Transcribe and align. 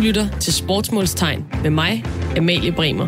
lytter 0.00 0.38
til 0.38 0.52
Sportsmålstegn 0.54 1.48
med 1.62 1.70
mig, 1.70 2.04
Amalie 2.36 2.72
Bremer. 2.72 3.06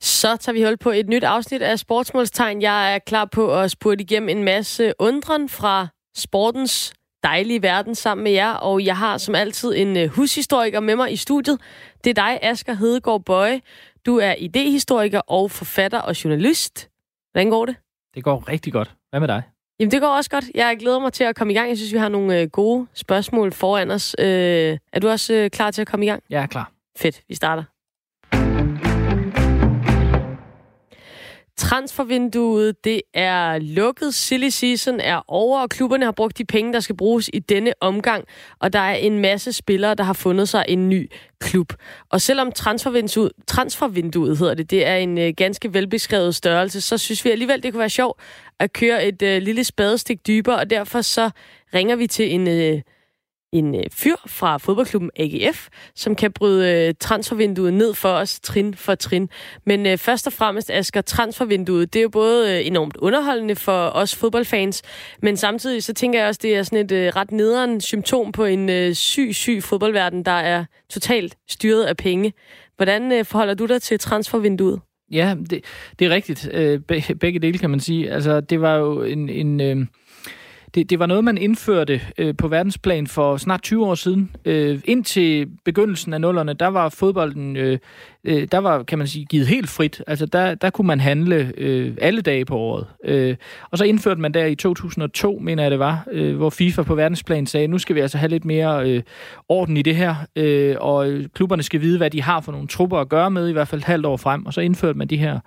Så 0.00 0.36
tager 0.36 0.52
vi 0.52 0.62
hul 0.62 0.76
på 0.76 0.90
et 0.90 1.08
nyt 1.08 1.24
afsnit 1.24 1.62
af 1.62 1.78
Sportsmålstegn. 1.78 2.62
Jeg 2.62 2.94
er 2.94 2.98
klar 2.98 3.24
på 3.24 3.54
at 3.54 3.70
spurgte 3.70 4.02
igennem 4.02 4.28
en 4.28 4.44
masse 4.44 4.92
undren 4.98 5.48
fra 5.48 5.88
sportens 6.16 6.92
dejlige 7.22 7.62
verden 7.62 7.94
sammen 7.94 8.24
med 8.24 8.32
jer, 8.32 8.52
og 8.52 8.84
jeg 8.84 8.96
har 8.96 9.18
som 9.18 9.34
altid 9.34 9.74
en 9.76 9.96
øh, 9.96 10.08
hushistoriker 10.08 10.80
med 10.80 10.96
mig 10.96 11.12
i 11.12 11.16
studiet. 11.16 11.60
Det 12.04 12.10
er 12.10 12.14
dig, 12.14 12.38
Asger 12.42 12.74
Hedegaard 12.74 13.24
Bøje. 13.24 13.60
Du 14.06 14.18
er 14.18 14.34
idehistoriker 14.38 15.20
og 15.20 15.50
forfatter 15.50 15.98
og 15.98 16.24
journalist. 16.24 16.88
Hvordan 17.32 17.50
går 17.50 17.66
det? 17.66 17.76
Det 18.14 18.24
går 18.24 18.48
rigtig 18.48 18.72
godt. 18.72 18.94
Hvad 19.10 19.20
med 19.20 19.28
dig? 19.28 19.42
Jamen, 19.82 19.90
det 19.90 20.00
går 20.00 20.08
også 20.08 20.30
godt. 20.30 20.44
Jeg 20.54 20.76
glæder 20.80 20.98
mig 20.98 21.12
til 21.12 21.24
at 21.24 21.36
komme 21.36 21.52
i 21.52 21.56
gang. 21.56 21.68
Jeg 21.68 21.76
synes, 21.76 21.92
vi 21.92 21.98
har 21.98 22.08
nogle 22.08 22.40
øh, 22.40 22.48
gode 22.48 22.86
spørgsmål 22.94 23.52
foran 23.52 23.90
os. 23.90 24.16
Øh, 24.18 24.78
er 24.92 25.00
du 25.00 25.08
også 25.08 25.34
øh, 25.34 25.50
klar 25.50 25.70
til 25.70 25.80
at 25.80 25.88
komme 25.88 26.06
i 26.06 26.08
gang? 26.08 26.22
Jeg 26.30 26.42
er 26.42 26.46
klar. 26.46 26.72
Fedt, 26.96 27.22
vi 27.28 27.34
starter. 27.34 27.71
Transfervinduet, 31.62 32.84
det 32.84 33.02
er 33.14 33.58
lukket. 33.58 34.14
Silly 34.14 34.48
season 34.48 35.00
er 35.00 35.20
over, 35.28 35.60
og 35.60 35.70
klubberne 35.70 36.04
har 36.04 36.12
brugt 36.12 36.38
de 36.38 36.44
penge, 36.44 36.72
der 36.72 36.80
skal 36.80 36.96
bruges 36.96 37.30
i 37.32 37.38
denne 37.38 37.72
omgang. 37.80 38.24
Og 38.60 38.72
der 38.72 38.78
er 38.78 38.94
en 38.94 39.18
masse 39.18 39.52
spillere, 39.52 39.94
der 39.94 40.04
har 40.04 40.12
fundet 40.12 40.48
sig 40.48 40.64
en 40.68 40.88
ny 40.88 41.10
klub. 41.40 41.72
Og 42.10 42.20
selvom 42.20 42.52
transfervinduet, 42.52 43.32
transfervinduet 43.46 44.38
hedder 44.38 44.54
det, 44.54 44.70
det 44.70 44.86
er 44.86 44.96
en 44.96 45.18
øh, 45.18 45.32
ganske 45.36 45.74
velbeskrevet 45.74 46.34
størrelse, 46.34 46.80
så 46.80 46.98
synes 46.98 47.24
vi 47.24 47.30
alligevel, 47.30 47.62
det 47.62 47.72
kunne 47.72 47.80
være 47.80 47.90
sjovt 47.90 48.20
at 48.58 48.72
køre 48.72 49.06
et 49.06 49.22
øh, 49.22 49.42
lille 49.42 49.64
spadestik 49.64 50.26
dybere, 50.26 50.56
og 50.56 50.70
derfor 50.70 51.00
så 51.00 51.30
ringer 51.74 51.96
vi 51.96 52.06
til 52.06 52.34
en... 52.34 52.48
Øh, 52.48 52.80
en 53.52 53.74
øh, 53.74 53.82
fyr 53.92 54.16
fra 54.26 54.56
fodboldklubben 54.56 55.10
AGF, 55.16 55.68
som 55.94 56.14
kan 56.14 56.32
bryde 56.32 56.88
øh, 56.88 56.94
transfervinduet 57.00 57.74
ned 57.74 57.94
for 57.94 58.08
os 58.08 58.40
trin 58.40 58.74
for 58.74 58.94
trin. 58.94 59.28
Men 59.66 59.86
øh, 59.86 59.98
først 59.98 60.26
og 60.26 60.32
fremmest, 60.32 60.70
Asger, 60.70 61.00
transfervinduet, 61.00 61.92
det 61.92 61.98
er 61.98 62.02
jo 62.02 62.08
både 62.08 62.52
øh, 62.52 62.66
enormt 62.66 62.96
underholdende 62.96 63.56
for 63.56 63.88
os 63.88 64.14
fodboldfans, 64.14 64.82
men 65.22 65.36
samtidig 65.36 65.82
så 65.82 65.94
tænker 65.94 66.18
jeg 66.18 66.28
også, 66.28 66.40
det 66.42 66.56
er 66.56 66.62
sådan 66.62 66.84
et 66.84 66.92
øh, 66.92 67.12
ret 67.16 67.32
nederen 67.32 67.80
symptom 67.80 68.32
på 68.32 68.44
en 68.44 68.68
øh, 68.68 68.94
syg, 68.94 69.30
syg 69.32 69.62
fodboldverden, 69.62 70.24
der 70.24 70.32
er 70.32 70.64
totalt 70.90 71.36
styret 71.48 71.84
af 71.84 71.96
penge. 71.96 72.32
Hvordan 72.76 73.12
øh, 73.12 73.24
forholder 73.24 73.54
du 73.54 73.66
dig 73.66 73.82
til 73.82 73.98
transfervinduet? 73.98 74.80
Ja, 75.12 75.34
det, 75.50 75.64
det 75.98 76.06
er 76.06 76.10
rigtigt. 76.10 76.48
Øh, 76.52 76.80
begge 77.20 77.38
dele 77.38 77.58
kan 77.58 77.70
man 77.70 77.80
sige. 77.80 78.10
Altså, 78.10 78.40
det 78.40 78.60
var 78.60 78.76
jo 78.76 79.02
en... 79.02 79.28
en 79.28 79.60
øh 79.60 79.86
det, 80.74 80.90
det 80.90 80.98
var 80.98 81.06
noget, 81.06 81.24
man 81.24 81.38
indførte 81.38 82.00
øh, 82.18 82.36
på 82.36 82.48
verdensplan 82.48 83.06
for 83.06 83.36
snart 83.36 83.62
20 83.62 83.86
år 83.86 83.94
siden. 83.94 84.36
Øh, 84.44 84.80
indtil 84.84 85.48
begyndelsen 85.64 86.12
af 86.12 86.20
nullerne, 86.20 86.52
der 86.52 86.66
var 86.66 86.88
fodbolden, 86.88 87.56
øh, 87.56 87.78
øh, 88.24 88.48
der 88.52 88.58
var, 88.58 88.82
kan 88.82 88.98
man 88.98 89.06
sige, 89.06 89.24
givet 89.24 89.46
helt 89.46 89.68
frit. 89.68 90.02
Altså, 90.06 90.26
der, 90.26 90.54
der 90.54 90.70
kunne 90.70 90.86
man 90.86 91.00
handle 91.00 91.52
øh, 91.58 91.94
alle 92.00 92.20
dage 92.20 92.44
på 92.44 92.56
året. 92.56 92.86
Øh, 93.04 93.36
og 93.70 93.78
så 93.78 93.84
indførte 93.84 94.20
man 94.20 94.34
der 94.34 94.46
i 94.46 94.54
2002, 94.54 95.38
mener 95.38 95.62
jeg 95.62 95.70
det 95.70 95.78
var, 95.78 96.06
øh, 96.12 96.36
hvor 96.36 96.50
FIFA 96.50 96.82
på 96.82 96.94
verdensplan 96.94 97.46
sagde, 97.46 97.68
nu 97.68 97.78
skal 97.78 97.96
vi 97.96 98.00
altså 98.00 98.18
have 98.18 98.28
lidt 98.28 98.44
mere 98.44 98.90
øh, 98.90 99.02
orden 99.48 99.76
i 99.76 99.82
det 99.82 99.96
her, 99.96 100.14
øh, 100.36 100.76
og 100.80 101.20
klubberne 101.34 101.62
skal 101.62 101.80
vide, 101.80 101.98
hvad 101.98 102.10
de 102.10 102.22
har 102.22 102.40
for 102.40 102.52
nogle 102.52 102.68
trupper 102.68 102.98
at 102.98 103.08
gøre 103.08 103.30
med, 103.30 103.48
i 103.48 103.52
hvert 103.52 103.68
fald 103.68 103.80
et 103.80 103.86
halvt 103.86 104.06
år 104.06 104.16
frem. 104.16 104.46
Og 104.46 104.54
så 104.54 104.60
indførte 104.60 104.98
man 104.98 105.08
de 105.08 105.16
her 105.16 105.40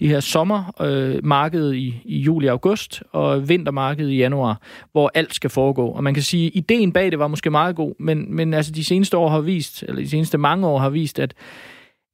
de 0.00 0.08
her 0.08 0.20
sommermarked 0.20 1.70
øh, 1.70 1.76
i, 1.76 2.02
i 2.04 2.18
juli 2.18 2.46
og 2.46 2.52
august, 2.52 3.02
og 3.12 3.48
vintermarked 3.48 4.08
i 4.08 4.16
januar, 4.16 4.60
hvor 4.92 5.10
alt 5.14 5.34
skal 5.34 5.50
foregå. 5.50 5.88
Og 5.88 6.04
man 6.04 6.14
kan 6.14 6.22
sige, 6.22 6.46
at 6.46 6.52
ideen 6.54 6.92
bag 6.92 7.10
det 7.10 7.18
var 7.18 7.28
måske 7.28 7.50
meget 7.50 7.76
god, 7.76 7.94
men, 7.98 8.34
men 8.34 8.54
altså 8.54 8.72
de 8.72 8.84
seneste 8.84 9.16
år 9.16 9.28
har 9.28 9.40
vist, 9.40 9.82
eller 9.82 10.02
de 10.02 10.10
seneste 10.10 10.38
mange 10.38 10.66
år 10.66 10.78
har 10.78 10.90
vist, 10.90 11.18
at 11.18 11.34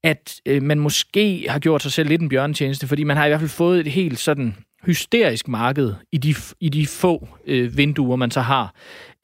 at 0.05 0.41
øh, 0.47 0.63
man 0.63 0.79
måske 0.79 1.47
har 1.49 1.59
gjort 1.59 1.83
sig 1.83 1.93
selv 1.93 2.09
lidt 2.09 2.23
en 2.23 2.29
bjørnetjeneste, 2.29 2.87
fordi 2.87 3.05
man 3.05 3.17
har 3.17 3.25
i 3.25 3.29
hvert 3.29 3.41
fald 3.41 3.51
fået 3.51 3.81
et 3.81 3.87
helt 3.87 4.19
sådan 4.19 4.57
hysterisk 4.87 5.49
marked 5.49 5.95
i 6.13 6.19
de, 6.19 6.35
i 6.61 6.69
de 6.69 6.87
få 6.87 7.29
øh, 7.47 7.77
vinduer, 7.77 8.17
man 8.17 8.31
så 8.31 8.41
har. 8.41 8.75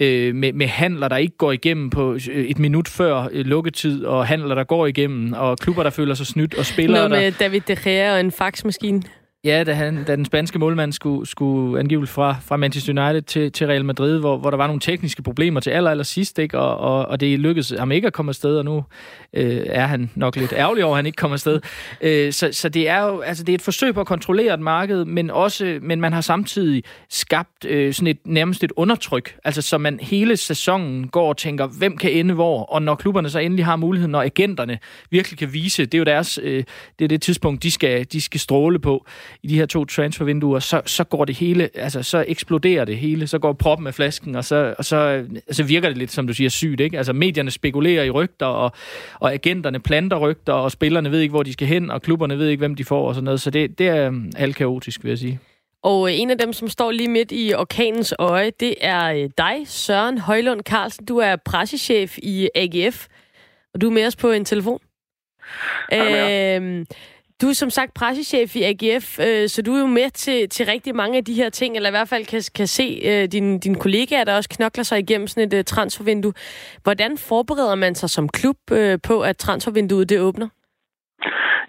Øh, 0.01 0.35
med, 0.35 0.53
med 0.53 0.67
handler, 0.67 1.09
der 1.09 1.17
ikke 1.17 1.37
går 1.37 1.53
igennem 1.53 1.91
på 1.91 2.13
øh, 2.13 2.45
et 2.45 2.59
minut 2.59 2.89
før 2.89 3.29
øh, 3.33 3.47
lukketid, 3.47 4.05
og 4.05 4.27
handler, 4.27 4.55
der 4.55 4.65
går 4.65 4.87
igennem, 4.87 5.33
og 5.33 5.59
klubber, 5.59 5.83
der 5.83 5.91
føler 5.91 6.15
sig 6.15 6.27
snydt, 6.27 6.55
og 6.55 6.67
spillere, 6.67 7.09
Noget 7.09 7.11
med 7.11 7.33
der... 7.33 7.39
David 7.39 7.61
De 7.61 7.77
Gea 7.77 8.15
og 8.15 8.21
en 8.21 8.33
faxmaskine. 8.33 9.03
Ja, 9.45 9.65
da, 9.65 9.73
han, 9.73 10.05
da 10.05 10.17
den 10.17 10.25
spanske 10.25 10.59
målmand 10.59 10.93
skulle, 10.93 11.27
skulle 11.27 11.81
angiveligt 11.81 12.13
fra, 12.13 12.37
fra 12.41 12.57
Manchester 12.57 13.03
United 13.03 13.23
til, 13.23 13.53
til 13.53 13.67
Real 13.67 13.85
Madrid, 13.85 14.19
hvor, 14.19 14.37
hvor 14.37 14.51
der 14.51 14.57
var 14.57 14.67
nogle 14.67 14.81
tekniske 14.81 15.23
problemer 15.23 15.61
til 15.61 15.71
aller, 15.71 15.91
aller 15.91 16.05
sidst, 16.05 16.39
ikke? 16.39 16.59
Og, 16.59 16.77
og, 16.77 17.07
og 17.07 17.21
det 17.21 17.39
lykkedes 17.39 17.75
ham 17.79 17.93
ikke 17.93 18.07
at 18.07 18.13
komme 18.13 18.31
afsted, 18.31 18.59
og 18.59 18.65
nu 18.65 18.85
øh, 19.33 19.63
er 19.67 19.87
han 19.87 20.11
nok 20.15 20.37
lidt 20.37 20.53
ærgerlig 20.53 20.85
over, 20.85 20.95
at 20.95 20.99
han 20.99 21.07
ikke 21.07 21.17
kommer 21.17 21.35
afsted. 21.35 21.61
Øh, 22.01 22.33
så, 22.33 22.49
så 22.53 22.69
det 22.69 22.89
er 22.89 23.03
jo 23.03 23.21
altså, 23.21 23.45
det 23.45 23.53
er 23.53 23.55
et 23.55 23.63
forsøg 23.63 23.95
på 23.95 24.01
at 24.01 24.07
kontrollere 24.07 24.55
et 24.55 24.61
marked, 24.61 25.05
men, 25.05 25.31
også, 25.31 25.79
men 25.83 26.01
man 26.01 26.13
har 26.13 26.21
samtidig 26.21 26.83
skabt 27.11 27.65
øh, 27.65 27.95
sådan 27.95 28.07
et 28.07 28.19
nærmest 28.25 28.65
et 28.65 28.73
undertryk, 28.77 29.37
altså 29.45 29.63
så 29.63 29.79
man 29.79 30.01
hele 30.01 30.37
sæsonen 30.37 31.09
går 31.09 31.29
og 31.29 31.37
tænker, 31.37 31.67
hvem 31.67 31.97
kan 31.97 32.11
ende 32.13 32.35
hvor, 32.35 32.63
og 32.63 32.83
når 32.83 32.95
klubberne 32.95 33.31
så 33.31 33.39
endelig 33.39 33.65
har 33.65 33.77
muligheden, 33.77 34.13
når 34.13 34.23
agenterne 34.23 34.79
virkelig 35.11 35.39
kan 35.39 35.53
vise, 35.53 35.85
det 35.85 35.95
er 35.95 35.99
jo 35.99 36.05
deres, 36.05 36.41
øh, 36.43 36.65
det 36.99 37.05
er 37.05 37.09
det 37.09 37.23
tidspunkt, 37.23 37.63
de 37.63 37.71
skal, 37.71 38.05
de 38.05 38.21
skal 38.21 38.41
stråle 38.41 38.79
på, 38.79 39.07
i 39.43 39.47
de 39.47 39.55
her 39.59 39.67
to 39.67 39.85
transfervinduer, 39.85 40.59
så, 40.59 40.83
så 40.87 41.05
går 41.05 41.25
det 41.25 41.35
hele, 41.37 41.71
altså 41.75 42.03
så 42.03 42.25
eksploderer 42.29 42.85
det 42.85 42.97
hele, 42.97 43.27
så 43.27 43.39
går 43.39 43.53
proppen 43.53 43.87
af 43.87 43.95
flasken, 43.95 44.37
og 44.37 44.45
så, 44.45 44.75
og 44.79 44.85
så 44.85 44.97
altså 45.47 45.63
virker 45.63 45.89
det 45.89 45.99
lidt, 45.99 46.13
som 46.13 46.27
du 46.27 46.35
siger, 46.35 46.51
sygt, 46.51 46.81
ikke? 46.81 46.97
Altså 46.97 47.13
medierne 47.13 47.51
spekulerer 47.51 48.05
i 48.05 48.11
rygter, 48.11 48.47
og, 48.47 48.73
og 49.21 49.33
agenterne 49.33 49.81
planter 49.81 50.17
rygter, 50.17 50.53
og 50.53 50.73
spillerne 50.73 51.11
ved 51.11 51.21
ikke, 51.21 51.33
hvor 51.33 51.43
de 51.43 51.53
skal 51.53 51.69
hen, 51.69 51.91
og 51.91 52.03
klubberne 52.03 52.39
ved 52.39 52.49
ikke, 52.49 52.61
hvem 52.61 52.75
de 52.75 52.85
får, 52.85 53.09
og 53.09 53.15
sådan 53.15 53.25
noget, 53.25 53.41
så 53.41 53.51
det, 53.51 53.79
det 53.79 53.89
er 53.89 54.09
um, 54.09 54.33
alt 54.37 54.57
kaotisk, 54.57 55.05
vil 55.05 55.09
jeg 55.09 55.19
sige. 55.19 55.41
Og 55.83 56.09
øh, 56.09 56.21
en 56.21 56.31
af 56.31 56.39
dem, 56.39 56.53
som 56.53 56.69
står 56.69 56.91
lige 56.91 57.09
midt 57.09 57.33
i 57.33 57.55
orkanens 57.55 58.15
øje, 58.19 58.53
det 58.61 58.75
er 58.81 59.05
øh, 59.05 59.31
dig, 59.39 59.57
Søren 59.65 60.19
Højlund 60.19 60.61
Carlsen. 60.61 61.07
Du 61.07 61.19
er 61.19 61.37
pressechef 61.37 62.19
i 62.19 62.49
AGF, 62.55 63.07
og 63.75 63.81
du 63.81 63.87
er 63.87 63.93
med 63.93 64.07
os 64.07 64.17
på 64.17 64.31
en 64.31 64.45
telefon. 64.45 64.79
Øh, 65.93 66.87
du 67.43 67.49
er 67.49 67.53
som 67.53 67.71
sagt 67.71 67.95
pressechef 67.95 68.57
i 68.57 68.63
AGF, 68.71 69.07
øh, 69.27 69.49
så 69.49 69.63
du 69.67 69.71
er 69.75 69.81
jo 69.81 69.87
med 69.87 70.11
til, 70.11 70.49
til 70.49 70.67
rigtig 70.67 70.97
mange 70.97 71.17
af 71.19 71.25
de 71.25 71.35
her 71.35 71.51
ting, 71.51 71.77
eller 71.77 71.89
i 71.89 71.97
hvert 71.97 72.09
fald 72.09 72.25
kan, 72.33 72.43
kan 72.59 72.67
se 72.67 72.87
øh, 73.11 73.25
dine 73.35 73.61
din 73.61 73.75
kollegaer, 73.85 74.25
der 74.25 74.37
også 74.37 74.51
knokler 74.57 74.85
sig 74.85 74.99
igennem 74.99 75.27
sådan 75.27 75.49
et 75.49 75.59
øh, 75.59 75.65
transfervindue. 75.65 76.33
Hvordan 76.83 77.13
forbereder 77.29 77.75
man 77.75 77.95
sig 77.95 78.11
som 78.11 78.29
klub 78.29 78.59
øh, 78.73 78.99
på, 79.09 79.21
at 79.21 79.37
transfervinduet 79.37 80.09
det 80.09 80.21
åbner? 80.21 80.49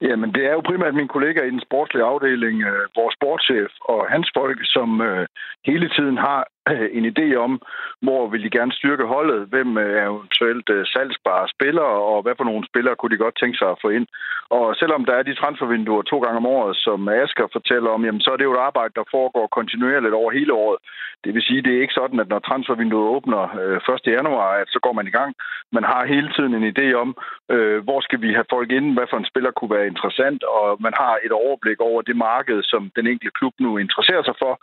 Jamen, 0.07 0.29
det 0.35 0.43
er 0.49 0.53
jo 0.57 0.61
primært 0.69 0.95
min 0.95 1.13
kollega 1.15 1.39
i 1.45 1.55
den 1.55 1.65
sportslige 1.67 2.05
afdeling, 2.11 2.57
øh, 2.71 2.83
vores 2.99 3.13
sportschef 3.17 3.71
og 3.91 3.99
hans 4.13 4.27
folk, 4.37 4.59
som 4.75 5.01
øh, 5.01 5.25
hele 5.65 5.87
tiden 5.95 6.17
har 6.17 6.39
en 6.97 7.05
idé 7.11 7.35
om, 7.35 7.61
hvor 8.05 8.27
vil 8.27 8.43
de 8.43 8.55
gerne 8.57 8.73
styrke 8.79 9.05
holdet, 9.05 9.47
hvem 9.51 9.77
er 9.77 10.03
eventuelt 10.11 10.69
øh, 10.69 10.85
salgsbare 10.85 11.47
spillere, 11.55 11.95
og 12.11 12.21
hvad 12.21 12.35
for 12.37 12.43
nogle 12.43 12.67
spillere 12.69 12.95
kunne 12.95 13.13
de 13.15 13.23
godt 13.25 13.39
tænke 13.39 13.57
sig 13.57 13.69
at 13.71 13.81
få 13.81 13.89
ind. 13.89 14.07
Og 14.49 14.75
selvom 14.75 15.05
der 15.05 15.15
er 15.15 15.23
de 15.23 15.39
transfervinduer 15.41 16.01
to 16.01 16.17
gange 16.19 16.37
om 16.37 16.45
året, 16.45 16.75
som 16.85 17.07
Asger 17.07 17.47
fortæller 17.57 17.89
om, 17.89 18.05
jamen, 18.05 18.21
så 18.21 18.29
er 18.31 18.37
det 18.37 18.43
jo 18.49 18.53
et 18.53 18.67
arbejde, 18.69 18.93
der 18.95 19.11
foregår 19.11 19.47
kontinuerligt 19.47 20.13
over 20.13 20.31
hele 20.31 20.53
året. 20.53 20.77
Det 21.23 21.33
vil 21.33 21.43
sige, 21.47 21.61
det 21.61 21.73
er 21.73 21.81
ikke 21.81 21.99
sådan, 22.01 22.19
at 22.19 22.29
når 22.29 22.39
transfervinduet 22.39 23.13
åbner 23.15 23.41
øh, 23.61 23.95
1. 23.95 24.07
januar, 24.17 24.49
at 24.61 24.67
så 24.69 24.79
går 24.85 24.93
man 24.93 25.07
i 25.07 25.15
gang. 25.19 25.35
Man 25.71 25.83
har 25.83 26.05
hele 26.05 26.29
tiden 26.35 26.53
en 26.53 26.71
idé 26.73 26.87
om, 27.03 27.09
øh, 27.53 27.83
hvor 27.83 27.99
skal 28.01 28.21
vi 28.21 28.29
have 28.33 28.51
folk 28.55 28.71
ind, 28.71 28.93
hvad 28.93 29.07
for 29.09 29.17
en 29.17 29.31
spiller 29.31 29.51
kunne 29.51 29.75
være 29.75 29.87
interessant, 29.87 30.43
og 30.43 30.77
man 30.79 30.93
har 31.01 31.13
et 31.25 31.31
overblik 31.31 31.79
over 31.79 32.01
det 32.01 32.15
marked, 32.15 32.63
som 32.63 32.91
den 32.95 33.07
enkelte 33.07 33.37
klub 33.39 33.53
nu 33.59 33.77
interesserer 33.77 34.23
sig 34.23 34.35
for, 34.43 34.53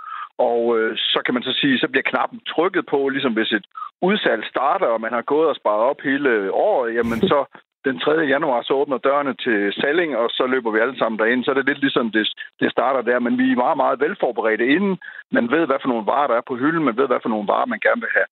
og 0.48 0.60
øh, 0.78 0.96
så 0.96 1.18
kan 1.24 1.34
man 1.34 1.42
så 1.42 1.52
sige, 1.60 1.78
så 1.78 1.88
bliver 1.88 2.10
knappen 2.10 2.40
trykket 2.52 2.84
på, 2.92 3.08
ligesom 3.08 3.32
hvis 3.34 3.52
et 3.52 3.66
udsalg 4.02 4.42
starter, 4.52 4.86
og 4.86 5.00
man 5.00 5.12
har 5.12 5.22
gået 5.22 5.48
og 5.48 5.56
sparet 5.56 5.82
op 5.90 6.00
hele 6.00 6.30
året, 6.52 6.94
jamen 6.94 7.20
så 7.30 7.38
den 7.84 7.98
3. 7.98 8.10
januar, 8.34 8.62
så 8.62 8.72
åbner 8.80 8.98
dørene 8.98 9.34
til 9.44 9.58
salling, 9.80 10.16
og 10.16 10.30
så 10.30 10.46
løber 10.46 10.70
vi 10.70 10.78
alle 10.78 10.98
sammen 10.98 11.18
derind. 11.18 11.44
Så 11.44 11.50
er 11.50 11.54
det 11.54 11.68
lidt 11.68 11.80
ligesom, 11.80 12.10
det, 12.10 12.24
det 12.60 12.72
starter 12.72 13.02
der, 13.02 13.18
men 13.18 13.38
vi 13.38 13.46
er 13.52 13.62
meget, 13.64 13.76
meget 13.76 14.00
velforberedte 14.00 14.66
inden. 14.74 14.98
Man 15.36 15.50
ved, 15.54 15.66
hvad 15.66 15.78
for 15.80 15.88
nogle 15.88 16.06
varer, 16.06 16.26
der 16.26 16.36
er 16.36 16.48
på 16.48 16.56
hylden, 16.56 16.84
man 16.84 16.96
ved, 16.96 17.06
hvad 17.06 17.20
for 17.22 17.28
nogle 17.28 17.48
varer, 17.52 17.72
man 17.72 17.84
gerne 17.86 18.00
vil 18.00 18.16
have. 18.18 18.28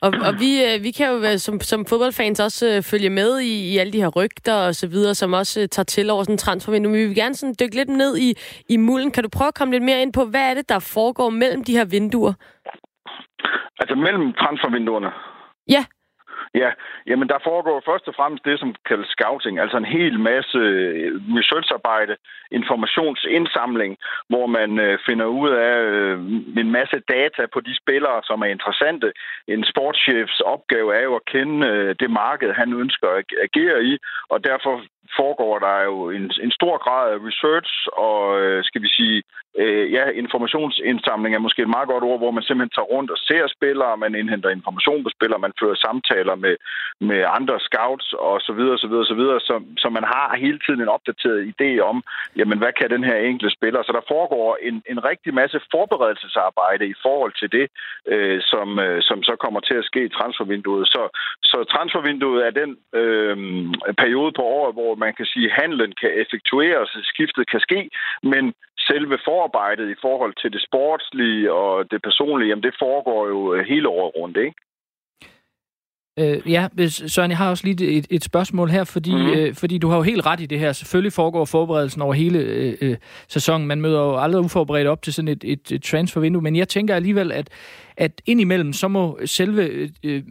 Og, 0.00 0.12
og 0.26 0.40
vi, 0.40 0.64
øh, 0.64 0.82
vi 0.82 0.90
kan 0.90 1.06
jo 1.10 1.38
som, 1.38 1.60
som 1.60 1.86
fodboldfans 1.86 2.40
også 2.40 2.66
øh, 2.66 2.82
følge 2.82 3.10
med 3.10 3.38
i, 3.40 3.72
i 3.72 3.78
alle 3.78 3.92
de 3.92 4.00
her 4.00 4.08
rygter 4.08 4.54
og 4.54 4.74
så 4.74 4.86
videre, 4.86 5.14
som 5.14 5.32
også 5.32 5.66
tager 5.66 5.84
til 5.84 6.10
over 6.10 6.22
sådan 6.22 6.34
en 6.34 6.38
transfervindue. 6.38 6.92
Men 6.92 7.00
vi 7.00 7.06
vil 7.06 7.16
gerne 7.16 7.34
sådan 7.34 7.54
dykke 7.60 7.76
lidt 7.76 7.88
ned 7.88 8.16
i, 8.18 8.34
i 8.68 8.76
mulden. 8.76 9.10
Kan 9.10 9.22
du 9.22 9.28
prøve 9.28 9.48
at 9.48 9.54
komme 9.54 9.74
lidt 9.74 9.84
mere 9.84 10.02
ind 10.02 10.12
på, 10.12 10.24
hvad 10.24 10.50
er 10.50 10.54
det, 10.54 10.68
der 10.68 10.78
foregår 10.78 11.30
mellem 11.30 11.64
de 11.64 11.72
her 11.72 11.84
vinduer? 11.84 12.32
Altså 13.80 13.94
mellem 13.94 14.32
transfervinduerne? 14.32 15.10
Ja. 15.68 15.84
Ja, 16.54 16.70
jamen 17.06 17.28
der 17.28 17.38
foregår 17.44 17.82
først 17.86 18.08
og 18.08 18.14
fremmest 18.14 18.44
det, 18.44 18.58
som 18.58 18.74
kaldes 18.88 19.08
scouting, 19.08 19.58
altså 19.58 19.76
en 19.76 19.94
hel 19.96 20.20
masse 20.20 20.58
øh, 20.58 21.12
researcharbejde, 21.38 22.16
informationsindsamling, 22.50 23.96
hvor 24.28 24.46
man 24.46 24.78
øh, 24.78 24.98
finder 25.06 25.26
ud 25.26 25.50
af 25.50 25.76
øh, 25.78 26.18
en 26.62 26.70
masse 26.78 26.98
data 27.08 27.42
på 27.52 27.60
de 27.60 27.76
spillere, 27.82 28.20
som 28.24 28.42
er 28.42 28.46
interessante. 28.56 29.12
En 29.48 29.64
sportschefs 29.64 30.40
opgave 30.40 30.94
er 30.98 31.02
jo 31.02 31.14
at 31.16 31.24
kende 31.24 31.94
det 31.94 32.10
marked, 32.10 32.52
han 32.52 32.72
ønsker 32.72 33.08
at 33.08 33.24
agere 33.46 33.84
i, 33.84 33.98
og 34.28 34.44
derfor 34.44 34.82
foregår 35.20 35.58
der 35.58 35.76
jo 35.90 36.10
en, 36.10 36.30
en 36.44 36.52
stor 36.58 36.74
grad 36.84 37.12
af 37.12 37.18
research 37.28 37.72
og, 38.06 38.40
øh, 38.40 38.64
skal 38.64 38.82
vi 38.82 38.88
sige, 38.88 39.22
øh, 39.58 39.92
ja, 39.92 40.04
informationsindsamling 40.22 41.34
er 41.34 41.46
måske 41.46 41.62
et 41.62 41.74
meget 41.76 41.88
godt 41.88 42.04
ord, 42.04 42.18
hvor 42.20 42.30
man 42.30 42.42
simpelthen 42.42 42.74
tager 42.76 42.92
rundt 42.94 43.10
og 43.10 43.18
ser 43.28 43.44
spillere, 43.56 43.96
man 43.96 44.14
indhenter 44.14 44.50
information 44.50 45.04
på 45.04 45.10
spillere, 45.16 45.44
man 45.46 45.58
fører 45.60 45.74
samtaler 45.74 46.34
med, 46.34 46.54
med 47.00 47.20
andre 47.38 47.56
scouts 47.60 48.08
og 48.12 48.40
så 48.40 48.52
videre, 48.58 48.78
så 48.78 48.88
videre, 48.88 49.06
så 49.12 49.14
videre, 49.14 49.40
så, 49.40 49.54
så 49.82 49.88
man 49.88 50.04
har 50.14 50.36
hele 50.44 50.58
tiden 50.64 50.80
en 50.80 50.94
opdateret 50.96 51.40
idé 51.52 51.70
om, 51.90 51.96
jamen, 52.38 52.58
hvad 52.58 52.72
kan 52.78 52.90
den 52.90 53.04
her 53.04 53.16
enkelte 53.16 53.56
spiller? 53.56 53.82
Så 53.82 53.92
der 53.98 54.04
foregår 54.08 54.58
en, 54.62 54.82
en 54.92 55.04
rigtig 55.04 55.34
masse 55.34 55.58
forberedelsesarbejde 55.72 56.84
i 56.86 56.96
forhold 57.02 57.32
til 57.40 57.48
det, 57.56 57.66
øh, 58.12 58.38
som, 58.52 58.78
øh, 58.78 59.02
som 59.02 59.22
så 59.22 59.34
kommer 59.44 59.60
til 59.60 59.74
at 59.74 59.88
ske 59.90 60.04
i 60.04 60.14
transfervinduet. 60.18 60.86
Så, 60.86 61.02
så 61.42 61.58
transfervinduet 61.72 62.46
er 62.46 62.52
den 62.62 62.70
øh, 63.00 63.36
periode 64.02 64.32
på 64.38 64.42
året, 64.42 64.72
hvor 64.74 64.94
man 65.04 65.14
kan 65.14 65.26
sige, 65.26 65.46
at 65.46 65.56
handlen 65.62 65.92
kan 66.00 66.10
effektueres, 66.22 66.90
skiftet 67.02 67.50
kan 67.50 67.60
ske, 67.60 67.90
men 68.22 68.54
selve 68.88 69.18
forarbejdet 69.24 69.90
i 69.90 70.00
forhold 70.00 70.34
til 70.42 70.52
det 70.52 70.62
sportslige 70.68 71.52
og 71.52 71.90
det 71.90 72.02
personlige, 72.02 72.48
jamen 72.48 72.62
det 72.62 72.74
foregår 72.78 73.28
jo 73.28 73.54
øh, 73.54 73.66
hele 73.66 73.88
året 73.88 74.12
rundt, 74.16 74.36
ikke? 74.36 74.54
Øh, 76.18 76.52
ja, 76.52 76.68
Søren, 76.88 77.30
jeg 77.30 77.38
har 77.38 77.50
også 77.50 77.64
lige 77.64 77.86
et, 77.86 78.06
et 78.10 78.24
spørgsmål 78.24 78.70
her, 78.70 78.84
fordi, 78.84 79.14
mm-hmm. 79.14 79.30
øh, 79.30 79.54
fordi 79.54 79.78
du 79.78 79.88
har 79.88 79.96
jo 79.96 80.02
helt 80.02 80.26
ret 80.26 80.40
i 80.40 80.46
det 80.46 80.58
her. 80.58 80.72
Selvfølgelig 80.72 81.12
foregår 81.12 81.44
forberedelsen 81.44 82.02
over 82.02 82.14
hele 82.14 82.38
øh, 82.38 82.74
øh, 82.80 82.96
sæsonen. 83.28 83.66
Man 83.66 83.80
møder 83.80 84.00
jo 84.00 84.16
aldrig 84.16 84.44
uforberedt 84.44 84.86
op 84.88 85.02
til 85.02 85.12
sådan 85.12 85.28
et, 85.28 85.44
et, 85.44 85.72
et 85.72 85.82
transfervindue, 85.82 86.42
men 86.42 86.56
jeg 86.56 86.68
tænker 86.68 86.94
alligevel, 86.94 87.32
at, 87.32 87.48
at 87.96 88.22
indimellem, 88.26 88.72
så 88.72 88.88
må 88.88 89.18
selve 89.24 89.90
øh, 90.04 90.22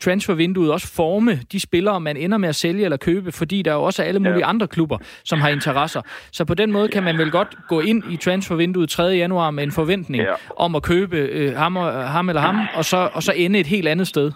transfervinduet 0.00 0.72
også 0.72 0.94
forme 0.94 1.40
de 1.52 1.60
spillere, 1.60 2.00
man 2.00 2.16
ender 2.16 2.38
med 2.38 2.48
at 2.48 2.56
sælge 2.56 2.84
eller 2.84 2.96
købe, 2.96 3.32
fordi 3.32 3.62
der 3.62 3.70
er 3.70 3.74
jo 3.74 3.82
også 3.82 4.02
alle 4.02 4.20
mulige 4.20 4.38
ja. 4.38 4.48
andre 4.48 4.68
klubber, 4.68 4.98
som 5.24 5.40
har 5.40 5.48
interesser. 5.48 6.02
Så 6.32 6.44
på 6.44 6.54
den 6.54 6.72
måde 6.72 6.88
kan 6.88 7.02
man 7.02 7.18
vel 7.18 7.30
godt 7.30 7.56
gå 7.68 7.80
ind 7.80 8.02
i 8.12 8.16
transfervinduet 8.16 8.90
3. 8.90 9.02
januar 9.02 9.50
med 9.50 9.64
en 9.64 9.72
forventning 9.72 10.22
ja. 10.22 10.32
om 10.56 10.74
at 10.74 10.82
købe 10.82 11.16
øh, 11.16 11.56
ham, 11.56 11.76
og, 11.76 12.08
ham 12.08 12.28
eller 12.28 12.42
ham, 12.42 12.56
og 12.74 12.84
så, 12.84 13.10
og 13.12 13.22
så 13.22 13.32
ende 13.36 13.58
et 13.58 13.66
helt 13.66 13.88
andet 13.88 14.08
sted. 14.08 14.32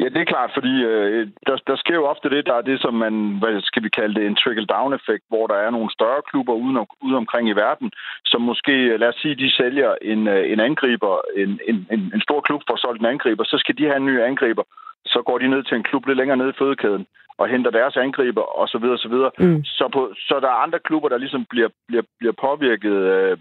Ja, 0.00 0.04
det 0.04 0.20
er 0.20 0.32
klart, 0.34 0.50
fordi 0.54 0.74
øh, 0.90 1.28
der, 1.46 1.56
der 1.66 1.76
sker 1.76 1.94
jo 1.94 2.06
ofte 2.06 2.30
det, 2.30 2.46
der 2.46 2.54
er 2.54 2.60
det, 2.70 2.80
som 2.80 2.94
man, 2.94 3.14
hvad 3.40 3.60
skal 3.60 3.82
vi 3.82 3.88
kalde 3.88 4.14
det, 4.14 4.26
en 4.26 4.36
trickle-down-effekt, 4.36 5.24
hvor 5.28 5.46
der 5.46 5.54
er 5.54 5.70
nogle 5.70 5.90
større 5.92 6.22
klubber 6.30 6.54
ude, 6.54 6.86
ude 7.02 7.16
omkring 7.16 7.48
i 7.48 7.58
verden, 7.64 7.90
som 8.24 8.40
måske, 8.42 8.96
lad 8.96 9.08
os 9.08 9.20
sige, 9.22 9.34
de 9.34 9.56
sælger 9.56 9.94
en, 10.02 10.28
øh, 10.28 10.52
en 10.52 10.60
angriber, 10.60 11.20
en, 11.36 11.60
en, 11.68 11.78
en 12.14 12.20
stor 12.20 12.40
klub 12.40 12.62
får 12.70 12.76
solgt 12.76 13.00
en 13.00 13.12
angriber, 13.14 13.44
så 13.44 13.56
skal 13.58 13.78
de 13.78 13.84
have 13.84 13.96
en 13.96 14.06
ny 14.06 14.20
angriber, 14.20 14.62
så 15.06 15.22
går 15.26 15.38
de 15.38 15.48
ned 15.48 15.62
til 15.64 15.76
en 15.76 15.82
klub 15.88 16.06
lidt 16.06 16.18
længere 16.18 16.36
ned 16.36 16.48
i 16.48 16.58
fødekæden 16.58 17.06
og 17.38 17.48
henter 17.48 17.70
deres 17.70 17.96
angriber 17.96 18.42
og 18.60 18.68
så 18.68 18.78
videre, 18.78 18.98
så 18.98 19.08
videre. 19.08 19.30
Mm. 19.38 19.64
Så, 19.64 19.88
på, 19.92 20.12
så 20.16 20.40
der 20.40 20.48
er 20.48 20.62
andre 20.64 20.78
klubber, 20.78 21.08
der 21.08 21.18
ligesom 21.18 21.44
bliver, 21.50 21.68
bliver, 21.88 22.02
bliver 22.18 22.32
påvirket. 22.32 22.96
Øh, 23.14 23.38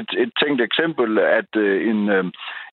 et, 0.00 0.10
et 0.18 0.32
tænkt 0.42 0.60
eksempel, 0.60 1.18
at 1.18 1.50
øh, 1.56 1.88
en, 1.90 2.08
øh, 2.08 2.24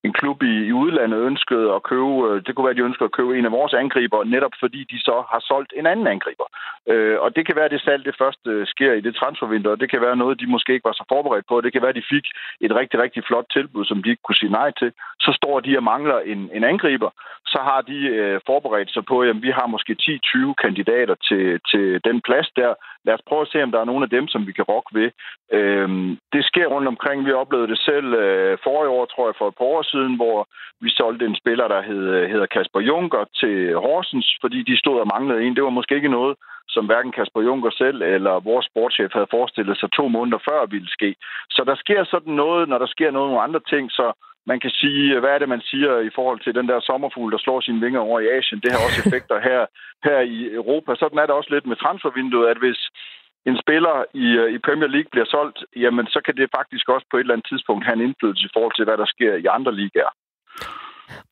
en 0.03 0.13
klub 0.13 0.43
i, 0.43 0.55
i 0.69 0.73
udlandet 0.73 1.19
ønskede 1.29 1.73
at 1.75 1.83
købe, 1.83 2.13
øh, 2.27 2.35
det 2.45 2.55
kunne 2.55 2.65
være, 2.65 2.75
at 2.75 2.81
de 2.81 2.89
ønskede 2.89 3.09
at 3.09 3.17
købe 3.17 3.37
en 3.37 3.45
af 3.45 3.51
vores 3.51 3.73
angriber, 3.73 4.23
netop 4.23 4.55
fordi 4.59 4.81
de 4.91 4.99
så 4.99 5.23
har 5.31 5.39
solgt 5.39 5.73
en 5.79 5.85
anden 5.85 6.07
angriber. 6.07 6.47
Øh, 6.91 7.17
og 7.19 7.35
det 7.35 7.45
kan 7.45 7.55
være, 7.55 7.65
at 7.65 7.71
det 7.71 7.81
salg 7.81 8.05
det 8.05 8.15
først 8.23 8.41
øh, 8.47 8.67
sker 8.67 8.93
i 8.93 9.01
det 9.01 9.15
transfervindue, 9.15 9.71
og 9.71 9.79
det 9.79 9.89
kan 9.91 10.01
være 10.01 10.15
noget, 10.15 10.39
de 10.39 10.47
måske 10.47 10.73
ikke 10.73 10.89
var 10.89 10.97
så 11.01 11.05
forberedt 11.09 11.45
på. 11.49 11.61
Det 11.61 11.73
kan 11.73 11.81
være, 11.81 11.95
at 11.95 12.01
de 12.01 12.11
fik 12.15 12.25
et 12.61 12.75
rigtig, 12.75 12.99
rigtig 12.99 13.23
flot 13.27 13.45
tilbud, 13.51 13.85
som 13.85 14.03
de 14.03 14.09
ikke 14.09 14.25
kunne 14.25 14.41
sige 14.41 14.57
nej 14.59 14.71
til. 14.79 14.91
Så 15.19 15.31
står 15.39 15.59
de 15.59 15.77
og 15.77 15.83
mangler 15.83 16.19
en, 16.19 16.49
en 16.53 16.63
angriber. 16.63 17.09
Så 17.45 17.59
har 17.69 17.81
de 17.81 17.99
øh, 18.19 18.41
forberedt 18.45 18.91
sig 18.93 19.05
på, 19.05 19.21
at 19.21 19.41
vi 19.41 19.49
har 19.49 19.67
måske 19.67 19.95
10-20 20.01 20.53
kandidater 20.63 21.15
til, 21.27 21.59
til 21.71 22.01
den 22.03 22.21
plads 22.21 22.49
der. 22.55 22.73
Lad 23.05 23.13
os 23.13 23.27
prøve 23.27 23.41
at 23.41 23.51
se, 23.51 23.63
om 23.63 23.71
der 23.71 23.79
er 23.79 23.89
nogle 23.91 24.03
af 24.03 24.09
dem, 24.09 24.27
som 24.27 24.47
vi 24.47 24.51
kan 24.51 24.63
rokke 24.63 24.91
ved. 24.99 25.09
Øh, 25.57 25.89
det 26.33 26.45
sker 26.45 26.67
rundt 26.67 26.87
omkring. 26.87 27.25
Vi 27.25 27.31
oplevede 27.31 27.67
det 27.67 27.79
selv 27.79 28.13
øh, 28.13 28.57
forrige 28.63 28.89
år, 28.97 29.05
tror 29.05 29.27
jeg, 29.27 29.35
for 29.37 29.47
et 29.47 29.57
par 29.57 29.65
år 29.65 29.81
siden, 29.91 30.15
hvor 30.15 30.47
vi 30.83 30.89
solgte 30.89 31.25
en 31.25 31.35
spiller, 31.41 31.67
der 31.67 31.81
hed, 31.81 32.27
hedder 32.27 32.45
Kasper 32.45 32.79
Junker 32.79 33.23
til 33.39 33.55
Horsens, 33.75 34.37
fordi 34.41 34.59
de 34.69 34.77
stod 34.77 34.99
og 34.99 35.07
manglede 35.13 35.43
en. 35.43 35.55
Det 35.55 35.63
var 35.63 35.69
måske 35.69 35.95
ikke 35.95 36.15
noget, 36.19 36.35
som 36.69 36.85
hverken 36.85 37.11
Kasper 37.11 37.41
Junker 37.41 37.71
selv 37.71 38.01
eller 38.01 38.39
vores 38.39 38.65
sportschef 38.65 39.11
havde 39.13 39.33
forestillet 39.35 39.77
sig 39.77 39.89
to 39.91 40.07
måneder 40.07 40.39
før 40.49 40.65
ville 40.65 40.89
ske. 40.89 41.15
Så 41.49 41.61
der 41.69 41.75
sker 41.75 42.03
sådan 42.03 42.33
noget, 42.33 42.69
når 42.69 42.77
der 42.77 42.89
sker 42.95 43.11
noget 43.11 43.29
nogle 43.29 43.45
andre 43.47 43.61
ting, 43.69 43.91
så 43.91 44.13
man 44.45 44.59
kan 44.59 44.69
sige, 44.81 45.19
hvad 45.19 45.29
er 45.29 45.39
det, 45.39 45.49
man 45.49 45.61
siger 45.61 45.99
i 45.99 46.11
forhold 46.15 46.39
til 46.39 46.55
den 46.55 46.67
der 46.67 46.79
sommerfugl, 46.79 47.31
der 47.31 47.37
slår 47.37 47.59
sine 47.61 47.81
vinger 47.81 47.99
over 47.99 48.19
i 48.19 48.29
Asien. 48.37 48.61
Det 48.63 48.71
har 48.71 48.79
også 48.85 49.01
effekter 49.05 49.39
her, 49.49 49.61
her 50.07 50.19
i 50.19 50.53
Europa. 50.53 50.95
Sådan 50.95 51.19
er 51.19 51.25
det 51.25 51.35
også 51.35 51.53
lidt 51.53 51.65
med 51.65 51.75
transfervinduet, 51.75 52.47
at 52.47 52.57
hvis 52.57 52.79
en 53.49 53.57
spiller 53.63 53.95
i, 54.25 54.27
øh, 54.41 54.49
i 54.55 54.57
Premier 54.65 54.91
League 54.95 55.11
bliver 55.11 55.29
solgt, 55.35 55.59
jamen 55.83 56.05
så 56.13 56.19
kan 56.25 56.35
det 56.39 56.55
faktisk 56.57 56.85
også 56.89 57.07
på 57.09 57.17
et 57.17 57.21
eller 57.21 57.33
andet 57.33 57.49
tidspunkt 57.51 57.85
have 57.85 57.97
en 57.97 58.05
indflydelse 58.07 58.45
i 58.45 58.53
forhold 58.55 58.75
til, 58.75 58.85
hvad 58.85 58.97
der 58.97 59.07
sker 59.15 59.33
i 59.43 59.45
andre 59.57 59.75
ligaer. 59.75 60.13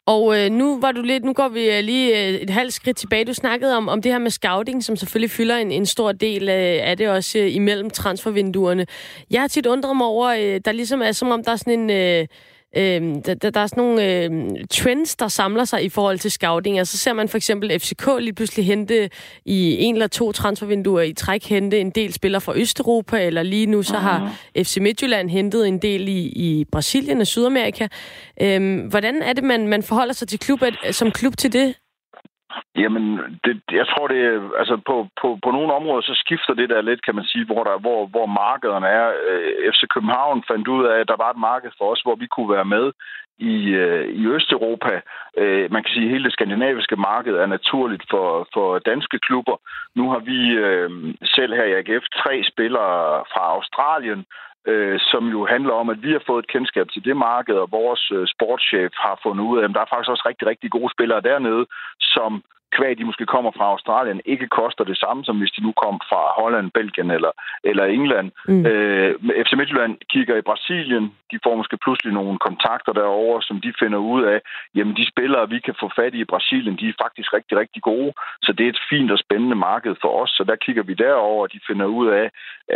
Og 0.05 0.23
øh, 0.37 0.49
nu 0.49 0.79
var 0.81 0.91
du 0.91 1.01
lidt, 1.01 1.23
nu 1.23 1.33
går 1.33 1.49
vi 1.49 1.63
øh, 1.75 1.83
lige 1.83 2.07
øh, 2.19 2.33
et 2.33 2.49
halvt 2.49 2.73
skridt 2.73 2.97
tilbage. 2.97 3.25
Du 3.25 3.33
snakkede 3.33 3.77
om, 3.77 3.89
om 3.89 4.01
det 4.01 4.11
her 4.11 4.19
med 4.19 4.31
scouting, 4.31 4.83
som 4.83 4.95
selvfølgelig 4.95 5.31
fylder 5.31 5.57
en, 5.57 5.71
en 5.71 5.85
stor 5.85 6.11
del 6.11 6.43
øh, 6.49 6.89
af 6.89 6.97
det 6.97 7.09
også 7.09 7.39
øh, 7.39 7.55
imellem 7.55 7.89
transfervinduerne. 7.89 8.85
Jeg 9.31 9.41
har 9.41 9.47
tit 9.47 9.65
undret 9.65 9.97
mig 9.97 10.07
over, 10.07 10.27
øh, 10.29 10.61
der 10.65 10.71
ligesom 10.71 11.01
er 11.01 11.11
som 11.11 11.31
om, 11.31 11.43
der 11.43 11.51
er 11.51 11.55
sådan 11.55 11.79
en... 11.79 11.89
Øh, 11.89 12.27
øh, 12.77 13.15
der, 13.25 13.33
der 13.33 13.59
er 13.59 13.67
sådan 13.67 13.83
nogle 13.83 14.05
øh, 14.05 14.31
trends, 14.71 15.15
der 15.15 15.27
samler 15.27 15.65
sig 15.65 15.83
i 15.83 15.89
forhold 15.89 16.19
til 16.19 16.31
scouting. 16.31 16.79
Altså, 16.79 16.97
så 16.97 17.03
ser 17.03 17.13
man 17.13 17.29
for 17.29 17.37
eksempel 17.37 17.79
FCK 17.79 18.07
lige 18.19 18.33
pludselig 18.33 18.65
hente 18.65 19.09
i 19.45 19.77
en 19.83 19.95
eller 19.95 20.07
to 20.07 20.31
transfervinduer 20.31 21.01
i 21.01 21.13
træk 21.13 21.45
hente 21.45 21.79
en 21.79 21.89
del 21.89 22.13
spillere 22.13 22.41
fra 22.41 22.53
Østeuropa, 22.55 23.25
eller 23.25 23.43
lige 23.43 23.65
nu 23.65 23.83
så 23.83 23.97
har 23.97 24.19
mhm. 24.55 24.63
FC 24.65 24.77
Midtjylland 24.81 25.29
hentet 25.29 25.67
en 25.67 25.79
del 25.79 26.07
i, 26.07 26.19
i 26.19 26.65
Brasilien 26.71 27.21
og 27.21 27.27
Sydamerika. 27.27 27.87
Øh, 28.41 28.85
hvordan 28.85 29.21
er 29.21 29.33
det, 29.33 29.43
man, 29.43 29.67
man 29.67 29.83
forholder 29.83 30.13
sig 30.13 30.27
til 30.27 30.39
klub, 30.39 30.59
som 30.91 31.11
klub 31.11 31.37
til 31.37 31.53
det? 31.53 31.75
Jamen, 32.75 33.03
det, 33.45 33.61
jeg 33.71 33.87
tror, 33.87 34.07
det 34.07 34.21
altså 34.61 34.75
på, 34.89 35.07
på, 35.21 35.27
på 35.43 35.49
nogle 35.51 35.73
områder, 35.73 36.01
så 36.01 36.13
skifter 36.23 36.53
det 36.53 36.69
der 36.69 36.81
lidt, 36.81 37.05
kan 37.05 37.15
man 37.15 37.25
sige, 37.25 37.45
hvor, 37.45 37.63
der, 37.63 37.79
hvor, 37.79 38.07
hvor 38.07 38.25
markederne 38.25 38.87
er. 38.87 39.07
Øh, 39.29 39.73
FC 39.73 39.81
København 39.93 40.43
fandt 40.51 40.67
ud 40.67 40.85
af, 40.85 40.99
at 40.99 41.07
der 41.07 41.17
var 41.23 41.29
et 41.31 41.43
marked 41.49 41.71
for 41.77 41.91
os, 41.91 42.01
hvor 42.01 42.15
vi 42.15 42.27
kunne 42.27 42.51
være 42.57 42.65
med 42.75 42.91
i, 43.39 43.55
øh, 43.83 44.05
i 44.21 44.27
Østeuropa. 44.27 45.01
Øh, 45.37 45.71
man 45.71 45.83
kan 45.83 45.93
sige, 45.93 46.05
at 46.05 46.11
hele 46.11 46.23
det 46.23 46.33
skandinaviske 46.33 46.95
marked 46.95 47.33
er 47.33 47.45
naturligt 47.45 48.03
for, 48.09 48.47
for 48.53 48.79
danske 48.79 49.19
klubber. 49.19 49.57
Nu 49.95 50.09
har 50.11 50.19
vi 50.19 50.39
selv 51.35 51.53
her 51.53 51.63
i 51.63 51.77
AGF 51.79 52.05
tre 52.23 52.43
spillere 52.51 53.23
fra 53.33 53.43
Australien, 53.55 54.25
øh, 54.67 54.99
som 55.11 55.23
jo 55.35 55.45
handler 55.45 55.73
om, 55.81 55.89
at 55.89 56.03
vi 56.05 56.11
har 56.11 56.23
fået 56.27 56.43
et 56.43 56.51
kendskab 56.53 56.87
til 56.89 57.05
det 57.05 57.17
marked, 57.17 57.55
og 57.63 57.71
vores 57.71 58.03
øh, 58.17 58.27
sportschef 58.33 58.91
har 59.05 59.19
fundet 59.23 59.43
ud 59.49 59.57
af, 59.59 59.63
at 59.63 59.75
der 59.75 59.81
er 59.81 59.91
faktisk 59.91 60.13
også 60.13 60.25
rigtig, 60.29 60.47
rigtig 60.47 60.69
gode 60.71 60.91
spillere 60.95 61.21
dernede, 61.21 61.63
som 62.13 62.41
kvæg 62.77 62.97
de 62.97 63.05
måske 63.09 63.25
kommer 63.25 63.51
fra 63.57 63.65
Australien, 63.73 64.21
ikke 64.25 64.47
koster 64.47 64.83
det 64.83 64.97
samme, 64.97 65.25
som 65.25 65.37
hvis 65.37 65.51
de 65.51 65.61
nu 65.63 65.71
kom 65.83 65.95
fra 66.09 66.21
Holland, 66.41 66.71
Belgien 66.71 67.11
eller, 67.11 67.31
eller 67.63 67.85
England. 67.85 68.31
Mm. 68.47 68.65
Øh, 68.65 69.15
FC 69.45 69.51
Midtjylland 69.57 69.93
kigger 70.13 70.35
i 70.37 70.47
Brasilien, 70.49 71.05
de 71.31 71.39
får 71.43 71.55
måske 71.55 71.77
pludselig 71.77 72.13
nogle 72.13 72.37
kontakter 72.47 72.93
derover, 72.93 73.41
som 73.41 73.61
de 73.61 73.73
finder 73.79 73.97
ud 73.97 74.23
af, 74.23 74.39
jamen 74.75 74.95
de 74.95 75.05
spillere, 75.11 75.49
vi 75.49 75.59
kan 75.59 75.75
få 75.79 75.91
fat 75.95 76.13
i 76.13 76.19
i 76.19 76.31
Brasilien, 76.33 76.75
de 76.79 76.85
er 76.89 77.01
faktisk 77.05 77.29
rigtig, 77.37 77.55
rigtig 77.57 77.81
gode, 77.81 78.11
så 78.45 78.51
det 78.57 78.63
er 78.65 78.69
et 78.69 78.85
fint 78.91 79.11
og 79.11 79.19
spændende 79.25 79.55
marked 79.55 79.95
for 80.01 80.11
os, 80.21 80.29
så 80.37 80.43
der 80.49 80.55
kigger 80.65 80.83
vi 80.83 80.93
derover, 80.93 81.41
og 81.43 81.53
de 81.53 81.59
finder 81.67 81.85
ud 81.85 82.07
af, 82.21 82.27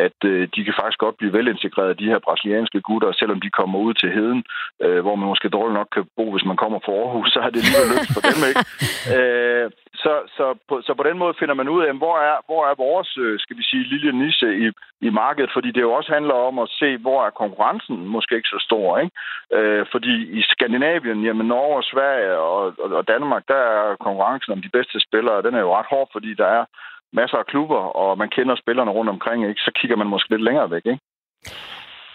at 0.06 0.20
øh, 0.26 0.48
de 0.56 0.64
kan 0.66 0.76
faktisk 0.82 1.00
godt 1.06 1.18
blive 1.18 1.34
velintegreret, 1.34 2.00
de 2.00 2.12
her 2.12 2.20
brasilianske 2.20 2.82
gutter, 2.82 3.12
selvom 3.12 3.40
de 3.42 3.50
kommer 3.50 3.80
ud 3.80 3.94
til 3.94 4.10
heden, 4.18 4.44
øh, 4.84 5.00
hvor 5.06 5.16
man 5.16 5.28
måske 5.28 5.50
dårligt 5.50 5.80
nok 5.80 5.90
kan 5.96 6.06
bo, 6.18 6.32
hvis 6.32 6.46
man 6.46 6.58
kommer 6.64 6.80
fra 6.86 6.94
Aarhus, 7.02 7.30
så 7.34 7.40
har 7.44 7.50
det 7.50 7.62
lige 7.64 7.92
lyst 7.94 8.10
for 8.16 8.22
dem, 8.30 8.40
ikke? 8.50 8.62
Øh, 9.16 9.72
så, 9.96 10.14
så, 10.38 10.46
på, 10.70 10.82
så 10.86 10.94
på 10.94 11.04
den 11.04 11.18
måde 11.18 11.34
finder 11.40 11.54
man 11.54 11.70
ud 11.70 11.82
af, 11.84 11.94
hvor 11.94 12.18
er, 12.30 12.36
hvor 12.46 12.62
er 12.70 12.76
vores, 12.86 13.18
øh, 13.18 13.40
skal 13.40 13.58
vi 13.58 13.64
sige, 13.64 13.84
lille 13.84 14.12
niche 14.24 14.50
i, 14.66 14.68
i 15.08 15.10
markedet, 15.10 15.52
fordi 15.54 15.72
det 15.72 15.82
jo 15.82 15.94
også 15.94 16.12
handler 16.14 16.34
om 16.34 16.60
at 16.60 16.70
se, 16.70 16.98
hvor 16.98 17.26
er 17.26 17.30
konkurrencen 17.30 18.08
måske 18.08 18.36
ikke 18.36 18.54
så 18.56 18.66
stor, 18.68 18.98
ikke? 18.98 19.16
Øh, 19.58 19.86
fordi 19.92 20.14
i 20.40 20.42
Skandinavien, 20.42 21.24
jamen 21.24 21.48
Norge 21.48 21.78
og 21.78 21.84
Sverige 21.84 22.38
og, 22.38 22.74
og, 22.84 22.92
og 23.00 23.08
Danmark, 23.08 23.44
der 23.48 23.62
er 23.74 23.96
konkurrencen 23.96 24.52
om 24.54 24.62
de 24.62 24.70
bedste 24.78 25.00
spillere, 25.00 25.42
den 25.42 25.54
er 25.56 25.60
jo 25.60 25.76
ret 25.78 25.92
hård, 25.94 26.10
fordi 26.12 26.34
der 26.34 26.48
er 26.48 26.66
masser 27.14 27.38
af 27.38 27.46
klubber, 27.46 27.84
og 28.02 28.18
man 28.18 28.30
kender 28.30 28.56
spillerne 28.56 28.92
rundt 28.92 29.10
omkring, 29.10 29.50
ikke? 29.50 29.62
Så 29.62 29.72
kigger 29.80 29.98
man 29.98 30.08
måske 30.08 30.30
lidt 30.30 30.44
længere 30.44 30.72
væk, 30.72 30.86
ikke? 30.86 31.04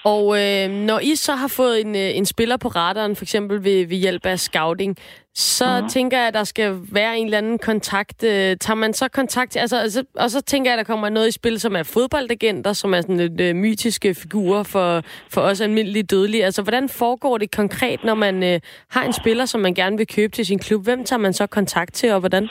Og 0.04 0.24
øh, 0.40 0.70
når 0.88 0.98
I 0.98 1.14
så 1.14 1.32
har 1.34 1.48
fået 1.48 1.80
en, 1.80 1.94
øh, 1.96 2.16
en 2.18 2.26
spiller 2.26 2.56
på 2.56 2.68
radaren, 2.68 3.16
for 3.16 3.24
eksempel 3.24 3.64
ved, 3.64 3.86
ved 3.88 3.96
hjælp 3.96 4.26
af 4.26 4.38
scouting, 4.38 4.96
så 5.38 5.80
mm. 5.80 5.88
tænker 5.88 6.18
jeg, 6.18 6.28
at 6.28 6.34
der 6.34 6.44
skal 6.44 6.78
være 6.92 7.18
en 7.18 7.24
eller 7.24 7.38
anden 7.38 7.58
kontakt. 7.58 8.24
Øh, 8.24 8.56
tager 8.56 8.74
man 8.74 8.92
så 8.92 9.08
kontakt 9.08 9.52
til... 9.52 9.58
Altså, 9.58 9.78
altså, 9.78 10.04
og 10.14 10.30
så 10.30 10.40
tænker 10.40 10.70
jeg, 10.70 10.78
at 10.78 10.86
der 10.86 10.92
kommer 10.92 11.08
noget 11.08 11.28
i 11.28 11.32
spil, 11.32 11.60
som 11.60 11.76
er 11.76 11.82
fodboldagenter, 11.82 12.72
som 12.72 12.94
er 12.94 13.00
sådan 13.00 13.16
lidt 13.16 13.40
øh, 13.40 13.56
mytiske 13.56 14.14
figurer 14.14 14.62
for, 14.62 15.02
for 15.30 15.40
os 15.40 15.60
almindelige 15.60 16.02
dødelige. 16.02 16.44
Altså, 16.44 16.62
hvordan 16.62 16.88
foregår 16.88 17.38
det 17.38 17.50
konkret, 17.56 18.04
når 18.04 18.14
man 18.14 18.42
øh, 18.42 18.60
har 18.88 19.04
en 19.04 19.12
spiller, 19.12 19.46
som 19.46 19.60
man 19.60 19.74
gerne 19.74 19.96
vil 19.96 20.06
købe 20.06 20.32
til 20.32 20.46
sin 20.46 20.58
klub? 20.58 20.84
Hvem 20.84 21.04
tager 21.04 21.20
man 21.20 21.32
så 21.32 21.46
kontakt 21.46 21.94
til, 21.94 22.12
og 22.12 22.20
hvordan? 22.20 22.48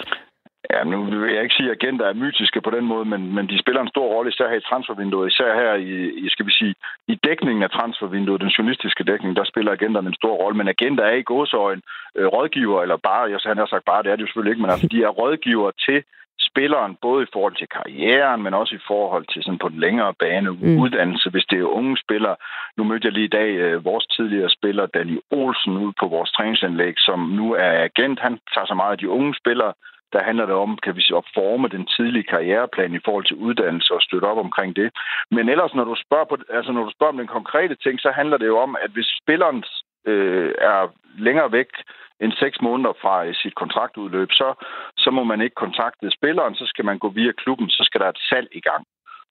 Ja, 0.74 0.84
nu 0.84 1.04
vil 1.04 1.34
jeg 1.34 1.44
ikke 1.44 1.56
sige, 1.56 1.72
at 1.72 1.78
agenter 1.78 2.06
er 2.06 2.22
mytiske 2.24 2.62
på 2.62 2.70
den 2.70 2.86
måde, 2.86 3.06
men, 3.06 3.36
men 3.36 3.50
de 3.50 3.60
spiller 3.60 3.82
en 3.82 3.94
stor 3.96 4.08
rolle, 4.14 4.32
især 4.32 4.50
her 4.50 4.62
i 4.62 4.68
transfervinduet, 4.70 5.32
især 5.32 5.54
her 5.62 5.74
i, 5.74 5.94
i, 6.26 6.30
skal 6.30 6.46
vi 6.46 6.52
sige, 6.52 6.76
i 7.08 7.16
dækningen 7.28 7.64
af 7.64 7.70
transfervinduet, 7.70 8.42
den 8.42 8.56
journalistiske 8.56 9.04
dækning, 9.04 9.36
der 9.36 9.44
spiller 9.44 9.72
agenterne 9.72 10.08
en 10.08 10.22
stor 10.22 10.36
rolle, 10.36 10.58
men 10.58 10.68
agenter 10.68 11.04
er 11.04 11.16
i 11.16 11.28
gåseøjen 11.32 11.82
øh, 12.16 12.26
rådgiver, 12.26 12.82
eller 12.82 12.98
bare, 12.98 13.30
jeg 13.32 13.40
han 13.44 13.58
har 13.58 13.66
sagt 13.66 13.86
bare, 13.86 14.04
det 14.04 14.12
er 14.12 14.16
det 14.16 14.22
jo 14.22 14.28
selvfølgelig 14.28 14.52
ikke, 14.52 14.62
men 14.62 14.72
altså, 14.72 14.88
de 14.88 15.04
er 15.04 15.18
rådgiver 15.22 15.72
til 15.86 16.04
spilleren, 16.50 16.98
både 17.02 17.24
i 17.24 17.32
forhold 17.34 17.56
til 17.56 17.68
karrieren, 17.78 18.44
men 18.44 18.54
også 18.54 18.76
i 18.76 18.86
forhold 18.88 19.26
til 19.34 19.44
sådan 19.44 19.64
på 19.64 19.70
den 19.70 19.80
længere 19.80 20.14
bane 20.14 20.52
mm. 20.52 20.78
uddannelse, 20.82 21.30
hvis 21.30 21.46
det 21.50 21.60
er 21.60 21.76
unge 21.80 21.98
spillere. 21.98 22.36
Nu 22.78 22.84
mødte 22.84 23.06
jeg 23.06 23.14
lige 23.14 23.26
i 23.32 23.36
dag 23.40 23.50
øh, 23.64 23.86
vores 23.86 24.06
tidligere 24.08 24.50
spiller, 24.50 24.86
Dali 24.86 25.20
Olsen, 25.32 25.78
ud 25.78 25.94
på 26.00 26.06
vores 26.08 26.32
træningsanlæg, 26.32 26.94
som 26.98 27.20
nu 27.20 27.54
er 27.54 27.72
agent. 27.90 28.20
Han 28.20 28.40
tager 28.54 28.68
så 28.68 28.74
meget 28.74 28.92
af 28.92 28.98
de 28.98 29.10
unge 29.10 29.36
spillere, 29.36 29.74
der 30.14 30.24
handler 30.24 30.46
det 30.46 30.56
om, 30.56 30.78
kan 30.84 30.96
vi 30.96 31.02
sige, 31.02 31.18
at 31.18 31.32
forme 31.34 31.68
den 31.68 31.86
tidlige 31.86 32.30
karriereplan 32.34 32.94
i 32.94 33.04
forhold 33.06 33.26
til 33.26 33.36
uddannelse 33.48 33.94
og 33.94 34.02
støtte 34.02 34.26
op 34.26 34.38
omkring 34.38 34.76
det. 34.76 34.90
Men 35.32 35.50
ellers, 35.50 35.74
når 35.74 35.84
du 35.84 35.96
spørger, 36.06 36.26
på, 36.26 36.38
altså 36.50 36.72
når 36.72 36.84
du 36.84 36.92
spørger 36.92 37.14
om 37.14 37.18
den 37.18 37.36
konkrete 37.38 37.76
ting, 37.76 38.00
så 38.00 38.12
handler 38.12 38.38
det 38.38 38.48
jo 38.48 38.58
om, 38.58 38.78
at 38.84 38.92
hvis 38.92 39.10
spilleren 39.22 39.64
øh, 40.06 40.52
er 40.58 40.88
længere 41.18 41.52
væk 41.52 41.70
end 42.22 42.32
seks 42.32 42.62
måneder 42.62 42.94
fra 43.02 43.34
sit 43.34 43.56
kontraktudløb, 43.56 44.32
så, 44.32 44.54
så 44.98 45.12
må 45.12 45.24
man 45.24 45.42
ikke 45.42 45.56
kontakte 45.56 46.12
spilleren, 46.12 46.56
så 46.56 46.66
skal 46.66 46.86
man 46.86 47.00
gå 47.00 47.10
via 47.10 47.32
klubben, 47.32 47.70
så 47.70 47.84
skal 47.84 48.02
der 48.02 48.10
et 48.10 48.26
salg 48.30 48.48
i 48.52 48.60
gang. 48.60 48.84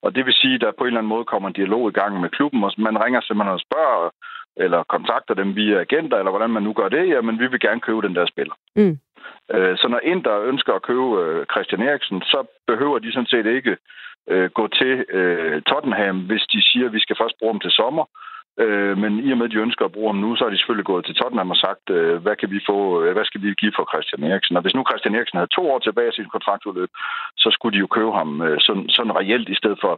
Og 0.02 0.14
det 0.14 0.26
vil 0.26 0.34
sige, 0.34 0.54
at 0.54 0.60
der 0.60 0.72
på 0.78 0.84
en 0.84 0.86
eller 0.86 1.00
anden 1.00 1.14
måde 1.14 1.24
kommer 1.24 1.48
en 1.48 1.60
dialog 1.60 1.88
i 1.88 1.98
gang 2.00 2.20
med 2.20 2.30
klubben, 2.30 2.64
og 2.64 2.72
man 2.78 3.04
ringer 3.04 3.20
simpelthen 3.20 3.54
og 3.54 3.60
spørger, 3.60 4.10
eller 4.56 4.82
kontakter 4.82 5.34
dem 5.34 5.56
via 5.56 5.80
agenter, 5.80 6.18
eller 6.18 6.30
hvordan 6.30 6.50
man 6.50 6.62
nu 6.62 6.72
gør 6.72 6.88
det, 6.88 7.08
jamen 7.08 7.38
vi 7.38 7.46
vil 7.46 7.60
gerne 7.60 7.80
købe 7.80 8.02
den 8.02 8.14
der 8.14 8.26
spiller. 8.26 8.54
Mm. 8.76 8.98
Øh, 9.54 9.76
så 9.76 9.88
når 9.88 10.00
Inter 10.02 10.40
ønsker 10.40 10.72
at 10.72 10.82
købe 10.82 11.22
øh, 11.22 11.46
Christian 11.52 11.82
Eriksen, 11.82 12.22
så 12.22 12.46
behøver 12.66 12.98
de 12.98 13.12
sådan 13.12 13.26
set 13.26 13.46
ikke 13.46 13.76
øh, 14.28 14.50
gå 14.50 14.68
til 14.68 15.04
Tottenham, 15.66 16.18
hvis 16.20 16.42
de 16.52 16.62
siger, 16.62 16.86
at 16.86 16.92
vi 16.92 17.00
skal 17.00 17.16
først 17.20 17.38
bruge 17.38 17.52
dem 17.52 17.60
til 17.60 17.70
sommer. 17.70 18.04
Men 19.02 19.12
i 19.26 19.28
og 19.32 19.38
med, 19.38 19.46
at 19.46 19.54
de 19.54 19.64
ønsker 19.66 19.84
at 19.84 19.92
bruge 19.92 20.10
ham 20.12 20.20
nu, 20.24 20.36
så 20.36 20.44
er 20.44 20.50
de 20.50 20.58
selvfølgelig 20.58 20.90
gået 20.92 21.04
til 21.04 21.14
Tottenham 21.14 21.50
og 21.50 21.56
sagt, 21.66 21.84
hvad 22.24 22.36
kan 22.40 22.50
vi 22.50 22.60
få, 22.70 22.76
hvad 23.16 23.24
skal 23.24 23.42
vi 23.42 23.48
give 23.62 23.76
for 23.76 23.84
Christian 23.92 24.30
Eriksen? 24.30 24.56
Og 24.56 24.62
hvis 24.62 24.74
nu 24.74 24.82
Christian 24.90 25.14
Eriksen 25.14 25.38
havde 25.38 25.54
to 25.56 25.62
år 25.72 25.78
tilbage 25.78 26.10
i 26.10 26.16
sit 26.16 26.32
kontraktudløb, 26.34 26.90
så 27.42 27.48
skulle 27.52 27.74
de 27.76 27.82
jo 27.84 27.88
købe 27.96 28.12
ham 28.20 28.30
sådan, 28.66 28.86
sådan 28.96 29.16
reelt, 29.20 29.48
i 29.48 29.60
stedet 29.60 29.78
for 29.82 29.92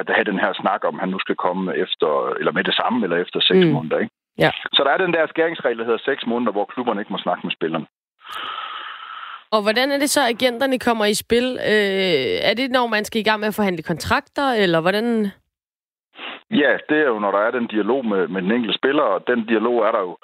at 0.00 0.14
have 0.16 0.30
den 0.30 0.38
her 0.44 0.52
snak 0.62 0.80
om, 0.88 0.94
at 0.94 1.00
han 1.00 1.12
nu 1.14 1.18
skal 1.24 1.36
komme 1.44 1.76
efter, 1.84 2.10
eller 2.38 2.52
med 2.52 2.64
det 2.64 2.74
samme, 2.80 2.98
eller 3.04 3.16
efter 3.24 3.40
seks 3.40 3.64
mm. 3.66 3.72
måneder. 3.76 3.98
Ikke? 3.98 4.14
Ja. 4.44 4.50
Så 4.76 4.80
der 4.84 4.90
er 4.92 5.04
den 5.04 5.14
der 5.14 5.26
skæringsregel, 5.26 5.78
der 5.78 5.88
hedder 5.88 6.08
seks 6.10 6.22
måneder, 6.26 6.52
hvor 6.52 6.64
klubberne 6.72 7.00
ikke 7.00 7.12
må 7.12 7.18
snakke 7.18 7.42
med 7.46 7.52
spillerne. 7.58 7.86
Og 9.54 9.62
hvordan 9.62 9.92
er 9.92 9.98
det 9.98 10.10
så, 10.10 10.20
at 10.20 10.28
agenterne 10.34 10.78
kommer 10.78 11.04
i 11.04 11.14
spil? 11.14 11.46
Øh, 11.72 12.50
er 12.50 12.54
det, 12.56 12.70
når 12.70 12.86
man 12.86 13.04
skal 13.04 13.20
i 13.20 13.24
gang 13.24 13.40
med 13.40 13.48
at 13.48 13.54
forhandle 13.54 13.82
kontrakter, 13.82 14.46
eller 14.62 14.80
hvordan? 14.80 15.30
Ja, 16.50 16.76
det 16.88 16.98
er 16.98 17.08
jo, 17.08 17.18
når 17.18 17.30
der 17.30 17.38
er 17.38 17.50
den 17.50 17.66
dialog 17.66 18.06
med, 18.06 18.28
med 18.28 18.42
den 18.42 18.52
enkelte 18.52 18.78
spiller, 18.78 19.02
og 19.02 19.26
den 19.26 19.46
dialog 19.46 19.78
er 19.86 19.92
der 19.92 20.00
jo 20.00 20.16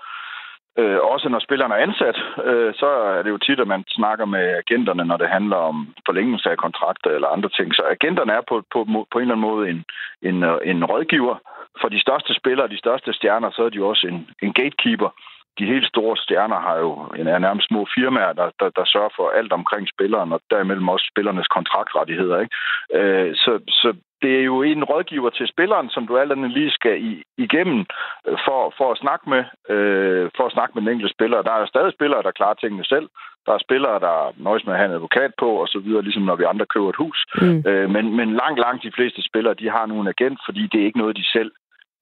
øh, 0.78 0.99
også, 1.12 1.28
når 1.28 1.38
spillerne 1.38 1.75
er 1.75 1.83
ansat. 1.87 2.18
Øh, 2.45 2.75
så 2.75 2.87
er 2.87 3.23
det 3.23 3.30
jo 3.30 3.38
tit, 3.38 3.61
at 3.61 3.68
man 3.68 3.85
snakker 3.88 4.25
med 4.25 4.45
agenterne, 4.62 5.04
når 5.04 5.16
det 5.16 5.28
handler 5.28 5.56
om 5.56 5.95
forlængelse 6.06 6.50
af 6.50 6.56
kontrakter 6.56 7.11
eller 7.11 7.28
andre 7.28 7.49
ting. 7.49 7.75
Så 7.75 7.83
agenterne 7.90 8.33
er 8.33 8.42
på, 8.49 8.62
på, 8.73 8.85
på 8.85 9.18
en 9.18 9.23
eller 9.23 9.35
anden 9.35 9.49
måde 9.50 9.71
en, 9.71 9.85
en, 10.23 10.42
øh, 10.42 10.59
en 10.64 10.85
rådgiver. 10.85 11.37
For 11.80 11.88
de 11.88 12.00
største 12.00 12.35
spillere, 12.35 12.68
de 12.68 12.78
største 12.78 13.12
stjerner, 13.12 13.50
så 13.50 13.62
er 13.62 13.68
de 13.68 13.76
jo 13.76 13.88
også 13.88 14.06
en, 14.06 14.28
en 14.42 14.52
gatekeeper 14.52 15.11
de 15.59 15.67
helt 15.73 15.89
store 15.89 16.17
stjerner 16.17 16.61
har 16.61 16.77
jo 16.85 16.91
en, 17.19 17.27
er 17.27 17.39
nærmest 17.39 17.69
små 17.69 17.87
firmaer, 17.95 18.33
der, 18.33 18.49
der, 18.61 18.69
der 18.79 18.85
sørger 18.85 19.13
for 19.17 19.27
alt 19.39 19.53
omkring 19.53 19.89
spilleren, 19.95 20.33
og 20.33 20.41
derimellem 20.51 20.89
også 20.89 21.07
spillernes 21.13 21.47
kontraktrettigheder. 21.47 22.41
Ikke? 22.41 22.55
Øh, 22.99 23.35
så, 23.35 23.53
så 23.69 23.89
det 24.23 24.33
er 24.41 24.45
jo 24.45 24.63
en 24.63 24.85
rådgiver 24.85 25.31
til 25.31 25.47
spilleren, 25.49 25.89
som 25.91 26.07
du 26.07 26.17
alt 26.17 26.33
andet 26.33 26.51
lige 26.51 26.71
skal 26.71 27.05
i, 27.11 27.23
igennem 27.39 27.81
øh, 28.29 28.39
for, 28.47 28.75
for, 28.79 28.93
at 28.93 28.99
snakke 28.99 29.31
med, 29.31 29.43
øh, 29.75 30.31
for 30.37 30.45
at 30.47 30.53
snakke 30.53 30.73
med 30.75 30.83
den 30.83 30.93
enkelte 30.93 31.15
spiller. 31.15 31.43
Der 31.43 31.53
er 31.53 31.67
stadig 31.67 31.93
spillere, 31.93 32.23
der 32.23 32.39
klarer 32.39 32.55
tingene 32.55 32.85
selv. 32.85 33.09
Der 33.47 33.53
er 33.55 33.67
spillere, 33.67 33.99
der 34.01 34.33
nøjes 34.37 34.65
med 34.67 34.73
at 34.75 34.79
have 34.79 34.89
en 34.89 34.99
advokat 34.99 35.33
på, 35.39 35.49
og 35.63 35.69
så 35.69 35.79
videre, 35.79 36.03
ligesom 36.03 36.23
når 36.23 36.37
vi 36.37 36.45
andre 36.45 36.67
køber 36.67 36.89
et 36.89 37.03
hus. 37.05 37.19
Mm. 37.43 37.63
Øh, 37.69 37.91
men, 37.91 38.17
men 38.17 38.29
langt, 38.43 38.59
langt 38.61 38.83
de 38.83 38.93
fleste 38.97 39.23
spillere, 39.23 39.55
de 39.55 39.71
har 39.71 39.87
nu 39.87 40.01
en 40.01 40.13
agent, 40.15 40.39
fordi 40.47 40.63
det 40.73 40.81
er 40.81 40.85
ikke 40.85 41.03
noget, 41.03 41.17
de 41.17 41.33
selv 41.37 41.51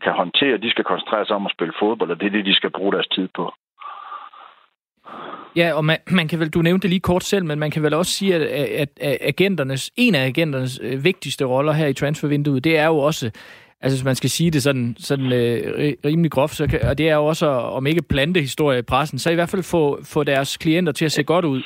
kan 0.04 0.12
håndtere. 0.12 0.62
De 0.64 0.70
skal 0.70 0.84
koncentrere 0.84 1.26
sig 1.26 1.36
om 1.36 1.46
at 1.46 1.52
spille 1.56 1.74
fodbold, 1.82 2.10
og 2.10 2.20
det 2.20 2.26
er 2.26 2.30
det, 2.30 2.44
de 2.46 2.54
skal 2.54 2.70
bruge 2.70 2.92
deres 2.92 3.08
tid 3.16 3.28
på. 3.36 3.44
Ja, 5.56 5.72
og 5.72 5.84
man, 5.84 5.98
man 6.10 6.28
kan 6.28 6.40
vel, 6.40 6.50
du 6.50 6.62
nævnte 6.62 6.82
det 6.82 6.90
lige 6.90 7.00
kort 7.00 7.24
selv, 7.24 7.44
men 7.44 7.58
man 7.58 7.70
kan 7.70 7.82
vel 7.82 7.94
også 7.94 8.12
sige, 8.12 8.34
at, 8.34 8.42
at, 8.42 8.88
at 9.00 9.18
agenternes, 9.20 9.90
en 9.96 10.14
af 10.14 10.26
agenternes 10.26 10.80
øh, 10.82 11.04
vigtigste 11.04 11.44
roller 11.44 11.72
her 11.72 11.86
i 11.86 11.92
transfervinduet, 11.92 12.64
det 12.64 12.78
er 12.78 12.86
jo 12.86 12.98
også, 12.98 13.30
altså 13.80 13.98
hvis 13.98 14.04
man 14.04 14.14
skal 14.14 14.30
sige 14.30 14.50
det 14.50 14.62
sådan, 14.62 14.96
sådan 14.98 15.32
øh, 15.32 15.92
rimelig 16.04 16.30
groft, 16.30 16.54
så 16.54 16.66
kan, 16.66 16.82
og 16.82 16.98
det 16.98 17.08
er 17.08 17.14
jo 17.14 17.24
også, 17.24 17.46
om 17.46 17.86
ikke 17.86 18.02
plante 18.02 18.40
historie 18.40 18.78
i 18.78 18.82
pressen, 18.82 19.18
så 19.18 19.30
i 19.30 19.34
hvert 19.34 19.48
fald 19.48 19.62
få, 19.62 20.04
få 20.04 20.24
deres 20.24 20.56
klienter 20.56 20.92
til 20.92 21.04
at 21.04 21.12
se 21.12 21.22
godt 21.22 21.44
ud. 21.44 21.62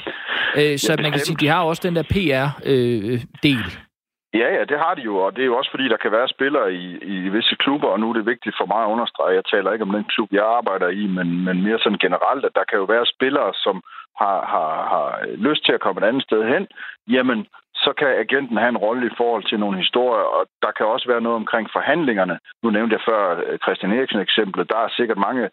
Øh, 0.57 0.79
så 0.79 0.97
man 1.03 1.13
kan 1.13 1.21
sige, 1.21 1.37
de 1.41 1.49
har 1.49 1.63
også 1.63 1.83
den 1.85 1.97
der 1.97 2.03
PR-del. 2.03 3.57
Øh, 3.57 3.88
Ja, 4.35 4.49
ja, 4.57 4.65
det 4.65 4.79
har 4.79 4.95
de 4.95 5.03
jo, 5.03 5.17
og 5.17 5.37
det 5.37 5.43
er 5.43 5.47
jo 5.47 5.57
også 5.57 5.71
fordi, 5.71 5.89
der 5.89 5.97
kan 5.97 6.13
være 6.13 6.29
spillere 6.29 6.73
i, 6.73 6.99
i 7.15 7.29
visse 7.29 7.57
klubber, 7.57 7.89
og 7.89 8.01
nu 8.01 8.09
er 8.11 8.13
det 8.13 8.27
vigtigt 8.27 8.57
for 8.59 8.67
mig 8.67 8.81
at 8.85 8.93
understrege, 8.95 9.35
jeg 9.35 9.45
taler 9.45 9.73
ikke 9.73 9.87
om 9.89 9.93
den 9.93 10.05
klub, 10.05 10.29
jeg 10.33 10.45
arbejder 10.59 10.89
i, 10.89 11.07
men, 11.07 11.45
men 11.45 11.63
mere 11.63 11.79
sådan 11.79 11.99
generelt, 12.07 12.45
at 12.45 12.55
der 12.55 12.65
kan 12.65 12.79
jo 12.79 12.85
være 12.85 13.07
spillere, 13.07 13.53
som 13.55 13.83
har, 14.21 14.39
har, 14.55 14.73
har 14.93 15.07
lyst 15.49 15.65
til 15.65 15.73
at 15.73 15.81
komme 15.81 16.01
et 16.01 16.09
andet 16.09 16.23
sted 16.23 16.43
hen, 16.53 16.67
jamen, 17.15 17.47
så 17.85 17.93
kan 17.99 18.09
agenten 18.25 18.57
have 18.57 18.69
en 18.69 18.83
rolle 18.87 19.07
i 19.07 19.17
forhold 19.17 19.45
til 19.45 19.59
nogle 19.61 19.77
historier, 19.79 20.27
og 20.37 20.43
der 20.63 20.71
kan 20.77 20.87
også 20.87 21.07
være 21.09 21.21
noget 21.21 21.37
omkring 21.37 21.67
forhandlingerne. 21.73 22.39
Nu 22.63 22.71
nævnte 22.71 22.95
jeg 22.97 23.03
før 23.09 23.23
øh, 23.47 23.59
Christian 23.65 23.93
Eriksen 23.93 24.21
eksemplet. 24.21 24.71
Der 24.73 24.79
er 24.79 24.89
sikkert 24.99 25.19
mange 25.19 25.45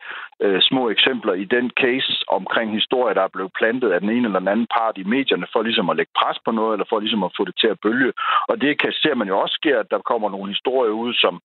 øh, 0.41 0.61
små 0.61 0.89
eksempler 0.89 1.33
i 1.33 1.45
den 1.55 1.71
case 1.81 2.11
omkring 2.27 2.73
historier, 2.79 3.13
der 3.13 3.23
er 3.25 3.35
blevet 3.35 3.51
plantet 3.59 3.89
af 3.91 3.99
den 3.99 4.09
ene 4.09 4.25
eller 4.27 4.39
den 4.39 4.53
anden 4.53 4.67
part 4.77 4.97
i 4.97 5.03
medierne, 5.03 5.47
for 5.53 5.61
ligesom 5.61 5.89
at 5.89 5.97
lægge 5.97 6.11
pres 6.19 6.37
på 6.45 6.51
noget, 6.51 6.73
eller 6.73 6.85
for 6.89 6.99
ligesom 6.99 7.23
at 7.23 7.35
få 7.37 7.45
det 7.45 7.55
til 7.61 7.67
at 7.67 7.79
bølge. 7.85 8.13
Og 8.47 8.61
det 8.61 8.79
kan 8.81 8.91
ser 8.91 9.15
man 9.15 9.27
jo 9.27 9.39
også 9.39 9.55
sker, 9.61 9.79
at 9.79 9.91
der 9.91 10.07
kommer 10.11 10.29
nogle 10.29 10.49
historier 10.53 10.91
ud, 10.91 11.13
som, 11.13 11.39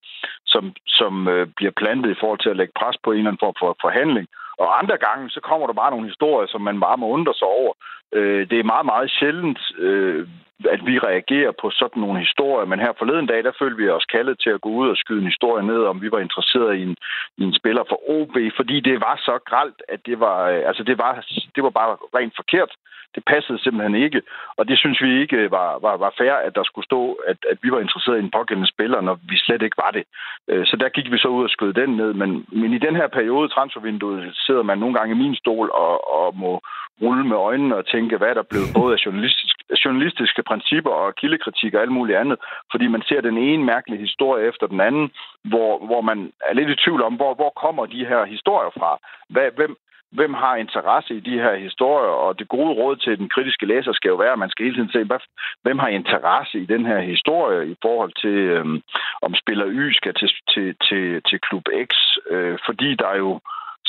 som, 0.46 0.72
som 0.86 1.28
øh, 1.28 1.46
bliver 1.56 1.72
plantet 1.80 2.10
i 2.10 2.20
forhold 2.20 2.38
til 2.42 2.50
at 2.50 2.56
lægge 2.56 2.72
pres 2.80 2.96
på 3.04 3.10
en 3.12 3.18
eller 3.18 3.30
anden 3.30 3.44
form 3.44 3.56
for 3.60 3.76
forhandling. 3.80 4.26
Og 4.62 4.78
andre 4.80 4.96
gange, 5.06 5.30
så 5.30 5.40
kommer 5.40 5.66
der 5.66 5.74
bare 5.82 5.90
nogle 5.90 6.10
historier, 6.12 6.48
som 6.48 6.60
man 6.60 6.80
bare 6.80 6.96
må 6.96 7.06
undre 7.16 7.34
sig 7.34 7.48
over. 7.48 7.72
Øh, 8.12 8.50
det 8.50 8.58
er 8.58 8.72
meget, 8.72 8.86
meget 8.86 9.10
sjældent, 9.10 9.60
øh, 9.78 10.28
at 10.74 10.80
vi 10.86 10.98
reagerer 10.98 11.52
på 11.60 11.70
sådan 11.70 12.00
nogle 12.02 12.18
historier. 12.20 12.66
Men 12.66 12.80
her 12.80 12.92
forleden 12.98 13.26
dag, 13.26 13.44
der 13.44 13.58
følte 13.58 13.76
vi 13.76 13.88
os 13.88 14.04
kaldet 14.04 14.36
til 14.40 14.50
at 14.50 14.60
gå 14.60 14.68
ud 14.68 14.88
og 14.90 14.96
skyde 14.96 15.20
en 15.20 15.32
historie 15.32 15.66
ned, 15.66 15.82
om 15.84 16.02
vi 16.02 16.10
var 16.12 16.18
interesseret 16.18 16.76
i 16.76 16.82
en, 16.82 16.96
i 17.38 17.42
en 17.44 17.54
spiller 17.54 17.84
for 17.88 17.98
OB, 18.10 18.36
fordi 18.56 18.80
det 18.80 19.00
var 19.00 19.16
så 19.16 19.38
gralt, 19.50 19.82
at 19.88 20.00
det 20.06 20.20
var, 20.20 20.38
øh, 20.48 20.62
altså 20.68 20.82
det 20.82 20.98
var, 20.98 21.12
det 21.54 21.62
var 21.62 21.70
bare 21.70 21.96
rent 22.18 22.34
forkert. 22.36 22.72
Det 23.14 23.22
passede 23.32 23.62
simpelthen 23.62 23.94
ikke, 23.94 24.22
og 24.58 24.68
det 24.68 24.78
synes 24.78 25.02
vi 25.02 25.20
ikke 25.20 25.50
var, 25.50 25.78
var, 25.78 25.96
var 25.96 26.12
fair, 26.18 26.32
at 26.32 26.54
der 26.54 26.64
skulle 26.64 26.84
stå, 26.90 27.12
at, 27.30 27.38
at 27.50 27.58
vi 27.62 27.70
var 27.70 27.80
interesseret 27.80 28.18
i 28.18 28.24
en 28.24 28.36
pågældende 28.36 28.72
spiller, 28.74 29.00
når 29.00 29.18
vi 29.30 29.36
slet 29.36 29.62
ikke 29.62 29.82
var 29.84 29.90
det. 29.90 30.04
Øh, 30.48 30.66
så 30.66 30.76
der 30.76 30.88
gik 30.88 31.12
vi 31.12 31.18
så 31.18 31.28
ud 31.28 31.44
og 31.44 31.50
skød 31.50 31.72
den 31.72 31.90
ned, 31.96 32.12
men, 32.12 32.46
men 32.52 32.72
i 32.72 32.78
den 32.78 32.96
her 32.96 33.08
periode, 33.08 33.48
transfervinduet, 33.48 34.36
sidder 34.36 34.62
man 34.62 34.78
nogle 34.78 34.94
gange 34.98 35.14
i 35.14 35.18
min 35.22 35.34
stol 35.34 35.70
og, 35.70 35.94
og 36.14 36.36
må 36.36 36.60
rulle 37.02 37.24
med 37.24 37.36
øjnene 37.36 37.76
og 37.76 37.86
tænke, 37.86 38.16
hvad 38.16 38.34
der 38.34 38.42
blev 38.42 38.62
både 38.74 38.92
af 38.94 39.04
journalistisk, 39.06 39.56
journalistiske 39.84 40.42
principper 40.42 40.90
og 40.90 41.14
kildekritik 41.14 41.74
og 41.74 41.80
alt 41.80 41.92
muligt 41.92 42.18
andet, 42.18 42.38
fordi 42.70 42.86
man 42.86 43.02
ser 43.02 43.20
den 43.20 43.38
ene 43.38 43.64
mærkelige 43.64 44.00
historie 44.00 44.48
efter 44.48 44.66
den 44.66 44.80
anden, 44.80 45.10
hvor, 45.44 45.86
hvor 45.86 46.00
man 46.00 46.32
er 46.48 46.54
lidt 46.54 46.70
i 46.70 46.82
tvivl 46.84 47.02
om, 47.02 47.14
hvor, 47.14 47.34
hvor 47.34 47.52
kommer 47.62 47.86
de 47.86 48.06
her 48.06 48.24
historier 48.24 48.70
fra? 48.78 48.98
Hvad, 49.28 49.50
hvem, 49.56 49.76
hvem 50.12 50.34
har 50.34 50.56
interesse 50.56 51.14
i 51.16 51.20
de 51.20 51.38
her 51.44 51.54
historier, 51.54 52.12
og 52.24 52.38
det 52.38 52.48
gode 52.48 52.72
råd 52.80 52.96
til 52.96 53.18
den 53.18 53.28
kritiske 53.28 53.66
læser 53.66 53.92
skal 53.92 54.08
jo 54.08 54.16
være, 54.16 54.32
at 54.32 54.38
man 54.38 54.50
skal 54.50 54.64
hele 54.64 54.76
tiden 54.76 54.92
se, 54.92 55.18
hvem 55.62 55.78
har 55.78 55.88
interesse 55.88 56.58
i 56.58 56.66
den 56.66 56.86
her 56.86 57.00
historie 57.00 57.70
i 57.70 57.76
forhold 57.82 58.12
til, 58.22 58.38
øhm, 58.56 58.82
om 59.22 59.34
spiller 59.34 59.66
Y 59.68 59.92
skal 59.92 60.14
til, 60.14 60.30
til, 60.54 60.76
til, 60.88 61.22
til 61.28 61.38
klub 61.40 61.64
X, 61.86 61.90
øh, 62.30 62.58
fordi 62.66 62.94
der 62.94 63.06
er 63.06 63.16
jo 63.16 63.40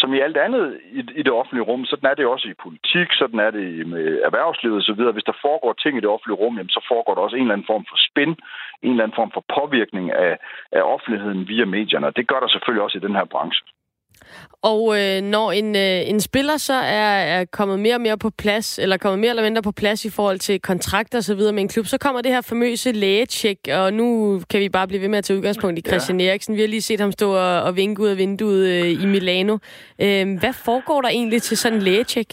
som 0.01 0.13
i 0.13 0.19
alt 0.19 0.37
andet 0.37 0.79
i, 0.91 0.99
i 1.19 1.23
det 1.23 1.33
offentlige 1.39 1.67
rum. 1.69 1.85
Sådan 1.85 2.09
er 2.09 2.15
det 2.15 2.25
også 2.25 2.47
i 2.49 2.61
politik, 2.63 3.07
sådan 3.21 3.39
er 3.39 3.51
det 3.51 3.87
med 3.87 4.05
erhvervslivet 4.27 4.77
osv. 4.81 5.01
Hvis 5.13 5.29
der 5.29 5.41
foregår 5.41 5.73
ting 5.73 5.93
i 5.97 6.03
det 6.03 6.13
offentlige 6.15 6.41
rum, 6.43 6.55
jamen, 6.57 6.75
så 6.77 6.85
foregår 6.91 7.13
der 7.15 7.21
også 7.21 7.35
en 7.35 7.41
eller 7.41 7.53
anden 7.53 7.71
form 7.73 7.85
for 7.89 7.97
spin, 8.09 8.31
en 8.83 8.91
eller 8.91 9.03
anden 9.03 9.19
form 9.19 9.31
for 9.33 9.43
påvirkning 9.57 10.05
af, 10.11 10.33
af 10.71 10.81
offentligheden 10.93 11.47
via 11.47 11.65
medierne. 11.65 12.07
Og 12.07 12.15
det 12.17 12.27
gør 12.27 12.39
der 12.39 12.47
selvfølgelig 12.47 12.83
også 12.83 12.97
i 12.97 13.05
den 13.07 13.15
her 13.19 13.25
branche. 13.33 13.63
Og 14.63 14.81
øh, 14.99 15.21
når 15.21 15.51
en, 15.51 15.75
øh, 15.75 16.09
en 16.11 16.19
spiller 16.19 16.57
så 16.57 16.73
er, 16.73 17.11
er 17.35 17.45
kommet 17.45 17.79
mere 17.79 17.95
og 17.95 18.01
mere 18.01 18.17
på 18.17 18.29
plads, 18.29 18.79
eller 18.79 18.97
kommet 18.97 19.19
mere 19.19 19.29
eller 19.29 19.43
mindre 19.43 19.61
på 19.61 19.71
plads 19.71 20.05
i 20.05 20.09
forhold 20.09 20.39
til 20.39 20.61
kontrakter 20.61 21.17
og 21.17 21.23
så 21.23 21.35
videre 21.35 21.53
med 21.53 21.61
en 21.61 21.69
klub, 21.69 21.85
så 21.85 21.97
kommer 21.97 22.21
det 22.21 22.31
her 22.31 22.41
famøse 22.41 22.91
lægetjek, 22.91 23.57
og 23.73 23.93
nu 23.93 24.39
kan 24.49 24.59
vi 24.59 24.69
bare 24.69 24.87
blive 24.87 25.01
ved 25.01 25.09
med 25.09 25.17
at 25.17 25.23
tage 25.23 25.37
udgangspunkt 25.37 25.79
i 25.79 25.81
Christian 25.89 26.19
ja. 26.19 26.29
Eriksen. 26.29 26.55
Vi 26.55 26.61
har 26.61 26.67
lige 26.67 26.81
set 26.81 26.99
ham 26.99 27.11
stå 27.11 27.31
og, 27.31 27.61
og 27.63 27.75
vinke 27.75 28.01
ud 28.01 28.07
af 28.07 28.17
vinduet 28.17 28.67
øh, 28.67 29.03
i 29.03 29.05
Milano. 29.05 29.57
Øh, 30.01 30.25
hvad 30.41 30.53
foregår 30.65 31.01
der 31.01 31.09
egentlig 31.09 31.41
til 31.41 31.57
sådan 31.57 31.77
en 31.77 31.83
lægetjek? 31.83 32.27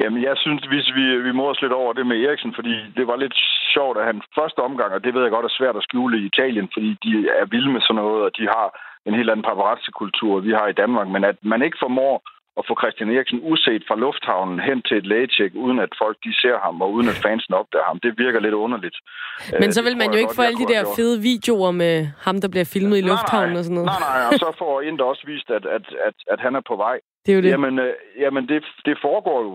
Jamen, 0.00 0.22
jeg 0.22 0.36
synes, 0.44 0.62
hvis 0.72 0.86
vi, 0.98 1.04
vi 1.26 1.32
må 1.32 1.50
os 1.50 1.62
lidt 1.62 1.72
over 1.72 1.92
det 1.92 2.06
med 2.06 2.16
Eriksen, 2.24 2.52
fordi 2.54 2.74
det 2.96 3.06
var 3.06 3.16
lidt 3.16 3.36
sjovt, 3.74 3.98
at 3.98 4.08
han 4.10 4.22
første 4.38 4.60
omgang, 4.68 4.90
og 4.94 5.04
det 5.04 5.14
ved 5.14 5.22
jeg 5.22 5.34
godt 5.36 5.48
er 5.48 5.58
svært 5.58 5.76
at 5.76 5.86
skjule 5.86 6.16
i 6.18 6.26
Italien, 6.30 6.68
fordi 6.74 6.90
de 7.04 7.12
er 7.40 7.46
vilde 7.52 7.72
med 7.72 7.82
sådan 7.84 8.00
noget, 8.02 8.20
og 8.26 8.30
de 8.38 8.44
har 8.54 8.66
en 9.06 9.14
helt 9.14 9.30
anden 9.30 9.48
paparazzi-kultur, 9.50 10.40
vi 10.40 10.52
har 10.58 10.66
i 10.68 10.78
Danmark, 10.82 11.08
men 11.08 11.24
at 11.24 11.36
man 11.42 11.62
ikke 11.62 11.78
formår 11.80 12.14
at 12.58 12.64
få 12.68 12.74
Christian 12.80 13.10
Eriksen 13.14 13.40
uset 13.52 13.82
fra 13.88 13.96
lufthavnen 14.04 14.58
hen 14.68 14.82
til 14.82 14.96
et 14.96 15.06
lægetjek, 15.06 15.52
uden 15.54 15.78
at 15.78 15.92
folk 16.02 16.16
de 16.24 16.32
ser 16.42 16.56
ham, 16.64 16.82
og 16.82 16.92
uden 16.92 17.08
at 17.08 17.18
fansen 17.26 17.54
opdager 17.54 17.84
ham. 17.90 17.98
Det 18.00 18.12
virker 18.24 18.40
lidt 18.40 18.54
underligt. 18.64 18.96
Men 19.62 19.72
så 19.72 19.80
øh, 19.80 19.86
vil 19.86 19.96
man 19.96 20.12
jo 20.12 20.18
ikke 20.22 20.36
få 20.36 20.42
alle 20.42 20.58
de 20.64 20.72
der 20.74 20.82
fede 20.96 21.16
videoer 21.30 21.70
med 21.70 21.94
ham, 22.26 22.36
der 22.40 22.48
bliver 22.48 22.68
filmet 22.74 22.98
i 22.98 23.08
lufthavnen 23.10 23.52
nej, 23.52 23.58
og 23.58 23.64
sådan 23.64 23.78
noget. 23.78 23.90
Nej, 23.92 24.02
nej, 24.08 24.22
og 24.28 24.32
så 24.42 24.48
får 24.58 24.74
Inter 24.88 25.04
også 25.04 25.24
vist, 25.32 25.48
at, 25.50 25.64
at, 25.76 25.86
at, 26.08 26.16
at 26.32 26.40
han 26.44 26.54
er 26.54 26.64
på 26.70 26.76
vej. 26.76 26.96
Det 27.24 27.32
er 27.32 27.36
jo 27.36 27.42
det. 27.42 27.50
Jamen, 27.50 27.78
øh, 27.78 27.94
jamen 28.22 28.48
det, 28.48 28.64
det 28.88 28.96
foregår 29.06 29.38
jo 29.46 29.52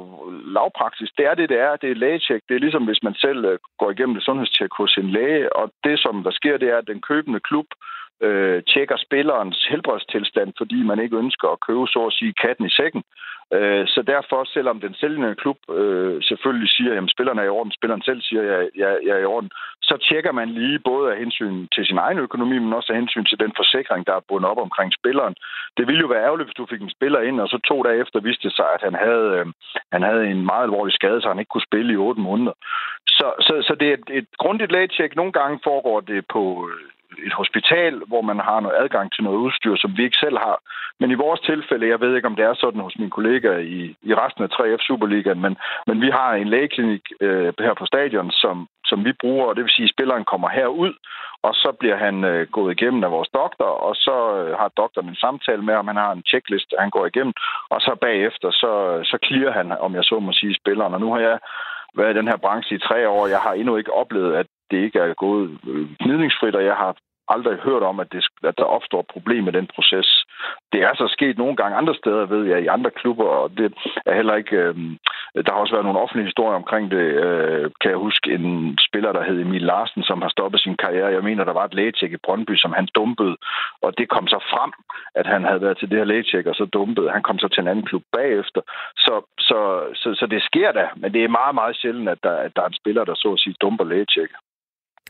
lavpraksis. 0.55 1.11
Det 1.17 1.25
er 1.29 1.35
det, 1.39 1.49
det 1.49 1.59
er. 1.67 1.75
Det 1.81 1.89
er 1.91 2.01
lægetjek. 2.05 2.41
Det 2.49 2.55
er 2.55 2.63
ligesom, 2.65 2.83
hvis 2.89 3.03
man 3.03 3.15
selv 3.25 3.45
øh, 3.45 3.59
går 3.79 3.91
igennem 3.91 4.17
et 4.17 4.23
sundhedstjek 4.23 4.71
hos 4.77 4.97
en 5.01 5.09
læge, 5.17 5.55
og 5.55 5.65
det, 5.83 5.99
som 5.99 6.23
der 6.23 6.31
sker, 6.31 6.57
det 6.57 6.69
er, 6.69 6.77
at 6.77 6.87
den 6.87 7.01
købende 7.09 7.39
klub 7.49 7.65
øh, 7.71 8.00
Øh, 8.21 8.63
tjekker 8.63 8.97
spillerens 8.97 9.67
helbredstilstand, 9.69 10.53
fordi 10.57 10.83
man 10.83 10.99
ikke 10.99 11.17
ønsker 11.17 11.47
at 11.49 11.59
købe, 11.67 11.87
så 11.87 12.05
at 12.05 12.13
sige, 12.13 12.33
katten 12.33 12.65
i 12.65 12.75
sækken. 12.79 13.03
Øh, 13.53 13.87
så 13.87 14.01
derfor, 14.01 14.43
selvom 14.43 14.79
den 14.79 14.93
sælgende 14.93 15.35
klub 15.35 15.59
øh, 15.69 16.23
selvfølgelig 16.23 16.69
siger, 16.69 16.91
at 17.01 17.11
spilleren 17.13 17.39
er 17.39 17.43
i 17.43 17.55
orden, 17.57 17.71
spilleren 17.71 18.01
selv 18.01 18.21
siger, 18.21 18.41
at 18.41 18.47
jeg, 18.47 18.69
jeg, 18.75 18.91
jeg 19.05 19.13
er 19.15 19.23
i 19.23 19.31
orden, 19.35 19.51
så 19.81 19.97
tjekker 20.07 20.31
man 20.31 20.49
lige 20.49 20.79
både 20.79 21.11
af 21.11 21.17
hensyn 21.17 21.67
til 21.75 21.85
sin 21.85 21.97
egen 21.97 22.19
økonomi, 22.19 22.59
men 22.59 22.73
også 22.73 22.93
af 22.93 22.99
hensyn 22.99 23.25
til 23.25 23.39
den 23.39 23.53
forsikring, 23.55 24.07
der 24.07 24.15
er 24.15 24.27
bundet 24.29 24.49
op 24.51 24.57
omkring 24.57 24.93
spilleren. 24.93 25.35
Det 25.77 25.87
ville 25.87 26.01
jo 26.01 26.07
være 26.07 26.23
ærgerligt, 26.23 26.47
hvis 26.47 26.59
du 26.59 26.65
fik 26.65 26.81
en 26.81 26.95
spiller 26.97 27.21
ind, 27.21 27.41
og 27.41 27.47
så 27.47 27.57
to 27.57 27.83
dage 27.83 28.01
efter 28.01 28.19
viste 28.19 28.47
det 28.47 28.55
sig, 28.55 28.67
at 28.75 28.81
han 28.81 28.95
havde, 29.05 29.27
øh, 29.37 29.45
han 29.91 30.01
havde 30.03 30.23
en 30.27 30.45
meget 30.45 30.63
alvorlig 30.63 30.93
skade, 30.93 31.21
så 31.21 31.27
han 31.27 31.39
ikke 31.39 31.53
kunne 31.53 31.69
spille 31.69 31.93
i 31.93 32.03
otte 32.07 32.21
måneder. 32.21 32.53
Så, 33.07 33.27
så, 33.39 33.53
så 33.67 33.75
det 33.79 33.87
er 33.89 33.93
et, 33.93 34.09
et 34.19 34.27
grundigt 34.37 34.71
lægetjek. 34.71 35.15
Nogle 35.15 35.31
gange 35.31 35.59
foregår 35.63 35.99
det 35.99 36.25
på 36.35 36.69
øh, 36.69 36.87
et 37.27 37.33
hospital, 37.33 37.93
hvor 38.07 38.21
man 38.21 38.39
har 38.39 38.59
noget 38.59 38.77
adgang 38.83 39.11
til 39.11 39.23
noget 39.23 39.37
udstyr, 39.37 39.75
som 39.75 39.97
vi 39.97 40.03
ikke 40.03 40.23
selv 40.25 40.37
har. 40.37 40.57
Men 40.99 41.11
i 41.11 41.21
vores 41.25 41.39
tilfælde, 41.39 41.87
jeg 41.87 42.01
ved 42.01 42.15
ikke, 42.15 42.27
om 42.27 42.35
det 42.35 42.45
er 42.45 42.53
sådan 42.53 42.81
hos 42.81 42.97
mine 42.99 43.15
kollegaer 43.17 43.57
i, 43.57 43.95
i 44.09 44.13
resten 44.13 44.43
af 44.43 44.49
3F 44.55 44.81
Superligaen, 44.87 45.41
men, 45.41 45.57
men 45.87 46.01
vi 46.01 46.09
har 46.09 46.33
en 46.33 46.47
lægeklinik 46.47 47.05
øh, 47.21 47.53
her 47.59 47.73
på 47.73 47.85
stadion, 47.85 48.31
som, 48.31 48.67
som 48.85 49.05
vi 49.05 49.13
bruger, 49.21 49.45
og 49.45 49.55
det 49.55 49.63
vil 49.63 49.75
sige, 49.75 49.89
at 49.89 49.93
spilleren 49.95 50.25
kommer 50.25 50.49
herud, 50.49 50.93
og 51.43 51.53
så 51.53 51.69
bliver 51.79 51.97
han 51.97 52.23
øh, 52.23 52.47
gået 52.47 52.71
igennem 52.71 53.03
af 53.03 53.11
vores 53.11 53.29
doktor, 53.29 53.71
og 53.87 53.95
så 53.95 54.17
øh, 54.39 54.57
har 54.59 54.69
doktoren 54.77 55.09
en 55.09 55.23
samtale 55.25 55.61
med 55.61 55.73
ham, 55.73 55.87
han 55.87 56.03
har 56.05 56.11
en 56.11 56.23
checklist, 56.31 56.73
han 56.79 56.89
går 56.89 57.05
igennem, 57.05 57.33
og 57.69 57.81
så 57.81 57.97
bagefter, 58.01 58.51
så, 58.51 58.71
så 59.03 59.17
clear 59.25 59.51
han, 59.51 59.71
om 59.71 59.95
jeg 59.95 60.03
så 60.03 60.19
må 60.19 60.31
sige, 60.33 60.59
spilleren. 60.61 60.93
Og 60.93 60.99
nu 60.99 61.13
har 61.13 61.19
jeg 61.19 61.39
været 61.97 62.13
i 62.13 62.17
den 62.19 62.27
her 62.27 62.37
branche 62.37 62.75
i 62.75 62.79
tre 62.87 63.09
år. 63.09 63.27
Jeg 63.27 63.39
har 63.39 63.53
endnu 63.53 63.75
ikke 63.77 63.93
oplevet, 63.93 64.35
at 64.35 64.47
det 64.71 64.77
ikke 64.77 64.99
er 64.99 65.13
gået 65.13 65.59
øh, 65.67 65.87
gnidningsfrit, 65.99 66.55
og 66.55 66.65
jeg 66.65 66.75
har 66.75 66.95
aldrig 67.35 67.57
hørt 67.67 67.83
om, 67.83 67.99
at, 67.99 68.11
det, 68.13 68.25
at 68.43 68.57
der 68.57 68.63
opstår 68.63 69.11
problem 69.13 69.43
med 69.43 69.53
den 69.53 69.67
proces. 69.75 70.09
Det 70.73 70.81
er 70.87 70.93
så 70.95 71.07
sket 71.07 71.37
nogle 71.37 71.55
gange 71.55 71.77
andre 71.77 71.95
steder, 71.95 72.25
ved 72.25 72.43
jeg, 72.45 72.61
i 72.61 72.73
andre 72.75 72.91
klubber, 72.91 73.23
og 73.25 73.57
det 73.57 73.73
er 74.05 74.15
heller 74.15 74.35
ikke... 74.35 74.55
Øh, 74.55 74.75
der 75.45 75.51
har 75.53 75.59
også 75.61 75.73
været 75.73 75.85
nogle 75.85 75.99
offentlige 75.99 76.29
historier 76.31 76.55
omkring 76.55 76.91
det. 76.91 77.05
Øh, 77.25 77.71
kan 77.81 77.91
jeg 77.91 77.97
huske 78.07 78.33
en 78.35 78.77
spiller, 78.87 79.11
der 79.11 79.23
hed 79.23 79.39
Emil 79.39 79.61
Larsen, 79.61 80.03
som 80.03 80.21
har 80.21 80.29
stoppet 80.29 80.61
sin 80.61 80.77
karriere. 80.77 81.15
Jeg 81.17 81.23
mener, 81.23 81.43
der 81.43 81.53
var 81.53 81.65
et 81.65 81.73
lægetjek 81.73 82.11
i 82.11 82.23
Brøndby, 82.25 82.55
som 82.55 82.73
han 82.73 82.87
dumpede, 82.95 83.35
og 83.81 83.97
det 83.97 84.09
kom 84.09 84.27
så 84.27 84.39
frem, 84.51 84.71
at 85.15 85.27
han 85.27 85.43
havde 85.43 85.61
været 85.61 85.77
til 85.77 85.89
det 85.89 85.97
her 85.97 86.05
lægetjek, 86.05 86.45
og 86.45 86.55
så 86.55 86.65
dumpede. 86.65 87.11
Han 87.11 87.23
kom 87.23 87.39
så 87.39 87.47
til 87.47 87.61
en 87.61 87.67
anden 87.67 87.85
klub 87.85 88.03
bagefter. 88.11 88.61
Så, 88.97 89.13
så, 89.39 89.59
så, 89.93 90.07
så 90.19 90.25
det 90.25 90.41
sker 90.43 90.71
da, 90.71 90.85
men 90.95 91.13
det 91.13 91.23
er 91.23 91.37
meget, 91.39 91.55
meget 91.55 91.75
sjældent, 91.77 92.09
at 92.09 92.23
der, 92.23 92.35
at 92.35 92.51
der 92.55 92.61
er 92.61 92.67
en 92.67 92.81
spiller, 92.81 93.03
der 93.03 93.15
så 93.15 93.33
at 93.33 93.39
sige 93.39 93.55
dumper 93.61 93.85
lægetjek. 93.85 94.31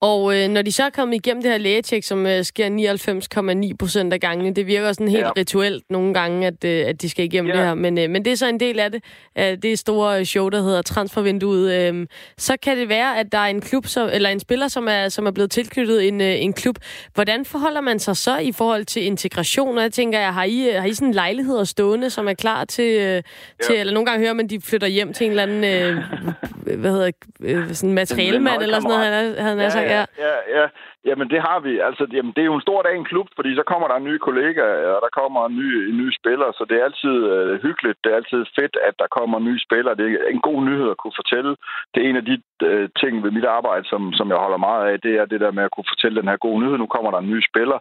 Og 0.00 0.36
øh, 0.36 0.48
når 0.48 0.62
de 0.62 0.72
så 0.72 0.84
er 0.84 0.90
kommet 0.90 1.14
igennem 1.14 1.42
det 1.42 1.50
her 1.50 1.58
lægetjek, 1.58 2.04
som 2.04 2.26
øh, 2.26 2.44
sker 2.44 3.68
99,9 3.70 3.76
procent 3.78 4.12
af 4.12 4.20
gangene, 4.20 4.54
det 4.54 4.66
virker 4.66 4.92
sådan 4.92 5.08
helt 5.08 5.24
ja. 5.24 5.30
rituelt 5.36 5.84
nogle 5.90 6.14
gange, 6.14 6.46
at, 6.46 6.64
øh, 6.64 6.86
at 6.86 7.02
de 7.02 7.08
skal 7.08 7.24
igennem 7.24 7.50
ja. 7.50 7.56
det 7.56 7.66
her. 7.66 7.74
Men, 7.74 7.98
øh, 7.98 8.10
men 8.10 8.24
det 8.24 8.32
er 8.32 8.36
så 8.36 8.48
en 8.48 8.60
del 8.60 8.80
af 8.80 8.90
det. 8.90 9.04
Øh, 9.38 9.58
det 9.62 9.78
store 9.78 10.24
show, 10.24 10.48
der 10.48 10.62
hedder 10.62 10.82
Transfervinduet. 10.82 11.72
Øh, 11.72 12.06
så 12.38 12.56
kan 12.62 12.76
det 12.76 12.88
være, 12.88 13.18
at 13.18 13.32
der 13.32 13.38
er 13.38 13.46
en 13.46 13.60
klub, 13.60 13.86
som, 13.86 14.08
eller 14.12 14.30
en 14.30 14.40
spiller, 14.40 14.68
som 14.68 14.86
er, 14.90 15.08
som 15.08 15.26
er 15.26 15.30
blevet 15.30 15.50
tilknyttet 15.50 16.08
en, 16.08 16.20
øh, 16.20 16.42
en 16.42 16.52
klub. 16.52 16.76
Hvordan 17.14 17.44
forholder 17.44 17.80
man 17.80 17.98
sig 17.98 18.16
så 18.16 18.38
i 18.38 18.52
forhold 18.52 18.84
til 18.84 19.04
integration? 19.04 19.76
Og 19.76 19.82
jeg 19.82 19.92
tænker, 19.92 20.18
jeg, 20.18 20.34
har, 20.34 20.44
I, 20.44 20.70
har 20.74 20.86
I 20.86 20.94
sådan 20.94 21.12
lejligheder 21.12 21.64
stående, 21.64 22.10
som 22.10 22.28
er 22.28 22.34
klar 22.34 22.64
til, 22.64 22.84
øh, 22.84 23.00
ja. 23.00 23.22
til 23.66 23.76
eller 23.76 23.92
nogle 23.92 24.06
gange 24.06 24.20
hører 24.20 24.34
man, 24.34 24.46
de 24.46 24.60
flytter 24.60 24.86
hjem 24.86 25.12
til 25.12 25.24
en 25.24 25.30
eller 25.30 25.42
anden, 25.42 25.64
øh, 25.64 25.96
hvad 26.80 26.90
hedder 26.90 27.10
øh, 27.40 27.74
sådan 27.74 27.92
materialemand 27.92 28.62
eller 28.62 28.80
sådan 28.80 28.90
noget, 28.90 29.36
han, 29.36 29.58
han 29.58 29.58
ja, 29.58 29.85
ja, 29.85 29.85
ja, 29.94 30.34
ja. 30.56 30.64
Jamen, 31.08 31.30
det 31.30 31.40
har 31.48 31.58
vi. 31.60 31.72
Altså, 31.88 32.04
jamen, 32.12 32.32
det 32.36 32.42
er 32.42 32.50
jo 32.50 32.54
en 32.58 32.66
stor 32.68 32.82
dag 32.82 32.94
i 32.94 33.02
en 33.02 33.10
klub, 33.12 33.28
fordi 33.36 33.50
så 33.54 33.62
kommer 33.70 33.86
der 33.88 33.96
en 33.96 34.08
ny 34.10 34.16
kollega, 34.18 34.62
og 34.94 35.00
der 35.06 35.16
kommer 35.20 35.40
en 35.46 35.56
ny, 35.56 35.68
en 35.90 35.96
ny 36.02 36.08
spiller, 36.18 36.48
så 36.58 36.62
det 36.68 36.76
er 36.76 36.84
altid 36.84 37.16
øh, 37.32 37.62
hyggeligt. 37.62 37.98
Det 38.04 38.12
er 38.12 38.16
altid 38.16 38.40
fedt, 38.58 38.76
at 38.88 38.94
der 38.98 39.14
kommer 39.18 39.38
nye 39.38 39.60
spillere. 39.66 39.94
Det 39.94 40.06
er 40.06 40.28
en 40.36 40.40
god 40.48 40.60
nyhed 40.68 40.88
at 40.90 41.00
kunne 41.02 41.18
fortælle. 41.20 41.52
Det 41.92 41.98
er 42.00 42.08
en 42.08 42.20
af 42.20 42.24
de 42.24 42.34
øh, 42.68 42.88
ting 43.00 43.12
ved 43.24 43.30
mit 43.30 43.44
arbejde, 43.58 43.84
som, 43.92 44.12
som 44.18 44.28
jeg 44.32 44.38
holder 44.44 44.60
meget 44.68 44.84
af, 44.90 45.00
det 45.00 45.14
er 45.20 45.24
det 45.24 45.40
der 45.40 45.50
med 45.50 45.64
at 45.64 45.74
kunne 45.74 45.90
fortælle 45.92 46.20
den 46.20 46.28
her 46.28 46.36
gode 46.46 46.60
nyhed. 46.60 46.76
Nu 46.78 46.86
kommer 46.86 47.10
der 47.10 47.18
en 47.18 47.32
ny 47.34 47.38
spiller, 47.50 47.78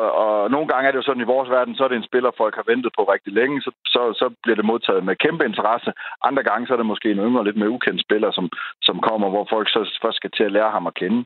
og, 0.00 0.08
og 0.24 0.50
nogle 0.50 0.68
gange 0.68 0.86
er 0.86 0.92
det 0.92 1.00
jo 1.00 1.08
sådan, 1.08 1.22
i 1.26 1.32
vores 1.34 1.50
verden, 1.50 1.74
så 1.74 1.84
er 1.84 1.88
det 1.88 1.96
en 1.96 2.10
spiller, 2.10 2.30
folk 2.36 2.54
har 2.54 2.70
ventet 2.72 2.92
på 2.98 3.02
rigtig 3.14 3.32
længe, 3.32 3.62
så, 3.62 3.70
så, 3.86 4.02
så 4.20 4.26
bliver 4.42 4.56
det 4.56 4.64
modtaget 4.64 5.04
med 5.04 5.16
kæmpe 5.16 5.44
interesse. 5.44 5.90
Andre 6.28 6.42
gange, 6.42 6.66
så 6.66 6.72
er 6.72 6.76
det 6.76 6.86
måske 6.86 7.10
en 7.10 7.24
yngre, 7.26 7.44
lidt 7.44 7.56
mere 7.56 7.74
ukendt 7.76 8.00
spiller, 8.06 8.30
som, 8.30 8.46
som 8.82 8.96
kommer, 9.08 9.28
hvor 9.30 9.46
folk 9.50 9.68
så 9.68 9.80
først 10.02 10.16
skal 10.16 10.30
til 10.30 10.44
at 10.44 10.52
lære 10.52 10.70
ham 10.70 10.86
at 10.86 10.94
kende. 10.94 11.24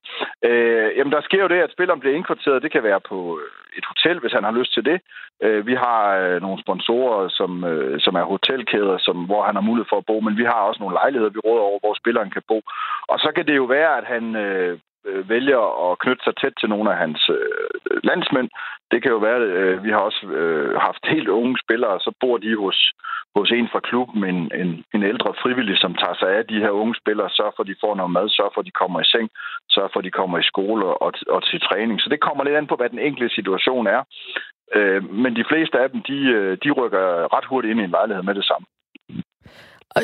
Øh, 0.49 0.89
jamen, 0.97 1.13
der 1.13 1.21
sker 1.21 1.43
jo 1.43 1.49
det, 1.49 1.61
at 1.61 1.73
spilleren 1.73 2.01
bliver 2.01 2.17
indkvarteret. 2.17 2.63
Det 2.63 2.73
kan 2.73 2.83
være 2.83 3.01
på 3.01 3.19
øh, 3.41 3.79
et 3.79 3.85
hotel, 3.93 4.19
hvis 4.21 4.33
han 4.33 4.45
har 4.45 4.53
lyst 4.61 4.75
til 4.75 4.85
det. 4.85 4.99
Øh, 5.43 5.67
vi 5.67 5.75
har 5.75 6.01
øh, 6.17 6.43
nogle 6.43 6.63
sponsorer, 6.65 7.29
som, 7.29 7.65
øh, 7.65 8.01
som 8.01 8.15
er 8.15 8.25
hotelkæder, 8.33 8.99
som, 8.99 9.17
hvor 9.25 9.43
han 9.43 9.55
har 9.55 9.63
mulighed 9.69 9.89
for 9.89 9.99
at 9.99 10.07
bo, 10.07 10.21
men 10.21 10.37
vi 10.37 10.45
har 10.45 10.61
også 10.69 10.81
nogle 10.81 10.99
lejligheder, 11.01 11.37
vi 11.37 11.45
råder 11.49 11.63
over, 11.71 11.79
hvor 11.81 11.95
spilleren 11.95 12.31
kan 12.31 12.43
bo. 12.49 12.59
Og 13.09 13.19
så 13.19 13.29
kan 13.37 13.47
det 13.47 13.57
jo 13.57 13.65
være, 13.65 13.99
at 13.99 14.05
han 14.15 14.37
øh, 14.37 14.79
øh, 15.09 15.29
vælger 15.29 15.91
at 15.91 15.99
knytte 15.99 16.25
sig 16.25 16.35
tæt 16.37 16.55
til 16.61 16.69
nogle 16.69 16.91
af 16.93 16.97
hans 16.97 17.31
øh, 17.37 18.01
landsmænd. 18.09 18.49
Det 18.91 19.03
kan 19.03 19.11
jo 19.11 19.19
være, 19.19 19.41
øh, 19.41 19.85
vi 19.85 19.91
har 19.91 19.99
også 20.09 20.27
øh, 20.27 20.75
haft 20.81 21.03
helt 21.07 21.29
unge 21.29 21.57
spillere, 21.65 22.01
så 22.01 22.11
bor 22.21 22.37
de 22.39 22.57
hos, 22.57 22.79
hos 23.37 23.51
en 23.51 23.69
fra 23.73 23.81
klubben, 23.81 24.25
en, 24.25 24.41
en, 24.61 24.85
en 24.95 25.03
ældre 25.03 25.35
frivillig, 25.43 25.79
som 25.79 25.95
tager 25.95 26.17
sig 26.19 26.31
af 26.39 26.47
de 26.47 26.61
her 26.65 26.71
unge 26.71 26.95
spillere, 27.03 27.31
sørger 27.31 27.53
for, 27.57 27.63
at 27.63 27.69
de 27.69 27.83
får 27.85 27.95
noget 27.95 28.11
mad, 28.11 28.29
sørger 28.29 28.51
for, 28.55 28.61
at 28.61 28.67
de 28.67 28.81
kommer 28.83 29.01
i 29.01 29.11
seng, 29.13 29.29
sørger 29.71 29.91
for, 29.93 29.99
at 30.01 30.05
de 30.05 30.19
kommer 30.21 30.39
i 30.39 30.51
skole 30.53 30.85
og, 30.87 31.13
og 31.29 31.43
til 31.45 31.61
træning. 31.61 32.01
Så 32.01 32.09
det 32.11 32.21
kommer 32.21 32.45
lidt 32.45 32.57
an 32.57 32.67
på, 32.67 32.77
hvad 32.77 32.91
den 32.91 32.99
enkelte 32.99 33.35
situation 33.35 33.87
er. 33.87 34.01
Øh, 34.75 35.11
men 35.23 35.37
de 35.37 35.45
fleste 35.51 35.79
af 35.79 35.91
dem, 35.91 36.01
de, 36.03 36.19
øh, 36.37 36.59
de 36.65 36.71
rykker 36.71 37.35
ret 37.37 37.45
hurtigt 37.45 37.71
ind 37.71 37.81
i 37.81 37.85
en 37.85 37.97
lejlighed 37.99 38.23
med 38.23 38.35
det 38.35 38.45
samme. 38.45 38.67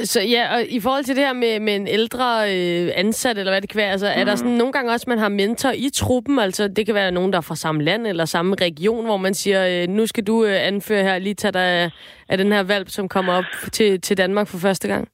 Så 0.04 0.20
ja, 0.20 0.54
og 0.54 0.62
i 0.68 0.80
forhold 0.80 1.04
til 1.04 1.16
det 1.16 1.24
her 1.24 1.32
med, 1.32 1.60
med 1.60 1.76
en 1.76 1.88
ældre 1.88 2.56
øh, 2.56 2.92
ansat, 2.94 3.38
eller 3.38 3.52
hvad 3.52 3.60
det 3.60 3.70
kan 3.70 3.78
være, 3.78 3.90
altså, 3.90 4.06
mm. 4.06 4.20
er 4.20 4.24
der 4.24 4.36
sådan 4.36 4.52
nogle 4.52 4.72
gange 4.72 4.92
også, 4.92 5.04
man 5.08 5.18
har 5.18 5.28
mentor 5.28 5.70
i 5.70 5.90
truppen? 5.94 6.38
Altså, 6.38 6.68
det 6.68 6.86
kan 6.86 6.94
være 6.94 7.10
nogen, 7.10 7.32
der 7.32 7.36
er 7.38 7.42
fra 7.42 7.56
samme 7.56 7.82
land 7.82 8.06
eller 8.06 8.24
samme 8.24 8.56
region, 8.60 9.04
hvor 9.04 9.16
man 9.16 9.34
siger, 9.34 9.82
øh, 9.82 9.88
nu 9.88 10.06
skal 10.06 10.24
du 10.24 10.44
øh, 10.44 10.66
anføre 10.66 11.02
her, 11.02 11.18
lige 11.18 11.34
tage 11.34 11.52
dig 11.52 11.62
af, 11.62 11.90
af 12.28 12.38
den 12.38 12.52
her 12.52 12.62
valp, 12.62 12.88
som 12.90 13.08
kommer 13.08 13.32
op 13.32 13.44
til, 13.72 14.00
til 14.00 14.16
Danmark 14.16 14.48
for 14.48 14.58
første 14.58 14.88
gang. 14.88 15.13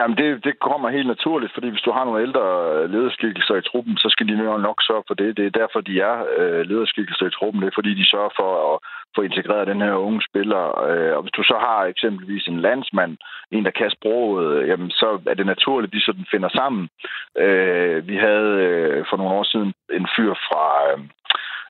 Jamen, 0.00 0.16
det, 0.16 0.44
det 0.44 0.58
kommer 0.58 0.88
helt 0.88 1.06
naturligt, 1.06 1.54
fordi 1.54 1.68
hvis 1.70 1.86
du 1.86 1.92
har 1.92 2.04
nogle 2.04 2.22
ældre 2.22 2.46
øh, 2.74 2.90
lederskikkelser 2.90 3.54
i 3.56 3.66
truppen, 3.70 3.96
så 3.96 4.08
skal 4.10 4.28
de 4.28 4.36
nok 4.68 4.82
sørge 4.82 5.04
for 5.06 5.14
det. 5.14 5.36
Det 5.36 5.46
er 5.46 5.58
derfor, 5.60 5.80
de 5.80 6.00
er 6.00 6.16
øh, 6.38 6.60
lederskikkelser 6.70 7.26
i 7.26 7.30
truppen. 7.30 7.62
Det 7.62 7.68
er 7.68 7.78
fordi, 7.78 7.94
de 7.94 8.10
sørger 8.10 8.32
for 8.40 8.50
at 8.74 8.78
få 9.16 9.20
integreret 9.22 9.66
den 9.66 9.80
her 9.80 9.94
unge 9.94 10.22
spiller. 10.28 10.62
Øh, 10.88 11.16
og 11.16 11.22
hvis 11.22 11.36
du 11.38 11.42
så 11.42 11.56
har 11.66 11.84
eksempelvis 11.84 12.46
en 12.46 12.60
landsmand, 12.60 13.16
en, 13.50 13.64
der 13.64 13.70
kan 13.70 13.90
sproget, 13.90 14.56
øh, 14.56 14.68
jamen, 14.68 14.90
så 14.90 15.20
er 15.26 15.34
det 15.34 15.46
naturligt, 15.46 15.90
at 15.90 15.96
de 15.96 16.04
sådan 16.04 16.26
finder 16.30 16.48
sammen. 16.48 16.88
Øh, 17.38 18.08
vi 18.08 18.16
havde 18.16 18.52
øh, 18.66 19.04
for 19.08 19.16
nogle 19.16 19.32
år 19.38 19.42
siden 19.42 19.72
en 19.98 20.06
fyr 20.16 20.34
fra... 20.48 20.64
Øh, 20.88 20.98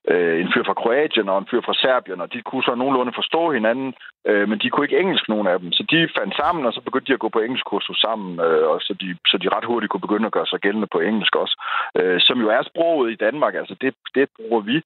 øh, 0.07 0.39
en 0.41 0.51
fyr 0.53 0.63
fra 0.63 0.79
Kroatien 0.81 1.29
og 1.29 1.37
en 1.39 1.47
fyr 1.51 1.61
fra 1.61 1.73
Serbien, 1.73 2.21
og 2.21 2.33
de 2.33 2.41
kunne 2.41 2.63
så 2.63 2.75
nogenlunde 2.75 3.13
forstå 3.15 3.51
hinanden, 3.51 3.93
øh, 4.27 4.49
men 4.49 4.59
de 4.59 4.69
kunne 4.69 4.85
ikke 4.85 4.99
engelsk, 4.99 5.29
nogen 5.29 5.47
af 5.47 5.59
dem. 5.59 5.71
Så 5.71 5.83
de 5.91 6.09
fandt 6.17 6.35
sammen, 6.35 6.65
og 6.65 6.73
så 6.73 6.81
begyndte 6.81 7.09
de 7.09 7.17
at 7.17 7.23
gå 7.25 7.29
på 7.29 7.39
engelsk 7.39 7.65
kursus 7.65 7.99
sammen, 8.05 8.39
øh, 8.39 8.67
og 8.71 8.81
så, 8.81 8.93
de, 9.01 9.07
så 9.31 9.37
de 9.37 9.49
ret 9.55 9.65
hurtigt 9.65 9.91
kunne 9.91 10.07
begynde 10.07 10.25
at 10.25 10.37
gøre 10.37 10.49
sig 10.49 10.59
gældende 10.59 10.87
på 10.91 10.99
engelsk 10.99 11.35
også. 11.35 11.55
Øh, 11.99 12.19
som 12.27 12.37
jo 12.43 12.47
er 12.49 12.63
sproget 12.63 13.11
i 13.11 13.21
Danmark, 13.25 13.55
altså 13.55 13.75
det, 13.81 13.93
det 14.15 14.29
bruger 14.37 14.61
vi, 14.61 14.77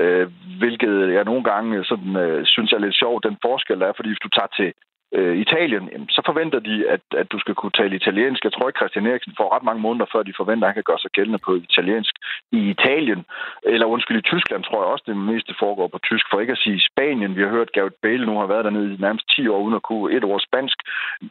øh, 0.00 0.26
hvilket 0.58 1.12
jeg 1.16 1.24
nogle 1.24 1.44
gange 1.44 1.84
sådan, 1.84 2.16
øh, 2.16 2.46
synes 2.46 2.72
er 2.72 2.78
lidt 2.78 3.00
sjovt, 3.02 3.24
den 3.24 3.36
forskel 3.42 3.80
der 3.80 3.86
er, 3.86 3.92
fordi 3.96 4.08
hvis 4.08 4.24
du 4.24 4.28
tager 4.28 4.52
til 4.58 4.72
øh, 5.12 5.36
Italien, 5.36 5.84
så 6.10 6.22
forventer 6.26 6.58
de, 6.58 6.88
at, 6.88 7.00
at 7.20 7.32
du 7.32 7.38
skal 7.38 7.54
kunne 7.54 7.76
tale 7.80 7.96
italiensk. 7.96 8.44
Jeg 8.44 8.52
tror 8.52 8.68
ikke, 8.68 8.80
Christian 8.80 9.06
Eriksen 9.06 9.34
får 9.36 9.54
ret 9.54 9.62
mange 9.62 9.82
måneder, 9.82 10.06
før 10.12 10.22
de 10.22 10.38
forventer, 10.40 10.64
at 10.64 10.70
han 10.70 10.78
kan 10.80 10.90
gøre 10.90 11.02
sig 11.04 11.10
gældende 11.10 11.40
på 11.46 11.54
italiensk. 11.54 12.14
I 12.52 12.60
Italien, 12.74 13.24
eller 13.62 13.86
undskyld, 13.86 14.18
i 14.18 14.30
Tyskland 14.32 14.62
tror 14.64 14.82
jeg 14.82 14.92
også, 14.92 15.04
det 15.06 15.16
meste 15.16 15.54
foregår 15.58 15.88
på 15.88 15.98
tysk. 15.98 16.24
For 16.30 16.40
ikke 16.40 16.56
at 16.56 16.64
sige 16.64 16.86
Spanien. 16.90 17.36
Vi 17.36 17.42
har 17.42 17.50
hørt, 17.56 17.72
Gareth 17.72 17.98
Bale 18.02 18.26
nu 18.26 18.38
har 18.38 18.46
været 18.46 18.64
dernede 18.64 18.94
i 18.94 18.96
nærmest 19.06 19.26
10 19.36 19.48
år, 19.48 19.60
uden 19.60 19.74
at 19.80 19.82
kunne 19.82 20.16
et 20.16 20.24
ord 20.24 20.40
spansk. 20.40 20.78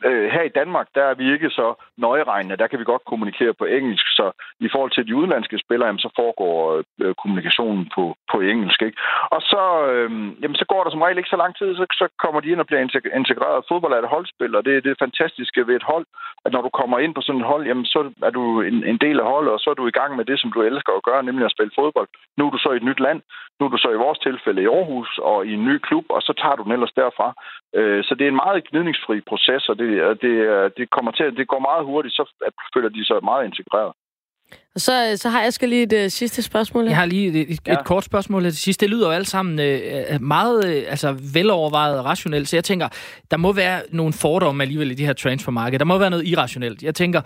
Øh, 0.06 0.28
her 0.36 0.42
i 0.42 0.56
Danmark, 0.60 0.88
der 0.96 1.04
er 1.04 1.14
vi 1.14 1.34
ikke 1.34 1.50
så 1.50 1.68
nøjeregnende. 1.98 2.58
Der 2.58 2.68
kan 2.68 2.80
vi 2.80 2.84
godt 2.84 3.10
kommunikere 3.12 3.54
på 3.54 3.66
engelsk. 3.66 4.06
Så 4.20 4.26
i 4.60 4.70
forhold 4.74 4.92
til 4.92 5.08
de 5.08 5.16
udenlandske 5.16 5.58
spillere, 5.66 6.00
så 6.00 6.10
foregår 6.16 6.84
øh, 7.04 7.16
kommunikationen 7.22 7.90
på, 7.96 8.04
på 8.32 8.38
engelsk. 8.42 8.82
Ikke? 8.82 8.98
Og 9.36 9.42
så, 9.42 9.64
øh, 9.92 10.12
jamen, 10.42 10.56
så 10.62 10.66
går 10.72 10.84
der 10.84 10.92
som 10.92 11.02
regel 11.02 11.18
ikke 11.18 11.36
så 11.36 11.42
lang 11.44 11.54
tid, 11.58 11.76
så, 11.76 11.86
så 12.02 12.06
kommer 12.24 12.40
de 12.42 12.50
ind 12.50 12.60
og 12.60 12.68
bliver 12.68 12.82
integreret 13.22 13.66
fodbold 13.70 13.94
er 13.94 14.02
et 14.02 14.14
holdspil, 14.16 14.56
og 14.56 14.66
det 14.66 14.74
er 14.76 14.82
det 14.88 15.02
fantastiske 15.04 15.68
ved 15.68 15.76
et 15.76 15.90
hold, 15.92 16.06
at 16.46 16.52
når 16.54 16.62
du 16.62 16.70
kommer 16.80 16.98
ind 17.00 17.14
på 17.16 17.22
sådan 17.22 17.42
et 17.42 17.52
hold, 17.52 17.64
jamen, 17.68 17.86
så 17.86 18.00
er 18.28 18.30
du 18.38 18.62
en, 18.62 18.78
en 18.92 18.98
del 19.06 19.20
af 19.20 19.26
holdet, 19.34 19.52
og 19.54 19.60
så 19.60 19.70
er 19.70 19.78
du 19.78 19.88
i 19.88 19.98
gang 20.00 20.16
med 20.16 20.26
det, 20.26 20.40
som 20.40 20.52
du 20.52 20.60
elsker 20.62 20.94
at 20.96 21.04
gøre, 21.10 21.24
nemlig 21.24 21.46
at 21.46 21.56
spille 21.56 21.72
fodbold. 21.80 22.10
Nu 22.38 22.46
er 22.46 22.52
du 22.52 22.58
så 22.58 22.70
i 22.72 22.80
et 22.82 22.90
nyt 22.90 23.00
land, 23.00 23.22
nu 23.60 23.66
er 23.66 23.70
du 23.70 23.78
så 23.78 23.90
i 23.92 24.04
vores 24.06 24.20
tilfælde 24.20 24.62
i 24.62 24.72
Aarhus 24.76 25.12
og 25.18 25.46
i 25.46 25.54
en 25.54 25.66
ny 25.66 25.78
klub, 25.78 26.06
og 26.10 26.22
så 26.22 26.34
tager 26.42 26.56
du 26.56 26.64
den 26.64 26.72
ellers 26.72 26.98
derfra. 27.02 27.28
Øh, 27.76 28.04
så 28.04 28.16
det 28.16 28.24
er 28.26 28.32
en 28.32 28.44
meget 28.44 28.68
gnidningsfri 28.70 29.22
proces, 29.22 29.70
og 29.70 29.76
det, 29.80 29.90
det, 30.22 30.36
øh, 30.54 30.72
det 30.78 30.90
kommer 30.90 31.12
til, 31.12 31.38
det 31.38 31.48
går 31.48 31.60
meget 31.70 31.86
hurtigt, 31.86 32.16
så 32.16 32.24
føler 32.74 32.90
de 32.90 33.06
sig 33.06 33.24
meget 33.24 33.46
integreret. 33.46 33.94
Og 34.76 34.82
så, 34.82 35.14
så 35.16 35.30
har 35.30 35.42
jeg 35.42 35.54
skal 35.54 35.70
lige 35.70 35.84
et 35.84 36.06
uh, 36.06 36.12
sidste 36.12 36.42
spørgsmål. 36.42 36.84
Her. 36.84 36.90
Jeg 36.90 36.98
har 36.98 37.06
lige 37.06 37.28
et, 37.28 37.52
et, 37.52 37.60
ja. 37.68 37.74
et 37.74 37.86
kort 37.86 38.04
spørgsmål 38.04 38.44
til 38.44 38.58
sidst. 38.58 38.82
Det 38.82 38.90
lyder 38.90 39.08
jo 39.08 39.12
alt 39.14 39.28
sammen 39.28 39.60
uh, 39.60 40.22
meget 40.22 40.66
uh, 40.66 40.92
altså, 40.92 41.16
velovervejet 41.34 42.00
og 42.00 42.06
rationelt, 42.06 42.50
så 42.50 42.56
jeg 42.56 42.64
tænker, 42.64 42.88
der 43.32 43.38
må 43.38 43.54
være 43.54 43.82
nogle 43.92 44.14
fordomme 44.14 44.64
alligevel 44.64 44.92
i 44.92 44.94
det 44.94 45.06
her 45.06 45.14
transfermarked. 45.14 45.80
Der 45.80 45.86
må 45.86 45.98
være 45.98 46.10
noget 46.10 46.28
irrationelt. 46.28 46.84
Jeg 46.84 46.96
tænker, 46.96 47.22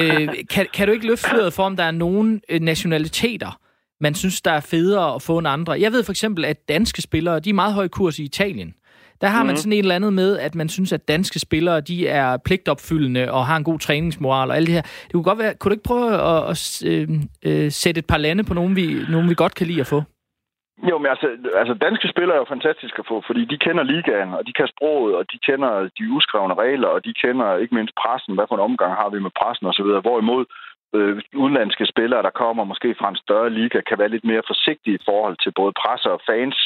uh, 0.00 0.06
kan, 0.50 0.66
kan 0.74 0.86
du 0.86 0.92
ikke 0.92 1.06
løfte 1.06 1.28
fløret 1.28 1.52
for, 1.52 1.64
om 1.64 1.76
der 1.76 1.84
er 1.84 1.90
nogle 1.90 2.40
uh, 2.52 2.60
nationaliteter, 2.60 3.60
man 4.00 4.14
synes, 4.14 4.40
der 4.40 4.50
er 4.50 4.60
federe 4.60 5.14
at 5.14 5.22
få 5.22 5.38
end 5.38 5.48
andre? 5.48 5.72
Jeg 5.80 5.92
ved 5.92 6.02
for 6.02 6.12
eksempel, 6.12 6.44
at 6.44 6.68
danske 6.68 7.02
spillere, 7.02 7.40
de 7.40 7.50
er 7.50 7.54
meget 7.54 7.74
høj 7.74 7.88
kurs 7.88 8.18
i 8.18 8.22
Italien. 8.22 8.74
Der 9.20 9.28
har 9.28 9.42
man 9.44 9.52
mm. 9.52 9.56
sådan 9.56 9.72
et 9.72 9.78
eller 9.78 9.94
andet 9.94 10.12
med, 10.12 10.38
at 10.38 10.54
man 10.54 10.68
synes, 10.68 10.92
at 10.92 11.08
danske 11.08 11.38
spillere, 11.38 11.80
de 11.80 12.08
er 12.08 12.36
pligtopfyldende 12.44 13.32
og 13.32 13.46
har 13.46 13.56
en 13.56 13.64
god 13.64 13.78
træningsmoral 13.78 14.50
og 14.50 14.56
alt 14.56 14.66
det 14.66 14.74
her. 14.74 14.82
Det 14.82 15.12
kunne 15.12 15.30
godt 15.30 15.38
være, 15.38 15.54
kunne 15.54 15.70
du 15.70 15.74
ikke 15.74 15.90
prøve 15.92 16.08
at, 16.32 16.50
at 16.52 16.82
øh, 16.90 17.08
øh, 17.48 17.70
sætte 17.70 17.98
et 17.98 18.06
par 18.06 18.18
lande 18.18 18.44
på 18.44 18.54
nogen, 18.54 18.76
vi, 18.76 18.86
nogen, 19.08 19.28
vi 19.28 19.34
godt 19.34 19.54
kan 19.54 19.66
lide 19.66 19.80
at 19.80 19.86
få? 19.86 20.02
Jo, 20.90 20.98
men 20.98 21.08
altså, 21.14 21.28
altså 21.60 21.74
danske 21.74 22.08
spillere 22.08 22.36
er 22.36 22.42
jo 22.42 22.54
fantastiske 22.54 22.98
at 23.02 23.08
få, 23.12 23.16
fordi 23.28 23.42
de 23.52 23.58
kender 23.66 23.84
ligaen, 23.92 24.30
og 24.38 24.42
de 24.46 24.52
kan 24.58 24.68
sproget, 24.74 25.12
og 25.18 25.24
de 25.32 25.38
kender 25.46 25.72
de 25.98 26.04
uskrevne 26.16 26.54
regler, 26.54 26.88
og 26.88 27.04
de 27.06 27.12
kender 27.22 27.56
ikke 27.62 27.74
mindst 27.74 27.94
pressen, 28.02 28.34
hvad 28.34 28.46
for 28.48 28.56
en 28.56 28.66
omgang 28.68 28.92
har 29.00 29.08
vi 29.14 29.18
med 29.26 29.32
pressen 29.40 29.66
osv., 29.70 29.90
hvorimod 30.06 30.44
øh, 30.48 30.67
Øh, 30.94 31.22
udenlandske 31.34 31.86
spillere, 31.86 32.22
der 32.22 32.38
kommer 32.42 32.64
måske 32.64 32.94
fra 32.98 33.08
en 33.08 33.22
større 33.24 33.50
liga, 33.50 33.80
kan 33.80 33.98
være 33.98 34.08
lidt 34.08 34.24
mere 34.24 34.42
forsigtige 34.46 34.96
i 34.96 35.04
forhold 35.04 35.36
til 35.42 35.52
både 35.60 35.72
presser 35.82 36.10
og 36.10 36.20
fans, 36.26 36.58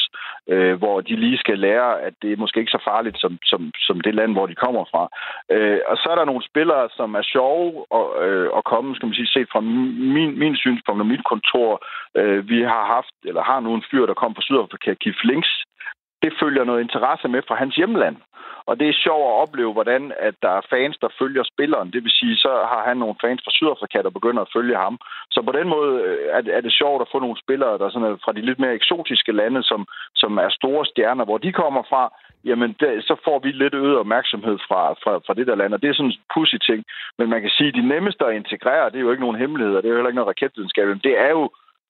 øh, 0.49 0.75
hvor 0.81 1.01
de 1.01 1.15
lige 1.15 1.37
skal 1.37 1.59
lære, 1.59 2.01
at 2.01 2.13
det 2.21 2.31
er 2.31 2.37
måske 2.37 2.59
ikke 2.59 2.77
så 2.77 2.83
farligt 2.83 3.17
som, 3.19 3.37
som, 3.45 3.71
som 3.87 4.01
det 4.01 4.15
land, 4.15 4.31
hvor 4.33 4.47
de 4.47 4.55
kommer 4.55 4.85
fra. 4.91 5.03
Øh, 5.55 5.79
og 5.87 5.97
så 5.97 6.07
er 6.11 6.15
der 6.15 6.25
nogle 6.25 6.49
spillere, 6.49 6.89
som 6.97 7.15
er 7.15 7.21
sjove 7.21 7.91
og, 7.91 8.07
øh, 8.25 8.49
at 8.57 8.63
komme, 8.63 8.95
skal 8.95 9.07
man 9.07 9.15
sige, 9.15 9.33
set 9.35 9.47
fra 9.51 9.61
min, 10.15 10.39
min 10.39 10.55
synspunkt 10.55 11.01
og 11.01 11.07
mit 11.07 11.23
kontor. 11.31 11.71
Øh, 12.17 12.49
vi 12.49 12.61
har 12.61 12.85
haft, 12.95 13.15
eller 13.29 13.43
har 13.43 13.59
nu 13.59 13.73
en 13.73 13.87
fyr, 13.91 14.05
der 14.05 14.13
kom 14.13 14.35
fra 14.35 14.41
Sydafrika, 14.41 14.93
Kif 14.93 15.19
Links, 15.23 15.53
det 16.23 16.33
følger 16.41 16.63
noget 16.63 16.81
interesse 16.81 17.27
med 17.27 17.41
fra 17.47 17.55
hans 17.55 17.75
hjemland. 17.75 18.17
Og 18.65 18.79
det 18.79 18.87
er 18.89 19.01
sjovt 19.05 19.27
at 19.29 19.39
opleve, 19.43 19.73
hvordan 19.73 20.13
at 20.19 20.35
der 20.41 20.49
er 20.59 20.67
fans, 20.69 20.97
der 20.97 21.09
følger 21.19 21.43
spilleren. 21.43 21.91
Det 21.93 22.03
vil 22.03 22.11
sige, 22.11 22.35
så 22.35 22.51
har 22.71 22.83
han 22.87 22.97
nogle 22.97 23.15
fans 23.23 23.41
fra 23.43 23.51
Sydafrika, 23.51 24.01
der 24.01 24.17
begynder 24.19 24.41
at 24.41 24.53
følge 24.55 24.77
ham. 24.85 24.99
Så 25.31 25.41
på 25.41 25.51
den 25.51 25.67
måde 25.69 25.91
er 26.29 26.33
er, 26.33 26.41
er 26.57 26.61
det 26.61 26.73
sjovt 26.73 27.01
at 27.01 27.11
få 27.11 27.19
nogle 27.19 27.39
spillere, 27.43 27.77
der 27.77 27.89
sådan 27.89 28.07
er 28.07 28.15
fra 28.25 28.33
de 28.33 28.41
lidt 28.41 28.59
mere 28.59 28.73
eksotiske 28.73 29.31
lande, 29.31 29.63
som, 29.63 29.87
som 30.15 30.37
er 30.37 30.49
store 30.49 30.85
stjerner, 30.85 31.25
hvor 31.25 31.37
de 31.37 31.51
kommer 31.51 31.83
fra. 31.89 32.03
Jamen, 32.45 32.75
der, 32.79 33.01
så 33.01 33.15
får 33.25 33.39
vi 33.39 33.51
lidt 33.51 33.73
øget 33.73 33.97
opmærksomhed 33.97 34.57
fra, 34.67 34.81
fra, 35.03 35.13
fra 35.25 35.33
det 35.33 35.47
der 35.47 35.55
land, 35.55 35.73
og 35.73 35.81
det 35.81 35.89
er 35.89 35.93
sådan 35.93 36.11
en 36.11 36.17
pussy 36.33 36.55
ting. 36.69 36.83
Men 37.17 37.29
man 37.29 37.41
kan 37.41 37.49
sige, 37.57 37.67
at 37.67 37.75
de 37.75 37.87
nemmeste 37.87 38.25
at 38.25 38.35
integrere, 38.35 38.89
det 38.89 38.97
er 38.97 39.05
jo 39.07 39.11
ikke 39.11 39.25
nogen 39.25 39.41
hemmeligheder, 39.43 39.81
det 39.81 39.87
er 39.87 39.93
jo 39.93 39.95
heller 39.99 40.09
ikke 40.09 40.21
noget 40.21 40.33
raketvidenskab, 40.33 40.87
men 40.87 41.01
det 41.03 41.19
er 41.19 41.29
jo 41.29 41.43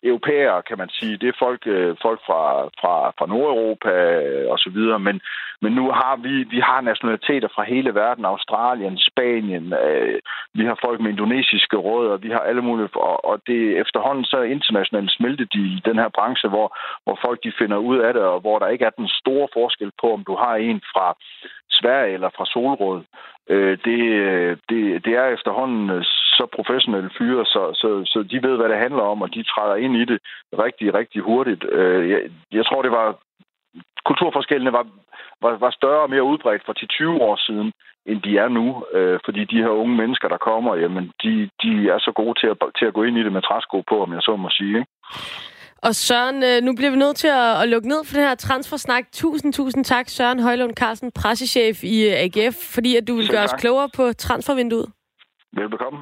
europæere, 0.03 0.61
kan 0.69 0.77
man 0.77 0.89
sige. 0.89 1.17
Det 1.17 1.29
er 1.29 1.41
folk, 1.45 1.61
øh, 1.67 1.95
folk 2.01 2.19
fra, 2.27 2.43
fra, 2.79 2.93
fra 3.17 3.25
Nordeuropa 3.25 3.93
øh, 4.25 4.51
og 4.51 4.59
så 4.59 4.69
videre. 4.69 4.99
Men, 4.99 5.21
men 5.61 5.71
nu 5.73 5.85
har 5.91 6.15
vi, 6.15 6.43
vi 6.43 6.59
har 6.59 6.81
nationaliteter 6.81 7.47
fra 7.55 7.63
hele 7.63 7.95
verden. 7.95 8.25
Australien, 8.25 8.97
Spanien. 8.97 9.73
Øh, 9.73 10.19
vi 10.53 10.63
har 10.65 10.77
folk 10.85 11.01
med 11.01 11.11
indonesiske 11.11 11.77
rødder. 11.77 12.17
Vi 12.17 12.29
har 12.29 12.39
alle 12.39 12.61
mulige. 12.61 12.89
Og, 12.95 13.25
og 13.25 13.41
det 13.47 13.77
efterhånden 13.83 14.25
så 14.25 14.41
internationalt 14.41 15.11
smeltet 15.11 15.49
i 15.53 15.81
den 15.85 15.97
her 16.01 16.09
branche, 16.17 16.49
hvor, 16.49 16.77
hvor 17.03 17.17
folk 17.25 17.39
de 17.43 17.51
finder 17.59 17.77
ud 17.77 17.97
af 17.97 18.13
det, 18.13 18.23
og 18.23 18.39
hvor 18.39 18.59
der 18.59 18.67
ikke 18.67 18.85
er 18.85 18.99
den 19.01 19.07
store 19.07 19.47
forskel 19.53 19.91
på, 20.01 20.13
om 20.13 20.23
du 20.23 20.35
har 20.35 20.55
en 20.55 20.81
fra 20.93 21.15
Sverige 21.69 22.13
eller 22.13 22.29
fra 22.37 22.45
Solrød. 22.45 23.01
Øh, 23.49 23.77
det, 23.85 24.01
øh, 24.27 24.57
det, 24.69 25.05
det 25.05 25.13
er 25.13 25.27
efterhånden 25.27 25.89
øh, 25.89 26.03
så 26.39 26.45
professionelle 26.57 27.11
fyre, 27.17 27.45
så, 27.45 27.63
så, 27.81 27.89
så 28.05 28.23
de 28.31 28.43
ved, 28.47 28.55
hvad 28.57 28.69
det 28.69 28.83
handler 28.85 29.03
om, 29.11 29.21
og 29.21 29.33
de 29.33 29.43
træder 29.43 29.75
ind 29.75 29.95
i 29.95 30.05
det 30.05 30.19
rigtig, 30.65 30.93
rigtig 30.93 31.21
hurtigt. 31.21 31.63
Øh, 31.71 32.09
jeg, 32.09 32.21
jeg 32.51 32.65
tror, 32.65 32.81
det 32.81 32.91
var 32.91 33.07
kulturforskellene 34.05 34.73
var, 34.73 34.85
var, 35.41 35.57
var 35.57 35.71
større 35.71 36.01
og 36.05 36.09
mere 36.09 36.23
udbredt 36.31 36.65
for 36.65 36.73
10-20 37.17 37.21
år 37.29 37.35
siden, 37.47 37.71
end 38.05 38.21
de 38.21 38.37
er 38.37 38.47
nu. 38.47 38.85
Øh, 38.93 39.19
fordi 39.25 39.45
de 39.45 39.61
her 39.63 39.73
unge 39.81 39.95
mennesker, 39.95 40.27
der 40.27 40.37
kommer, 40.37 40.75
jamen, 40.75 41.11
de, 41.23 41.49
de 41.63 41.71
er 41.93 41.99
så 41.99 42.11
gode 42.15 42.39
til 42.39 42.47
at, 42.47 42.57
til 42.79 42.85
at 42.85 42.93
gå 42.93 43.03
ind 43.03 43.17
i 43.17 43.23
det 43.23 43.31
med 43.33 43.41
træsko 43.41 43.83
på, 43.89 44.03
om 44.03 44.13
jeg 44.13 44.21
så 44.21 44.35
må 44.35 44.49
sige. 44.49 44.75
Ikke? 44.79 44.91
Og 45.87 45.95
Søren, 45.95 46.43
øh, 46.43 46.57
nu 46.63 46.75
bliver 46.75 46.91
vi 46.91 46.97
nødt 46.97 47.17
til 47.17 47.27
at, 47.27 47.61
at 47.61 47.69
lukke 47.69 47.87
ned 47.87 48.01
for 48.05 48.13
den 48.15 48.27
her 48.27 48.35
transfersnak. 48.35 49.03
Tusind, 49.11 49.53
tusind 49.53 49.83
tak, 49.85 50.09
Søren 50.09 50.39
Højlund 50.39 50.73
Carlsen, 50.73 51.11
pressechef 51.11 51.83
i 51.83 51.95
øh, 52.09 52.23
AGF, 52.23 52.55
fordi 52.75 52.95
at 52.95 53.07
du 53.07 53.15
vil 53.15 53.29
gøre 53.29 53.43
os 53.43 53.53
klogere 53.53 53.89
på 53.97 54.13
transfervinduet. 54.13 54.87
Velbekomme. 55.53 55.99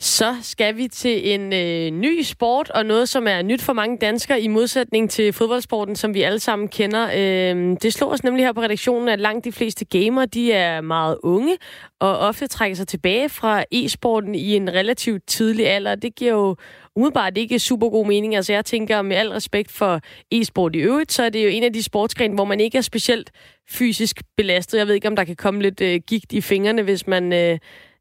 Så 0.00 0.36
skal 0.42 0.76
vi 0.76 0.88
til 0.88 1.34
en 1.34 1.52
øh, 1.52 1.90
ny 1.90 2.22
sport, 2.22 2.70
og 2.70 2.86
noget, 2.86 3.08
som 3.08 3.26
er 3.26 3.42
nyt 3.42 3.62
for 3.62 3.72
mange 3.72 3.98
danskere, 3.98 4.40
i 4.40 4.48
modsætning 4.48 5.10
til 5.10 5.32
fodboldsporten, 5.32 5.96
som 5.96 6.14
vi 6.14 6.22
alle 6.22 6.38
sammen 6.38 6.68
kender. 6.68 7.08
Øh, 7.16 7.76
det 7.82 7.92
slår 7.92 8.12
os 8.12 8.24
nemlig 8.24 8.44
her 8.44 8.52
på 8.52 8.60
redaktionen, 8.60 9.08
at 9.08 9.20
langt 9.20 9.44
de 9.44 9.52
fleste 9.52 9.84
gamere, 9.84 10.26
de 10.26 10.52
er 10.52 10.80
meget 10.80 11.18
unge, 11.22 11.56
og 12.00 12.18
ofte 12.18 12.46
trækker 12.46 12.76
sig 12.76 12.88
tilbage 12.88 13.28
fra 13.28 13.64
e-sporten 13.72 14.34
i 14.34 14.56
en 14.56 14.72
relativt 14.72 15.26
tidlig 15.26 15.68
alder. 15.68 15.94
Det 15.94 16.14
giver 16.14 16.32
jo 16.32 16.56
umiddelbart 16.96 17.38
ikke 17.38 17.58
super 17.58 17.88
god 17.88 18.06
mening. 18.06 18.36
Altså 18.36 18.52
jeg 18.52 18.64
tænker, 18.64 19.02
med 19.02 19.16
al 19.16 19.28
respekt 19.28 19.72
for 19.72 20.00
e-sport 20.32 20.76
i 20.76 20.78
øvrigt, 20.78 21.12
så 21.12 21.22
er 21.22 21.28
det 21.28 21.44
jo 21.44 21.48
en 21.48 21.62
af 21.62 21.72
de 21.72 21.82
sportsgrene, 21.82 22.34
hvor 22.34 22.44
man 22.44 22.60
ikke 22.60 22.78
er 22.78 22.82
specielt 22.82 23.30
fysisk 23.70 24.22
belastet. 24.36 24.78
Jeg 24.78 24.86
ved 24.86 24.94
ikke, 24.94 25.08
om 25.08 25.16
der 25.16 25.24
kan 25.24 25.36
komme 25.36 25.62
lidt 25.62 25.80
øh, 25.80 26.00
gigt 26.06 26.32
i 26.32 26.40
fingrene, 26.40 26.82
hvis 26.82 27.06
man... 27.06 27.32
Øh, 27.32 27.58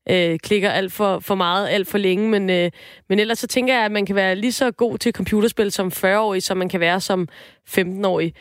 øh, 0.10 0.40
klikker 0.40 0.70
alt 0.70 0.94
for, 0.94 1.20
for 1.20 1.36
meget, 1.36 1.70
alt 1.70 1.88
for 1.88 1.98
længe. 1.98 2.30
Men, 2.30 2.50
øh, 2.50 2.72
men 3.10 3.20
ellers 3.20 3.40
så 3.40 3.48
tænker 3.48 3.74
jeg, 3.76 3.86
at 3.86 3.92
man 3.92 4.06
kan 4.06 4.16
være 4.16 4.36
lige 4.36 4.52
så 4.52 4.72
god 4.72 4.98
til 4.98 5.14
computerspil 5.14 5.72
som 5.72 5.88
40-årig, 5.88 6.44
som 6.44 6.58
man 6.58 6.70
kan 6.70 6.80
være 6.80 7.02
som 7.02 7.28
15-årig. 7.70 8.34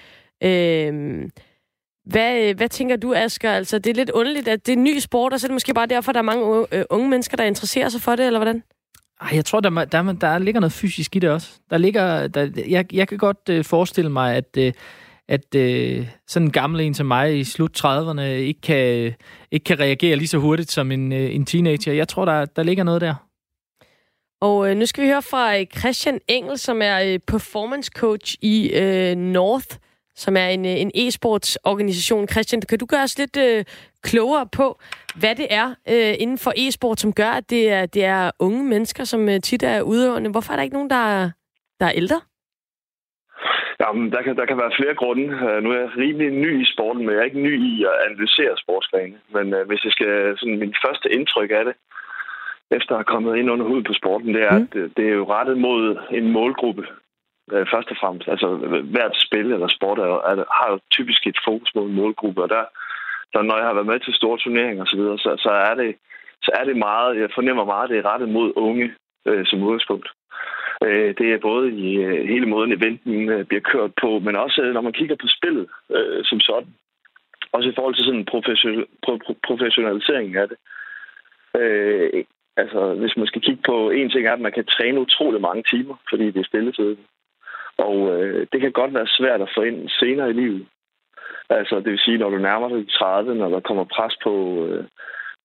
Øhm, 0.43 1.23
øh, 1.23 1.29
hvad, 2.07 2.55
hvad 2.55 2.69
tænker 2.69 2.97
du, 2.97 3.15
Asger? 3.15 3.53
Altså, 3.53 3.79
det 3.79 3.91
er 3.91 3.95
lidt 3.95 4.11
underligt, 4.11 4.49
at 4.49 4.67
det 4.67 4.73
er 4.73 4.77
en 4.77 4.85
ny 4.85 4.99
sport, 4.99 5.33
og 5.33 5.41
så 5.41 5.47
er 5.47 5.49
det 5.49 5.55
måske 5.55 5.75
bare 5.75 5.87
derfor, 5.87 6.11
at 6.11 6.15
der 6.15 6.21
er 6.21 6.25
mange 6.25 6.45
unge, 6.45 6.67
øh, 6.73 6.85
unge 6.91 7.09
mennesker, 7.09 7.37
der 7.37 7.45
interesserer 7.45 7.89
sig 7.89 8.01
for 8.01 8.17
det, 8.17 8.27
eller 8.27 8.39
hvordan? 8.39 8.63
Ej, 9.21 9.31
jeg 9.35 9.45
tror, 9.45 9.61
der, 9.61 9.85
der, 9.85 10.13
der 10.13 10.39
ligger 10.39 10.61
noget 10.61 10.73
fysisk 10.73 11.17
i 11.17 11.19
det 11.19 11.31
også. 11.31 11.51
Der 11.71 11.79
ligger, 11.79 12.27
der, 12.27 12.51
jeg, 12.69 12.95
jeg 12.95 13.09
kan 13.09 13.19
godt 13.19 13.49
øh, 13.51 13.65
forestille 13.65 14.11
mig, 14.11 14.35
at... 14.35 14.57
Øh, 14.59 14.73
at 15.29 15.55
øh, 15.55 16.09
sådan 16.27 16.47
en 16.47 16.53
gammel 16.53 16.81
en 16.81 16.95
som 16.95 17.07
mig 17.07 17.39
i 17.39 17.45
slut 17.45 17.85
30'erne 17.85 18.21
ikke 18.21 18.61
kan, 18.61 19.15
ikke 19.51 19.65
kan 19.65 19.81
reagere 19.81 20.17
lige 20.17 20.29
så 20.29 20.39
hurtigt 20.39 20.71
som 20.71 20.93
en, 20.93 21.13
øh, 21.13 21.35
en 21.35 21.47
teenager. 21.47 21.93
Jeg 21.93 22.09
tror, 22.09 22.25
der, 22.25 22.45
der 22.45 22.63
ligger 22.63 22.85
noget 22.85 23.01
der. 23.01 23.15
Og 24.41 24.71
øh, 24.71 24.77
nu 24.77 24.87
skal 24.87 25.05
vi 25.05 25.09
høre 25.09 25.23
fra 25.23 25.59
øh, 25.59 25.67
Christian 25.79 26.21
Engel, 26.29 26.59
som 26.59 26.83
er 26.83 27.01
øh, 27.01 27.19
performance 27.27 27.91
coach 27.95 28.37
i 28.41 28.71
øh, 28.71 29.17
North 29.17 29.77
som 30.17 30.37
er 30.37 30.47
en, 30.47 30.65
øh, 30.65 30.81
en 30.81 30.91
e-sportsorganisation. 30.95 32.29
Christian, 32.29 32.63
kan 32.63 32.79
du 32.79 32.87
gøre 32.87 33.03
os 33.03 33.19
lidt 33.19 33.37
øh, 33.37 33.65
klogere 34.03 34.47
på, 34.53 34.81
hvad 35.15 35.35
det 35.35 35.47
er 35.51 35.75
øh, 35.89 36.15
inden 36.19 36.39
for 36.39 36.53
e-sport, 36.57 37.01
som 37.01 37.13
gør, 37.13 37.31
at 37.31 37.51
det 37.51 37.71
er, 37.71 37.87
det 37.87 38.05
er 38.05 38.31
unge 38.39 38.65
mennesker, 38.65 39.05
som 39.05 39.29
øh, 39.29 39.41
tit 39.41 39.63
er 39.63 39.83
udøvende? 39.83 40.31
Hvorfor 40.31 40.53
er 40.53 40.57
der 40.57 40.63
ikke 40.63 40.75
nogen, 40.75 40.91
der 40.91 40.97
er, 40.97 41.31
der 41.81 41.87
er 41.87 41.93
ældre? 41.93 42.21
Jamen, 43.81 44.13
der 44.13 44.23
kan, 44.23 44.37
der 44.37 44.47
kan 44.47 44.59
være 44.59 44.77
flere 44.79 44.95
grunde. 44.95 45.27
Uh, 45.47 45.59
nu 45.63 45.69
er 45.71 45.79
jeg 45.81 45.97
rimelig 45.97 46.31
ny 46.31 46.63
i 46.63 46.73
sporten, 46.73 47.03
men 47.03 47.15
jeg 47.15 47.21
er 47.21 47.31
ikke 47.31 47.47
ny 47.49 47.55
i 47.73 47.85
at 47.91 48.01
analysere 48.07 48.55
sportsgrene. 48.63 49.17
Men 49.35 49.55
uh, 49.55 49.67
hvis 49.69 49.85
jeg 49.85 49.93
skal, 49.93 50.39
sådan 50.39 50.59
min 50.59 50.75
første 50.87 51.09
indtryk 51.17 51.51
af 51.51 51.65
det, 51.65 51.75
efter 52.71 52.93
at 52.93 52.99
have 52.99 53.13
kommet 53.15 53.37
ind 53.37 53.51
under 53.51 53.67
huden 53.67 53.85
på 53.85 53.95
sporten, 54.01 54.35
det 54.35 54.43
er, 54.43 54.59
mm. 54.59 54.63
at 54.63 54.73
det, 54.73 54.97
det 54.97 55.05
er 55.09 55.15
jo 55.21 55.33
rettet 55.37 55.59
mod 55.59 55.99
en 56.11 56.33
målgruppe, 56.33 56.85
uh, 57.53 57.65
først 57.73 57.89
og 57.91 57.97
fremmest. 58.01 58.29
Altså, 58.29 58.47
hvert 58.95 59.17
spil 59.27 59.53
eller 59.53 59.69
sport 59.69 59.99
er, 59.99 60.09
er, 60.31 60.35
har 60.59 60.69
jo 60.73 60.79
typisk 60.91 61.27
et 61.27 61.39
fokus 61.49 61.71
mod 61.75 61.87
en 61.87 61.99
målgruppe, 62.01 62.43
og 62.43 62.49
der, 62.49 62.65
der 63.33 63.43
når 63.43 63.57
jeg 63.57 63.67
har 63.67 63.75
været 63.75 63.93
med 63.93 64.01
til 64.01 64.15
store 64.15 64.39
turneringer 64.39 64.83
osv., 64.83 64.91
så, 64.91 64.97
videre, 64.97 65.19
så, 65.19 65.31
så, 65.39 65.51
er 65.51 65.75
det, 65.75 65.97
så 66.43 66.51
er 66.59 66.65
det 66.65 66.77
meget, 66.77 67.21
jeg 67.21 67.29
fornemmer 67.35 67.65
meget, 67.65 67.85
at 67.85 67.91
det 67.91 67.99
er 67.99 68.11
rettet 68.13 68.29
mod 68.29 68.53
unge 68.57 68.87
uh, 69.29 69.43
som 69.45 69.63
udgangspunkt. 69.63 70.09
Øh, 70.85 71.15
det 71.19 71.33
er 71.33 71.39
både 71.39 71.73
i 71.73 71.97
øh, 71.97 72.29
hele 72.29 72.47
måden, 72.47 72.73
eventen 72.73 73.29
øh, 73.29 73.45
bliver 73.47 73.61
kørt 73.61 73.91
på, 74.01 74.19
men 74.19 74.37
også 74.37 74.63
øh, 74.63 74.75
når 74.75 74.81
man 74.81 74.93
kigger 74.93 75.17
på 75.17 75.27
spillet 75.37 75.67
som 76.25 76.41
sådan. 76.41 76.75
Også 77.53 77.69
i 77.69 77.73
forhold 77.77 77.95
til 77.95 78.05
sådan 78.05 78.21
en 78.21 78.29
professionalisering 79.49 80.37
af 80.37 80.49
det. 80.49 80.59
Øh, 81.61 82.25
altså, 82.57 82.95
hvis 82.95 83.17
man 83.17 83.27
skal 83.27 83.43
kigge 83.43 83.63
på 83.67 83.91
en 83.91 84.11
ting, 84.11 84.27
er, 84.27 84.33
at 84.33 84.41
man 84.47 84.53
kan 84.53 84.65
træne 84.65 85.01
utrolig 85.01 85.41
mange 85.41 85.63
timer, 85.73 85.97
fordi 86.11 86.27
det 86.31 86.41
er 86.41 86.51
stilletid. 86.51 86.97
Og 87.79 87.97
øh, 88.15 88.47
det 88.53 88.61
kan 88.61 88.73
godt 88.73 88.95
være 88.95 89.07
svært 89.19 89.41
at 89.43 89.53
få 89.57 89.63
ind 89.63 89.89
senere 89.89 90.31
i 90.31 90.33
livet. 90.33 90.67
Altså, 91.51 91.77
det 91.77 91.91
vil 91.91 91.99
sige, 91.99 92.19
når 92.19 92.31
du 92.31 92.39
nærmer 92.39 92.69
dig 92.69 92.89
30, 92.89 93.35
når 93.35 93.49
der 93.49 93.61
kommer 93.61 93.85
pres 93.85 94.15
på, 94.23 94.67
øh, 94.67 94.85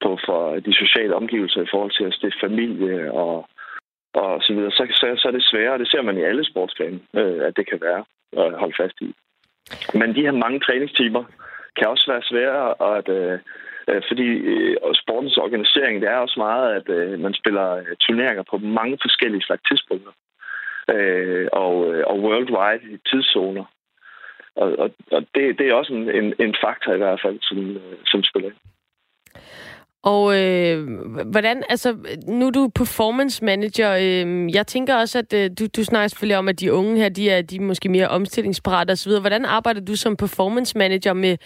på 0.04 0.20
for 0.26 0.60
de 0.60 0.74
sociale 0.74 1.16
omgivelser 1.16 1.62
i 1.62 1.72
forhold 1.72 1.92
til 1.92 2.04
at 2.04 2.14
stifte 2.14 2.40
familie 2.40 3.12
og 3.12 3.50
og 4.14 4.42
så 4.42 4.54
videre, 4.54 4.72
så, 4.72 4.84
så, 5.00 5.06
så 5.18 5.28
er 5.28 5.32
det 5.32 5.44
sværere, 5.44 5.74
og 5.74 5.80
det 5.80 5.92
ser 5.92 6.02
man 6.02 6.18
i 6.18 6.24
alle 6.24 6.46
sportsgrene, 6.46 7.00
øh, 7.14 7.48
at 7.48 7.58
det 7.58 7.70
kan 7.70 7.82
være 7.82 8.04
at 8.38 8.60
holde 8.60 8.76
fast 8.82 8.98
i. 9.02 9.16
Men 9.94 10.16
de 10.16 10.22
her 10.22 10.32
mange 10.32 10.60
træningstimer 10.60 11.24
kan 11.78 11.88
også 11.88 12.12
være 12.12 12.30
svære, 12.32 12.98
at, 12.98 13.10
øh, 13.10 13.40
øh, 13.90 14.02
fordi 14.08 14.28
øh, 14.54 14.78
sportens 14.94 15.38
organisering, 15.38 16.02
det 16.02 16.10
er 16.10 16.18
også 16.18 16.38
meget, 16.38 16.68
at 16.76 16.90
øh, 16.90 17.20
man 17.20 17.34
spiller 17.34 17.68
øh, 17.72 17.96
turneringer 18.00 18.44
på 18.52 18.58
mange 18.58 18.98
forskellige 19.02 19.42
slags 19.42 19.62
tidspunkter. 19.70 20.12
Øh, 20.94 21.48
og, 21.54 21.94
øh, 21.94 22.04
og 22.08 22.20
worldwide 22.20 22.94
i 22.94 22.98
tidszoner. 23.10 23.66
Og, 24.56 24.80
og, 24.80 24.92
og 25.12 25.22
det, 25.36 25.60
det 25.60 25.68
er 25.68 25.74
også 25.74 25.94
en, 25.94 26.10
en, 26.10 26.34
en 26.40 26.56
faktor 26.64 26.94
i 26.94 26.98
hvert 26.98 27.22
fald, 27.22 27.40
som, 27.42 27.58
øh, 27.76 27.98
som 28.06 28.24
spiller 28.24 28.50
ind. 28.50 28.58
Og 30.04 30.24
øh, 30.40 30.78
hvordan, 31.32 31.64
altså, 31.70 31.90
nu 32.28 32.48
er 32.48 32.52
du 32.52 32.70
performance 32.76 33.46
manager. 33.46 33.92
Øh, 33.92 34.56
jeg 34.56 34.68
tænker 34.68 34.96
også, 34.96 35.20
at 35.20 35.34
øh, 35.34 35.50
du, 35.60 35.64
du 35.78 35.84
snakker 35.84 36.08
selvfølgelig 36.08 36.38
om, 36.38 36.48
at 36.48 36.60
de 36.60 36.74
unge 36.74 36.98
her, 36.98 37.10
de 37.10 37.30
er, 37.30 37.42
de 37.42 37.56
er 37.56 37.62
måske 37.62 37.90
mere 37.90 38.08
omstillingsparate 38.08 38.92
osv. 38.92 39.12
Hvordan 39.20 39.46
arbejder 39.46 39.82
du 39.82 39.96
som 39.96 40.18
performance 40.18 40.78
manager 40.78 41.14
med, 41.14 41.38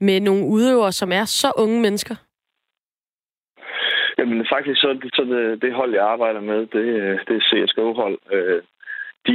med 0.00 0.20
nogle 0.20 0.44
udøvere, 0.46 0.92
som 0.92 1.12
er 1.12 1.24
så 1.24 1.52
unge 1.58 1.80
mennesker? 1.80 2.14
Jamen 4.18 4.46
faktisk, 4.52 4.80
så, 4.80 4.98
så 5.14 5.22
det, 5.22 5.62
det 5.62 5.74
hold, 5.74 5.94
jeg 5.94 6.04
arbejder 6.04 6.40
med, 6.40 6.58
det, 6.58 6.84
det 7.28 7.36
er 7.36 7.46
CSGO-hold. 7.48 8.18
Øh, 8.32 8.62
de, 9.26 9.34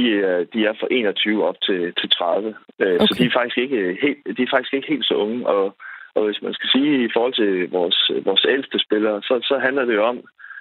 de 0.52 0.66
er 0.66 0.74
fra 0.80 0.88
21 0.90 1.44
op 1.44 1.56
til, 1.62 1.92
til 2.00 2.10
30. 2.10 2.54
Øh, 2.80 2.94
okay. 2.94 3.06
Så 3.06 3.14
de 3.18 3.24
er, 3.24 3.30
faktisk 3.32 3.58
ikke 3.58 3.98
helt, 4.02 4.36
de 4.36 4.42
er 4.42 4.50
faktisk 4.50 4.74
ikke 4.74 4.88
helt 4.88 5.06
så 5.06 5.14
unge. 5.14 5.46
Og 5.46 5.76
og 6.14 6.24
hvis 6.24 6.42
man 6.42 6.54
skal 6.54 6.68
sige 6.68 7.04
i 7.04 7.08
forhold 7.14 7.34
til 7.34 7.70
vores, 7.70 8.10
vores 8.24 8.46
ældste 8.48 8.78
spillere, 8.78 9.22
så, 9.22 9.34
så 9.42 9.58
handler 9.58 9.84
det 9.84 9.94
jo 9.94 10.04
om, 10.04 10.18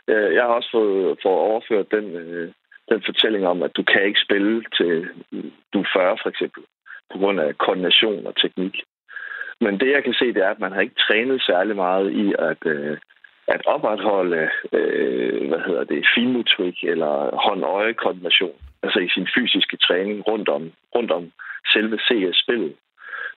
øh, 0.08 0.34
jeg 0.36 0.44
har 0.44 0.54
også 0.60 0.70
fået, 0.72 1.18
fået 1.24 1.40
overført 1.50 1.92
den, 1.92 2.06
øh, 2.16 2.52
den 2.90 3.02
fortælling 3.06 3.48
om, 3.48 3.64
at 3.64 3.76
du 3.78 3.84
kan 3.84 4.04
ikke 4.06 4.26
spille 4.26 4.64
til 4.78 5.10
du 5.74 5.80
er 5.80 5.90
40 5.94 6.18
for 6.22 6.30
eksempel, 6.30 6.64
på 7.12 7.18
grund 7.18 7.40
af 7.40 7.58
koordination 7.58 8.28
og 8.28 8.36
teknik. 8.36 8.76
Men 9.62 9.80
det 9.80 9.92
jeg 9.92 10.04
kan 10.04 10.14
se, 10.14 10.34
det 10.34 10.44
er, 10.44 10.50
at 10.50 10.60
man 10.60 10.72
har 10.72 10.82
ikke 10.82 11.04
trænet 11.08 11.42
særlig 11.42 11.76
meget 11.76 12.12
i 12.12 12.34
at, 12.40 12.62
øh, 12.66 12.98
at 13.48 13.66
opretholde 13.66 14.50
øh, 14.74 15.48
hvad 15.50 15.60
hedder 15.68 15.84
det, 15.84 16.08
finmotorik 16.16 16.84
eller 16.84 17.14
hånd-øje-koordination, 17.46 18.58
altså 18.84 19.00
i 19.00 19.10
sin 19.10 19.28
fysiske 19.36 19.78
træning 19.78 20.28
rundt 20.28 20.50
om, 20.50 20.72
rundt 20.96 21.12
om 21.12 21.32
selve 21.74 21.98
CS-spillet. 21.98 22.74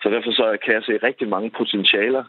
Så 0.03 0.07
derfor 0.11 0.33
så 0.33 0.57
kan 0.65 0.75
jeg 0.75 0.83
se 0.83 1.07
rigtig 1.09 1.29
mange 1.29 1.51
potentialer 1.51 2.25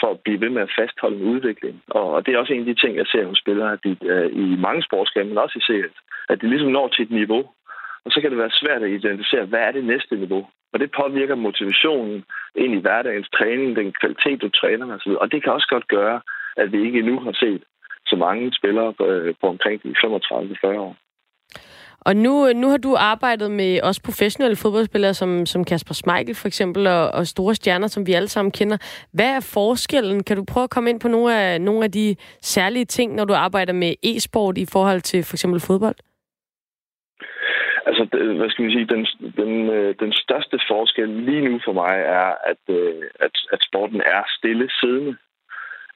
for 0.00 0.10
at 0.10 0.20
blive 0.24 0.40
ved 0.40 0.50
med 0.50 0.62
at 0.62 0.74
fastholde 0.78 1.16
en 1.16 1.28
udvikling. 1.34 1.82
Og, 1.88 2.26
det 2.26 2.34
er 2.34 2.38
også 2.38 2.52
en 2.52 2.64
af 2.66 2.70
de 2.70 2.80
ting, 2.80 2.96
jeg 2.96 3.06
ser 3.06 3.26
hos 3.26 3.38
spillere, 3.38 3.72
at 3.72 3.80
de, 3.84 3.92
uh, 4.14 4.28
i 4.42 4.56
mange 4.66 4.82
sportsgrene, 4.82 5.28
men 5.28 5.38
også 5.38 5.58
i 5.58 5.66
CS, 5.68 5.94
at 6.28 6.40
de 6.40 6.48
ligesom 6.48 6.72
når 6.72 6.88
til 6.88 7.02
et 7.02 7.10
niveau, 7.10 7.42
og 8.04 8.10
så 8.12 8.20
kan 8.20 8.30
det 8.30 8.38
være 8.38 8.60
svært 8.60 8.82
at 8.82 8.90
identificere, 8.90 9.44
hvad 9.44 9.60
er 9.60 9.72
det 9.72 9.84
næste 9.84 10.16
niveau. 10.16 10.46
Og 10.72 10.80
det 10.80 10.90
påvirker 11.00 11.34
motivationen 11.34 12.24
ind 12.54 12.74
i 12.74 12.80
hverdagens 12.80 13.28
træning, 13.38 13.76
den 13.76 13.92
kvalitet, 14.00 14.42
du 14.42 14.48
træner 14.48 14.94
osv. 14.94 15.12
Og 15.22 15.32
det 15.32 15.42
kan 15.42 15.52
også 15.52 15.68
godt 15.70 15.88
gøre, 15.88 16.20
at 16.56 16.72
vi 16.72 16.78
ikke 16.86 16.98
endnu 16.98 17.20
har 17.20 17.32
set 17.32 17.62
så 18.06 18.16
mange 18.16 18.52
spillere 18.54 18.92
på, 18.92 19.04
øh, 19.06 19.34
på 19.40 19.46
omkring 19.46 19.82
de 19.82 19.94
35-40 20.04 20.66
år. 20.86 20.96
Og 22.04 22.16
nu, 22.16 22.52
nu 22.52 22.68
har 22.68 22.76
du 22.76 22.96
arbejdet 22.98 23.50
med 23.50 23.80
også 23.82 24.00
professionelle 24.04 24.56
fodboldspillere, 24.56 25.14
som, 25.14 25.46
som 25.46 25.64
Kasper 25.64 25.94
Schmeichel 25.94 26.34
for 26.34 26.48
eksempel, 26.48 26.86
og, 26.86 27.10
og 27.10 27.26
store 27.26 27.54
stjerner, 27.54 27.86
som 27.86 28.06
vi 28.06 28.12
alle 28.12 28.28
sammen 28.28 28.52
kender. 28.52 28.76
Hvad 29.12 29.30
er 29.36 29.50
forskellen? 29.54 30.24
Kan 30.24 30.36
du 30.36 30.44
prøve 30.44 30.64
at 30.64 30.70
komme 30.70 30.90
ind 30.90 31.00
på 31.00 31.08
nogle 31.08 31.40
af, 31.40 31.60
nogle 31.60 31.84
af 31.84 31.92
de 31.92 32.16
særlige 32.40 32.84
ting, 32.84 33.14
når 33.14 33.24
du 33.24 33.34
arbejder 33.34 33.72
med 33.72 33.94
e-sport 34.02 34.58
i 34.58 34.66
forhold 34.72 35.00
til 35.00 35.24
for 35.24 35.34
eksempel 35.34 35.60
fodbold? 35.60 35.96
Altså, 37.86 38.04
hvad 38.38 38.50
skal 38.50 38.64
vi 38.64 38.72
sige, 38.72 38.86
den, 38.94 39.06
den, 39.40 39.70
øh, 39.70 39.94
den 40.00 40.12
største 40.12 40.58
forskel 40.70 41.08
lige 41.08 41.48
nu 41.48 41.60
for 41.64 41.72
mig 41.72 41.94
er, 42.20 42.30
at, 42.50 42.62
øh, 42.68 43.02
at, 43.20 43.34
at 43.52 43.60
sporten 43.68 44.00
er 44.00 44.22
stille 44.38 44.70
siddende. 44.80 45.16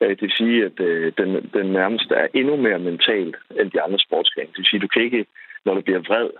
Øh, 0.00 0.08
det 0.08 0.22
vil 0.22 0.32
sige, 0.40 0.64
at 0.64 0.78
den, 1.18 1.50
den 1.56 1.66
nærmest 1.66 2.10
er 2.10 2.26
endnu 2.34 2.56
mere 2.56 2.78
mental 2.78 3.34
end 3.60 3.70
de 3.70 3.82
andre 3.82 3.98
sportsgrene. 3.98 4.48
Det 4.48 4.58
vil 4.58 4.70
sige, 4.70 4.80
du 4.80 4.88
kan 4.88 5.02
ikke 5.02 5.26
når 5.66 5.74
du 5.74 5.80
bliver 5.80 6.02
vred, 6.08 6.30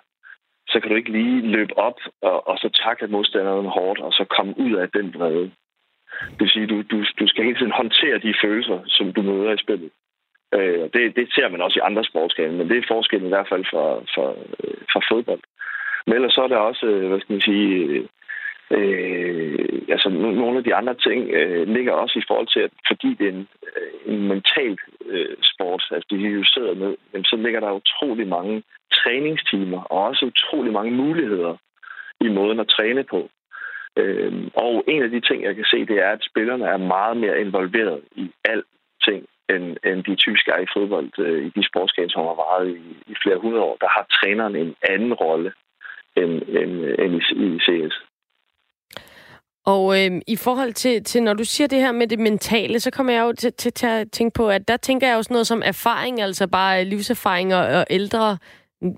så 0.69 0.81
kan 0.81 0.91
du 0.91 0.97
ikke 0.97 1.12
lige 1.12 1.41
løbe 1.57 1.79
op 1.79 1.99
og, 2.23 2.49
og 2.49 2.59
så 2.59 2.69
takle 2.85 3.09
modstanderen 3.09 3.67
hårdt, 3.67 4.01
og 4.01 4.12
så 4.12 4.25
komme 4.25 4.55
ud 4.59 4.73
af 4.73 4.89
den 4.91 5.15
vrede. 5.15 5.51
Det 6.31 6.41
vil 6.41 6.51
sige, 6.51 6.67
du, 6.67 6.83
du, 6.83 7.05
du 7.21 7.27
skal 7.29 7.45
hele 7.45 7.59
tiden 7.59 7.81
håndtere 7.81 8.19
de 8.19 8.35
følelser, 8.43 8.79
som 8.87 9.12
du 9.12 9.23
møder 9.23 9.53
i 9.53 9.65
spillet. 9.65 9.91
Øh, 10.55 10.85
det, 10.95 11.17
det 11.17 11.27
ser 11.35 11.49
man 11.49 11.62
også 11.62 11.79
i 11.79 11.87
andre 11.89 12.05
sportsgrene, 12.05 12.57
men 12.59 12.69
det 12.69 12.79
er 12.79 12.93
forskellen 12.95 13.29
i 13.29 13.35
hvert 13.35 13.49
fald 13.49 13.65
fra, 13.65 13.87
fra, 14.15 14.27
øh, 14.65 14.79
fra 14.93 15.01
fodbold. 15.11 15.43
Men 16.07 16.15
ellers 16.15 16.33
så 16.33 16.43
er 16.43 16.49
der 16.49 16.57
også, 16.57 16.87
øh, 16.87 17.09
hvad 17.09 17.21
skal 17.21 17.33
man 17.33 17.41
sige, 17.41 18.09
Øh, 18.70 19.83
altså 19.88 20.09
nogle 20.09 20.59
af 20.59 20.64
de 20.64 20.74
andre 20.74 20.94
ting 20.94 21.31
øh, 21.31 21.68
ligger 21.68 21.92
også 21.92 22.18
i 22.18 22.26
forhold 22.29 22.48
til, 22.55 22.61
at 22.61 22.70
fordi 22.87 23.14
det 23.14 23.26
er 23.26 23.33
en, 23.33 23.48
øh, 23.66 24.14
en 24.14 24.29
mental 24.29 24.79
øh, 25.07 25.37
sport, 25.42 25.83
altså 25.90 26.07
det 26.11 26.16
er 26.16 26.44
sidder 26.55 26.74
med, 26.74 26.96
men 27.12 27.24
så 27.24 27.37
ligger 27.37 27.61
der 27.61 27.81
utrolig 27.81 28.29
mange 28.29 28.62
træningstimer 28.92 29.83
og 29.83 30.05
også 30.05 30.24
utrolig 30.26 30.72
mange 30.72 30.92
muligheder 30.92 31.57
i 32.20 32.29
måden 32.29 32.61
at 32.61 32.68
træne 32.68 33.05
på. 33.05 33.31
Øh, 33.96 34.33
og 34.55 34.85
en 34.88 35.02
af 35.02 35.11
de 35.11 35.20
ting, 35.20 35.42
jeg 35.42 35.55
kan 35.55 35.64
se, 35.64 35.87
det 35.87 35.98
er, 35.98 36.11
at 36.11 36.26
spillerne 36.31 36.64
er 36.64 36.76
meget 36.76 37.16
mere 37.16 37.40
involveret 37.40 38.00
i 38.16 38.31
alting, 38.44 39.26
end, 39.48 39.76
end 39.85 40.05
de 40.05 40.14
typisk 40.14 40.48
er 40.48 40.61
i 40.61 40.72
fodbold, 40.74 41.11
øh, 41.18 41.46
i 41.46 41.50
de 41.57 41.68
sportsgrene, 41.68 42.11
som 42.11 42.22
har 42.22 42.37
varet 42.44 42.68
i, 42.76 43.12
i 43.12 43.14
flere 43.22 43.38
hundrede 43.38 43.62
år. 43.62 43.76
Der 43.81 43.88
har 43.88 44.07
træneren 44.16 44.57
en 44.57 44.74
anden 44.90 45.14
rolle 45.14 45.52
end, 46.16 46.42
end, 46.61 46.72
end 47.02 47.14
i, 47.14 47.22
i 47.44 47.59
CS. 47.66 47.94
Og 49.66 50.05
øh, 50.05 50.20
i 50.26 50.37
forhold 50.37 50.72
til, 50.72 51.05
til, 51.05 51.22
når 51.22 51.35
du 51.35 51.44
siger 51.44 51.68
det 51.68 51.79
her 51.79 51.92
med 51.92 52.07
det 52.07 52.18
mentale, 52.18 52.81
så 52.81 52.90
kommer 52.90 53.12
jeg 53.12 53.20
jo 53.20 53.33
til, 53.33 53.52
til, 53.52 53.72
til 53.72 53.87
at 53.87 54.11
tænke 54.12 54.35
på, 54.35 54.48
at 54.48 54.68
der 54.68 54.76
tænker 54.76 55.09
jeg 55.09 55.16
også 55.16 55.33
noget 55.33 55.46
som 55.46 55.62
erfaring, 55.64 56.20
altså 56.20 56.46
bare 56.46 56.81
øh, 56.81 56.87
livserfaring 56.87 57.55
og, 57.55 57.66
og 57.66 57.87
ældre 57.90 58.38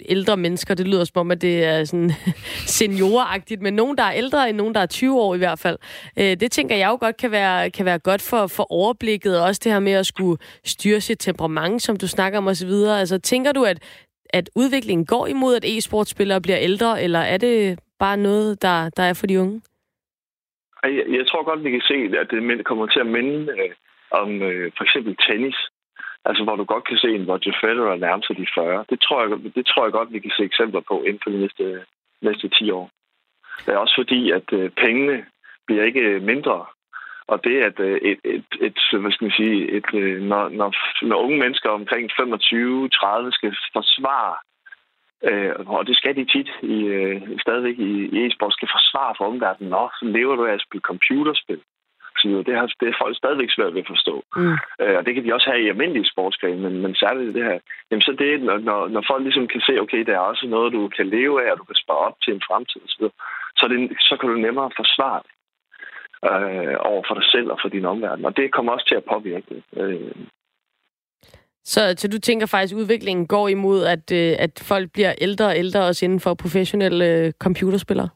ældre 0.08 0.36
mennesker. 0.36 0.74
Det 0.74 0.88
lyder 0.88 1.04
som 1.04 1.20
om, 1.20 1.30
at 1.30 1.40
det 1.40 1.64
er 1.64 1.84
sådan 1.84 2.12
senioragtigt, 2.78 3.62
men 3.62 3.74
nogen, 3.74 3.96
der 3.98 4.02
er 4.04 4.12
ældre 4.12 4.48
end 4.48 4.56
nogen, 4.56 4.74
der 4.74 4.80
er 4.80 4.86
20 4.86 5.20
år 5.20 5.34
i 5.34 5.38
hvert 5.38 5.58
fald. 5.58 5.78
Øh, 6.16 6.36
det 6.40 6.52
tænker 6.52 6.76
jeg 6.76 6.88
jo 6.88 6.96
godt 7.00 7.16
kan 7.16 7.30
være, 7.30 7.70
kan 7.70 7.84
være 7.84 7.98
godt 7.98 8.22
for, 8.22 8.46
for 8.46 8.72
overblikket, 8.72 9.40
og 9.40 9.44
også 9.44 9.60
det 9.64 9.72
her 9.72 9.80
med 9.80 9.92
at 9.92 10.06
skulle 10.06 10.38
styre 10.64 11.00
sit 11.00 11.18
temperament, 11.20 11.82
som 11.82 11.96
du 11.96 12.08
snakker 12.08 12.38
om 12.38 12.46
osv. 12.46 12.70
Altså, 12.70 13.18
tænker 13.18 13.52
du, 13.52 13.64
at, 13.64 13.78
at 14.30 14.50
udviklingen 14.54 15.06
går 15.06 15.26
imod, 15.26 15.56
at 15.56 15.64
e-sportspillere 15.64 16.40
bliver 16.40 16.58
ældre, 16.58 17.02
eller 17.02 17.18
er 17.18 17.36
det 17.36 17.78
bare 17.98 18.16
noget, 18.16 18.62
der, 18.62 18.88
der 18.88 19.02
er 19.02 19.12
for 19.12 19.26
de 19.26 19.40
unge? 19.40 19.60
Jeg, 20.82 21.04
jeg 21.18 21.26
tror 21.26 21.42
godt, 21.44 21.64
vi 21.64 21.70
kan 21.70 21.80
se, 21.80 21.94
at 22.20 22.30
det 22.30 22.64
kommer 22.64 22.86
til 22.86 23.00
at 23.00 23.06
minde 23.06 23.52
øh, 23.58 23.70
om 24.10 24.42
øh, 24.42 24.72
for 24.76 24.84
eksempel 24.84 25.16
tennis. 25.28 25.58
Altså, 26.24 26.44
hvor 26.44 26.56
du 26.56 26.64
godt 26.64 26.84
kan 26.88 26.98
se 26.98 27.08
en 27.14 27.28
Roger 27.30 27.56
Federer 27.60 27.96
nærme 27.96 28.22
sig 28.22 28.36
de 28.36 28.46
40. 28.54 28.84
Det 28.90 29.00
tror, 29.00 29.20
jeg, 29.22 29.54
det 29.54 29.66
tror 29.66 29.84
jeg 29.84 29.92
godt, 29.92 30.12
vi 30.12 30.18
kan 30.18 30.30
se 30.36 30.42
eksempler 30.42 30.80
på 30.80 31.02
inden 31.02 31.20
for 31.22 31.30
de 31.30 31.40
næste, 31.40 31.84
næste 32.22 32.48
10 32.48 32.70
år. 32.70 32.90
Det 33.66 33.74
er 33.74 33.78
også 33.78 33.94
fordi, 33.98 34.30
at 34.30 34.52
øh, 34.52 34.70
pengene 34.70 35.24
bliver 35.66 35.84
ikke 35.84 36.00
øh, 36.00 36.22
mindre. 36.22 36.66
Og 37.32 37.44
det, 37.44 37.56
at 37.68 37.80
øh, 37.80 37.98
et, 38.10 38.20
et, 38.24 38.48
et, 38.60 38.78
hvad 39.00 39.12
skal 39.12 39.24
man 39.24 39.38
sige, 39.40 39.70
et, 39.76 39.94
øh, 39.94 40.22
når, 40.22 40.48
når, 40.48 40.70
når 41.06 41.16
unge 41.16 41.38
mennesker 41.38 41.70
omkring 41.70 42.10
25-30 42.10 43.30
skal 43.38 43.56
forsvare 43.72 44.36
Øh, 45.24 45.54
og 45.66 45.86
det 45.86 45.96
skal 45.96 46.16
de 46.16 46.24
tit 46.24 46.50
i, 46.62 46.78
øh, 46.96 47.22
stadigvæk 47.44 47.78
i, 47.78 47.92
i 48.14 48.26
e-sport, 48.26 48.52
skal 48.52 48.68
forsvare 48.76 49.14
for 49.18 49.24
omverdenen. 49.24 49.70
Nå, 49.70 49.88
så 49.98 50.04
lever 50.04 50.36
du 50.36 50.44
af 50.46 50.54
at 50.54 50.64
spille 50.66 50.88
computerspil. 50.90 51.60
Så 52.18 52.42
det, 52.46 52.54
har, 52.58 52.66
det 52.80 52.88
er 52.88 53.00
folk 53.02 53.16
stadigvæk 53.16 53.50
svært 53.50 53.74
ved 53.74 53.84
at 53.84 53.92
forstå. 53.94 54.24
Mm. 54.36 54.56
Øh, 54.80 54.96
og 54.98 55.06
det 55.06 55.14
kan 55.14 55.24
de 55.24 55.34
også 55.34 55.50
have 55.50 55.62
i 55.62 55.68
almindelige 55.68 56.10
sportsgrene, 56.12 56.60
men, 56.64 56.82
men 56.82 56.94
særligt 56.94 57.34
det 57.34 57.44
her. 57.44 57.58
Jamen 57.90 58.02
så 58.02 58.12
det, 58.12 58.42
når, 58.42 58.88
når 58.88 59.04
folk 59.10 59.22
ligesom 59.22 59.46
kan 59.48 59.60
se, 59.60 59.80
okay, 59.80 60.06
der 60.06 60.14
er 60.14 60.30
også 60.30 60.46
noget, 60.46 60.72
du 60.72 60.88
kan 60.88 61.06
leve 61.06 61.46
af, 61.46 61.52
og 61.52 61.58
du 61.58 61.64
kan 61.64 61.82
spare 61.84 62.06
op 62.08 62.16
til 62.24 62.34
en 62.34 62.42
fremtid 62.48 62.80
osv., 62.86 62.90
så, 62.90 63.08
så, 63.56 63.68
det, 63.68 63.78
så 64.00 64.16
kan 64.16 64.28
du 64.28 64.36
nemmere 64.36 64.70
forsvare 64.76 65.20
det 65.26 65.32
øh, 66.24 66.76
over 66.90 67.02
for 67.08 67.14
dig 67.14 67.26
selv 67.34 67.50
og 67.50 67.58
for 67.62 67.68
din 67.68 67.84
omverden. 67.84 68.24
Og 68.24 68.36
det 68.36 68.52
kommer 68.52 68.72
også 68.72 68.86
til 68.88 68.94
at 68.94 69.08
påvirke 69.12 69.46
det. 69.48 69.62
Øh, 69.82 70.14
så, 71.72 71.80
så 71.96 72.08
du 72.08 72.18
tænker 72.18 72.46
faktisk, 72.46 72.74
at 72.74 72.80
udviklingen 72.80 73.26
går 73.26 73.48
imod, 73.48 73.80
at, 73.94 74.06
øh, 74.20 74.32
at 74.38 74.54
folk 74.70 74.86
bliver 74.92 75.12
ældre 75.20 75.46
og 75.46 75.56
ældre 75.62 75.80
også 75.80 76.04
inden 76.04 76.20
for 76.20 76.34
professionelle 76.34 77.04
øh, 77.14 77.32
computerspillere? 77.44 78.08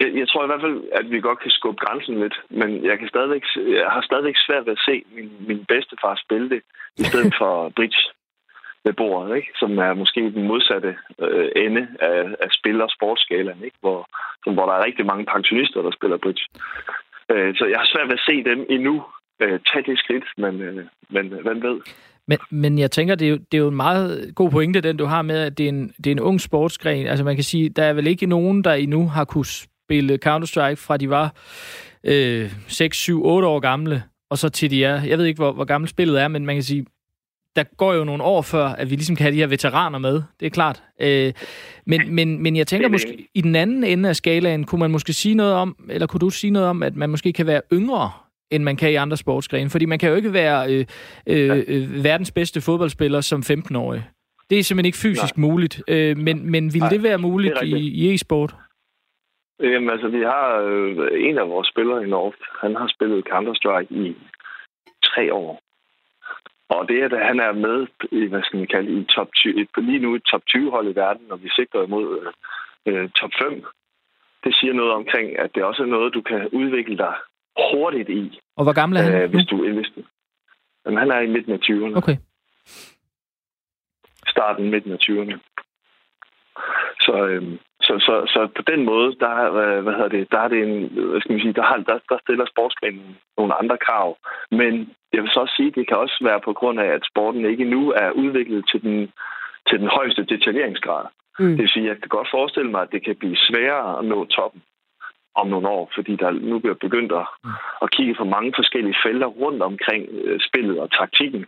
Jeg, 0.00 0.10
jeg 0.20 0.28
tror 0.28 0.44
i 0.44 0.50
hvert 0.50 0.64
fald, 0.66 0.78
at 0.92 1.10
vi 1.10 1.20
godt 1.20 1.40
kan 1.40 1.50
skubbe 1.50 1.80
grænsen 1.84 2.20
lidt, 2.20 2.36
men 2.50 2.84
jeg, 2.84 2.98
kan 2.98 3.08
stadigvæk, 3.08 3.42
jeg 3.56 3.88
har 3.94 4.02
stadigvæk 4.02 4.36
svært 4.46 4.66
ved 4.66 4.72
at 4.72 4.84
se 4.88 5.04
min, 5.16 5.30
min 5.48 5.64
bedstefar 5.64 6.22
spille 6.24 6.48
det, 6.50 6.62
i 6.98 7.04
stedet 7.04 7.34
for 7.40 7.72
bridge 7.76 8.02
ved 8.84 8.92
bordet, 8.92 9.36
ikke? 9.36 9.50
som 9.60 9.78
er 9.78 9.94
måske 9.94 10.20
den 10.20 10.46
modsatte 10.50 10.96
øh, 11.20 11.48
ende 11.56 11.88
af, 12.00 12.20
af 12.44 12.50
spil- 12.58 12.82
og 12.86 12.90
sportsskalaen, 12.90 13.64
ikke? 13.64 13.78
Hvor, 13.80 14.00
som, 14.44 14.54
hvor 14.54 14.66
der 14.66 14.74
er 14.74 14.86
rigtig 14.88 15.06
mange 15.06 15.26
pensionister, 15.34 15.82
der 15.82 15.90
spiller 15.98 16.16
bridge. 16.24 16.44
Øh, 17.32 17.54
så 17.58 17.64
jeg 17.72 17.78
har 17.78 17.88
svært 17.92 18.08
ved 18.08 18.18
at 18.20 18.26
se 18.28 18.36
dem 18.50 18.66
endnu 18.76 18.94
øh, 19.42 19.60
tage 19.68 19.84
det 19.88 19.98
skridt, 19.98 20.26
men, 20.36 20.54
øh, 20.62 20.84
men 21.14 21.24
hvem 21.44 21.62
ved? 21.62 21.80
Men, 22.28 22.38
men 22.50 22.78
jeg 22.78 22.90
tænker, 22.90 23.14
det 23.14 23.26
er, 23.26 23.30
jo, 23.30 23.36
det 23.36 23.58
er 23.58 23.62
jo 23.62 23.68
en 23.68 23.76
meget 23.76 24.32
god 24.34 24.50
pointe, 24.50 24.80
den 24.80 24.96
du 24.96 25.04
har 25.04 25.22
med, 25.22 25.38
at 25.38 25.58
det 25.58 25.64
er, 25.64 25.68
en, 25.68 25.92
det 25.96 26.06
er 26.06 26.12
en 26.12 26.20
ung 26.20 26.40
sportsgren. 26.40 27.06
Altså 27.06 27.24
man 27.24 27.34
kan 27.34 27.44
sige, 27.44 27.68
der 27.68 27.84
er 27.84 27.92
vel 27.92 28.06
ikke 28.06 28.26
nogen, 28.26 28.64
der 28.64 28.72
endnu 28.72 29.08
har 29.08 29.24
kunne 29.24 29.46
spille 29.46 30.18
Counter-Strike 30.26 30.74
fra 30.74 30.96
de 30.96 31.10
var 31.10 31.34
øh, 32.04 32.52
6, 32.66 32.96
7, 32.96 33.24
8 33.24 33.48
år 33.48 33.60
gamle, 33.60 34.02
og 34.30 34.38
så 34.38 34.48
til 34.48 34.70
de 34.70 34.84
er, 34.84 35.02
jeg 35.02 35.18
ved 35.18 35.24
ikke, 35.24 35.38
hvor, 35.38 35.52
hvor 35.52 35.64
gammelt 35.64 35.90
spillet 35.90 36.20
er, 36.20 36.28
men 36.28 36.46
man 36.46 36.56
kan 36.56 36.62
sige, 36.62 36.86
der 37.56 37.64
går 37.76 37.94
jo 37.94 38.04
nogle 38.04 38.22
år 38.22 38.42
før, 38.42 38.66
at 38.66 38.90
vi 38.90 38.96
ligesom 38.96 39.16
kan 39.16 39.24
have 39.24 39.32
de 39.32 39.38
her 39.38 39.46
veteraner 39.46 39.98
med. 39.98 40.22
Det 40.40 40.46
er 40.46 40.50
klart. 40.50 40.82
Øh, 41.00 41.32
men, 41.86 42.14
men, 42.14 42.42
men 42.42 42.56
jeg 42.56 42.66
tænker 42.66 42.88
måske, 42.88 43.28
i 43.34 43.40
den 43.40 43.56
anden 43.56 43.84
ende 43.84 44.08
af 44.08 44.16
skalaen, 44.16 44.64
kunne 44.64 44.78
man 44.78 44.90
måske 44.90 45.12
sige 45.12 45.34
noget 45.34 45.54
om, 45.54 45.76
eller 45.88 46.06
kunne 46.06 46.20
du 46.20 46.30
sige 46.30 46.50
noget 46.50 46.68
om, 46.68 46.82
at 46.82 46.96
man 46.96 47.10
måske 47.10 47.32
kan 47.32 47.46
være 47.46 47.60
yngre 47.72 48.10
end 48.50 48.62
man 48.64 48.76
kan 48.76 48.90
i 48.90 48.94
andre 48.94 49.16
sportsgrene. 49.16 49.70
Fordi 49.70 49.84
man 49.86 49.98
kan 49.98 50.10
jo 50.10 50.16
ikke 50.16 50.32
være 50.32 50.72
øh, 50.72 50.84
øh, 51.26 51.64
øh 51.68 52.04
verdens 52.04 52.32
bedste 52.32 52.60
fodboldspiller 52.60 53.20
som 53.20 53.40
15-årig. 53.40 54.02
Det 54.50 54.58
er 54.58 54.62
simpelthen 54.62 54.86
ikke 54.86 55.04
fysisk 55.06 55.36
Nej. 55.36 55.46
muligt. 55.46 55.82
Øh, 55.88 56.16
men, 56.16 56.50
men 56.50 56.72
vil 56.74 56.80
Nej, 56.80 56.88
det 56.88 57.02
være 57.02 57.18
muligt 57.18 57.54
det 57.60 57.68
i, 57.68 58.08
i 58.08 58.14
e-sport? 58.14 58.54
Jamen 59.60 59.90
altså, 59.90 60.08
vi 60.08 60.22
har 60.22 60.46
øh, 60.68 61.28
en 61.28 61.38
af 61.38 61.48
vores 61.48 61.68
spillere 61.68 62.04
i 62.04 62.08
North. 62.08 62.36
Han 62.60 62.76
har 62.76 62.88
spillet 62.94 63.28
Counter-Strike 63.32 63.94
i 63.94 64.16
tre 65.04 65.34
år. 65.34 65.60
Og 66.68 66.88
det, 66.88 67.02
at 67.02 67.26
han 67.26 67.40
er 67.40 67.52
med 67.52 67.86
i, 68.12 68.26
hvad 68.26 68.42
skal 68.42 68.58
man 68.58 68.66
kalde, 68.74 69.00
i 69.00 69.04
top 69.04 69.28
20, 69.34 69.66
lige 69.76 69.98
nu 69.98 70.16
i 70.16 70.20
top 70.30 70.46
20 70.46 70.70
hold 70.70 70.88
i 70.88 70.96
verden, 70.96 71.26
og 71.30 71.42
vi 71.42 71.48
sigter 71.56 71.82
imod 71.82 72.32
øh, 72.86 73.08
top 73.10 73.30
5, 73.42 73.64
det 74.44 74.54
siger 74.54 74.72
noget 74.72 74.92
omkring, 74.92 75.38
at 75.38 75.50
det 75.54 75.64
også 75.64 75.82
er 75.82 75.86
noget, 75.86 76.14
du 76.14 76.22
kan 76.22 76.48
udvikle 76.52 76.96
dig 76.96 77.14
hurtigt 77.72 78.08
i. 78.08 78.40
Og 78.56 78.64
hvor 78.64 78.72
gammel 78.72 78.98
er 78.98 79.02
han? 79.02 79.14
Øh, 79.14 79.30
hvis 79.30 79.46
du, 79.46 79.56
du, 79.56 80.02
jamen, 80.84 80.98
han 80.98 81.10
er 81.10 81.20
i 81.20 81.26
midten 81.26 81.52
af 81.52 81.58
20'erne. 81.62 81.96
Okay. 81.96 82.16
Starten 84.26 84.70
midten 84.70 84.92
af 84.92 84.98
20'erne. 85.02 85.38
Så, 87.00 87.26
øhm, 87.26 87.58
så, 87.82 87.92
så, 88.06 88.14
så 88.34 88.48
på 88.56 88.62
den 88.62 88.84
måde, 88.84 89.16
der, 89.20 89.34
øh, 89.62 89.82
hvad 89.82 89.92
hedder 89.92 90.08
det, 90.08 90.32
der 90.32 90.38
er 90.38 90.48
det 90.48 90.62
en, 90.62 90.74
hvad 91.10 91.20
skal 91.20 91.32
man 91.32 91.40
sige, 91.40 91.52
der, 91.52 91.62
har, 91.62 91.76
der, 91.76 91.98
der 92.08 92.18
stiller 92.24 92.46
sportsgrenen 92.46 93.16
nogle 93.38 93.54
andre 93.60 93.78
krav. 93.86 94.16
Men 94.50 94.72
jeg 95.12 95.22
vil 95.22 95.30
så 95.30 95.40
også 95.40 95.54
sige, 95.56 95.70
det 95.70 95.88
kan 95.88 95.96
også 95.96 96.18
være 96.28 96.40
på 96.40 96.52
grund 96.52 96.80
af, 96.80 96.88
at 96.96 97.02
sporten 97.10 97.44
ikke 97.46 97.64
nu 97.64 97.92
er 97.92 98.10
udviklet 98.10 98.64
til 98.70 98.82
den, 98.82 99.12
til 99.68 99.78
den 99.80 99.88
højeste 99.88 100.24
detaljeringsgrad. 100.24 101.04
Mm. 101.38 101.48
Det 101.48 101.58
vil 101.58 101.68
sige, 101.68 101.86
jeg 101.86 101.96
kan 102.00 102.08
godt 102.08 102.28
forestille 102.30 102.70
mig, 102.70 102.82
at 102.82 102.92
det 102.92 103.04
kan 103.04 103.16
blive 103.16 103.36
sværere 103.36 103.98
at 103.98 104.04
nå 104.04 104.24
toppen 104.24 104.62
om 105.36 105.46
nogle 105.48 105.68
år, 105.68 105.90
fordi 105.94 106.16
der 106.16 106.30
nu 106.30 106.58
bliver 106.58 106.74
begyndt 106.74 107.12
at, 107.12 107.26
mm. 107.44 107.50
at 107.82 107.90
kigge 107.90 108.14
på 108.14 108.24
mange 108.24 108.52
forskellige 108.56 109.00
felter 109.04 109.26
rundt 109.26 109.62
omkring 109.62 110.02
øh, 110.24 110.40
spillet 110.48 110.80
og 110.80 110.90
taktikken. 110.90 111.46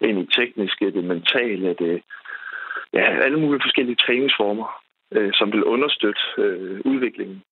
Ind 0.00 0.18
i 0.18 0.34
tekniske, 0.40 0.90
det 0.96 1.04
mentale, 1.04 1.74
det, 1.78 2.02
ja, 2.92 3.04
alle 3.24 3.40
mulige 3.40 3.64
forskellige 3.64 4.02
træningsformer, 4.04 4.68
øh, 5.12 5.30
som 5.34 5.52
vil 5.52 5.64
understøtte 5.64 6.20
øh, 6.38 6.80
udviklingen. 6.84 7.42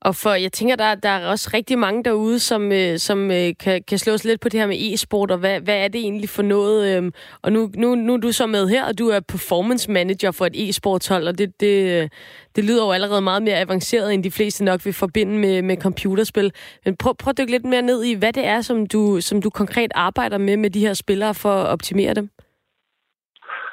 Og 0.00 0.14
for, 0.14 0.30
jeg 0.30 0.52
tænker, 0.52 0.76
der, 0.76 0.94
der 0.94 1.08
er 1.08 1.30
også 1.30 1.50
rigtig 1.54 1.78
mange 1.78 2.04
derude, 2.04 2.38
som, 2.38 2.72
øh, 2.72 2.98
som 2.98 3.30
øh, 3.30 3.48
kan, 3.60 3.82
kan 3.88 3.98
slå 3.98 4.12
lidt 4.24 4.40
på 4.40 4.48
det 4.48 4.60
her 4.60 4.66
med 4.66 4.76
e-sport, 4.76 5.30
og 5.30 5.38
hvad, 5.38 5.60
hvad 5.60 5.84
er 5.84 5.88
det 5.88 6.00
egentlig 6.00 6.28
for 6.28 6.42
noget? 6.42 6.78
Øh, 7.04 7.12
og 7.42 7.52
nu, 7.52 7.70
nu, 7.76 7.94
nu 7.94 8.14
er 8.14 8.16
du 8.16 8.32
så 8.32 8.46
med 8.46 8.68
her, 8.68 8.84
og 8.84 8.98
du 8.98 9.08
er 9.08 9.20
performance 9.20 9.90
manager 9.90 10.30
for 10.30 10.46
et 10.46 10.56
e-sportshold, 10.56 11.28
og 11.28 11.38
det, 11.38 11.60
det, 11.60 12.02
øh, 12.02 12.08
det 12.56 12.64
lyder 12.64 12.84
jo 12.84 12.92
allerede 12.92 13.22
meget 13.22 13.42
mere 13.42 13.60
avanceret, 13.60 14.14
end 14.14 14.24
de 14.24 14.30
fleste 14.30 14.64
nok 14.64 14.84
vil 14.84 14.94
forbinde 14.94 15.38
med, 15.38 15.62
med 15.62 15.76
computerspil. 15.76 16.52
Men 16.84 16.96
prøv, 16.96 17.14
prøv 17.16 17.30
at 17.30 17.38
dykke 17.38 17.50
lidt 17.50 17.64
mere 17.64 17.82
ned 17.82 18.04
i, 18.04 18.14
hvad 18.14 18.32
det 18.32 18.46
er, 18.46 18.60
som 18.60 18.86
du, 18.86 19.20
som 19.20 19.42
du 19.42 19.50
konkret 19.50 19.92
arbejder 19.94 20.38
med 20.38 20.56
med 20.56 20.70
de 20.70 20.80
her 20.86 20.94
spillere 20.94 21.34
for 21.34 21.52
at 21.52 21.66
optimere 21.66 22.14
dem. 22.14 22.28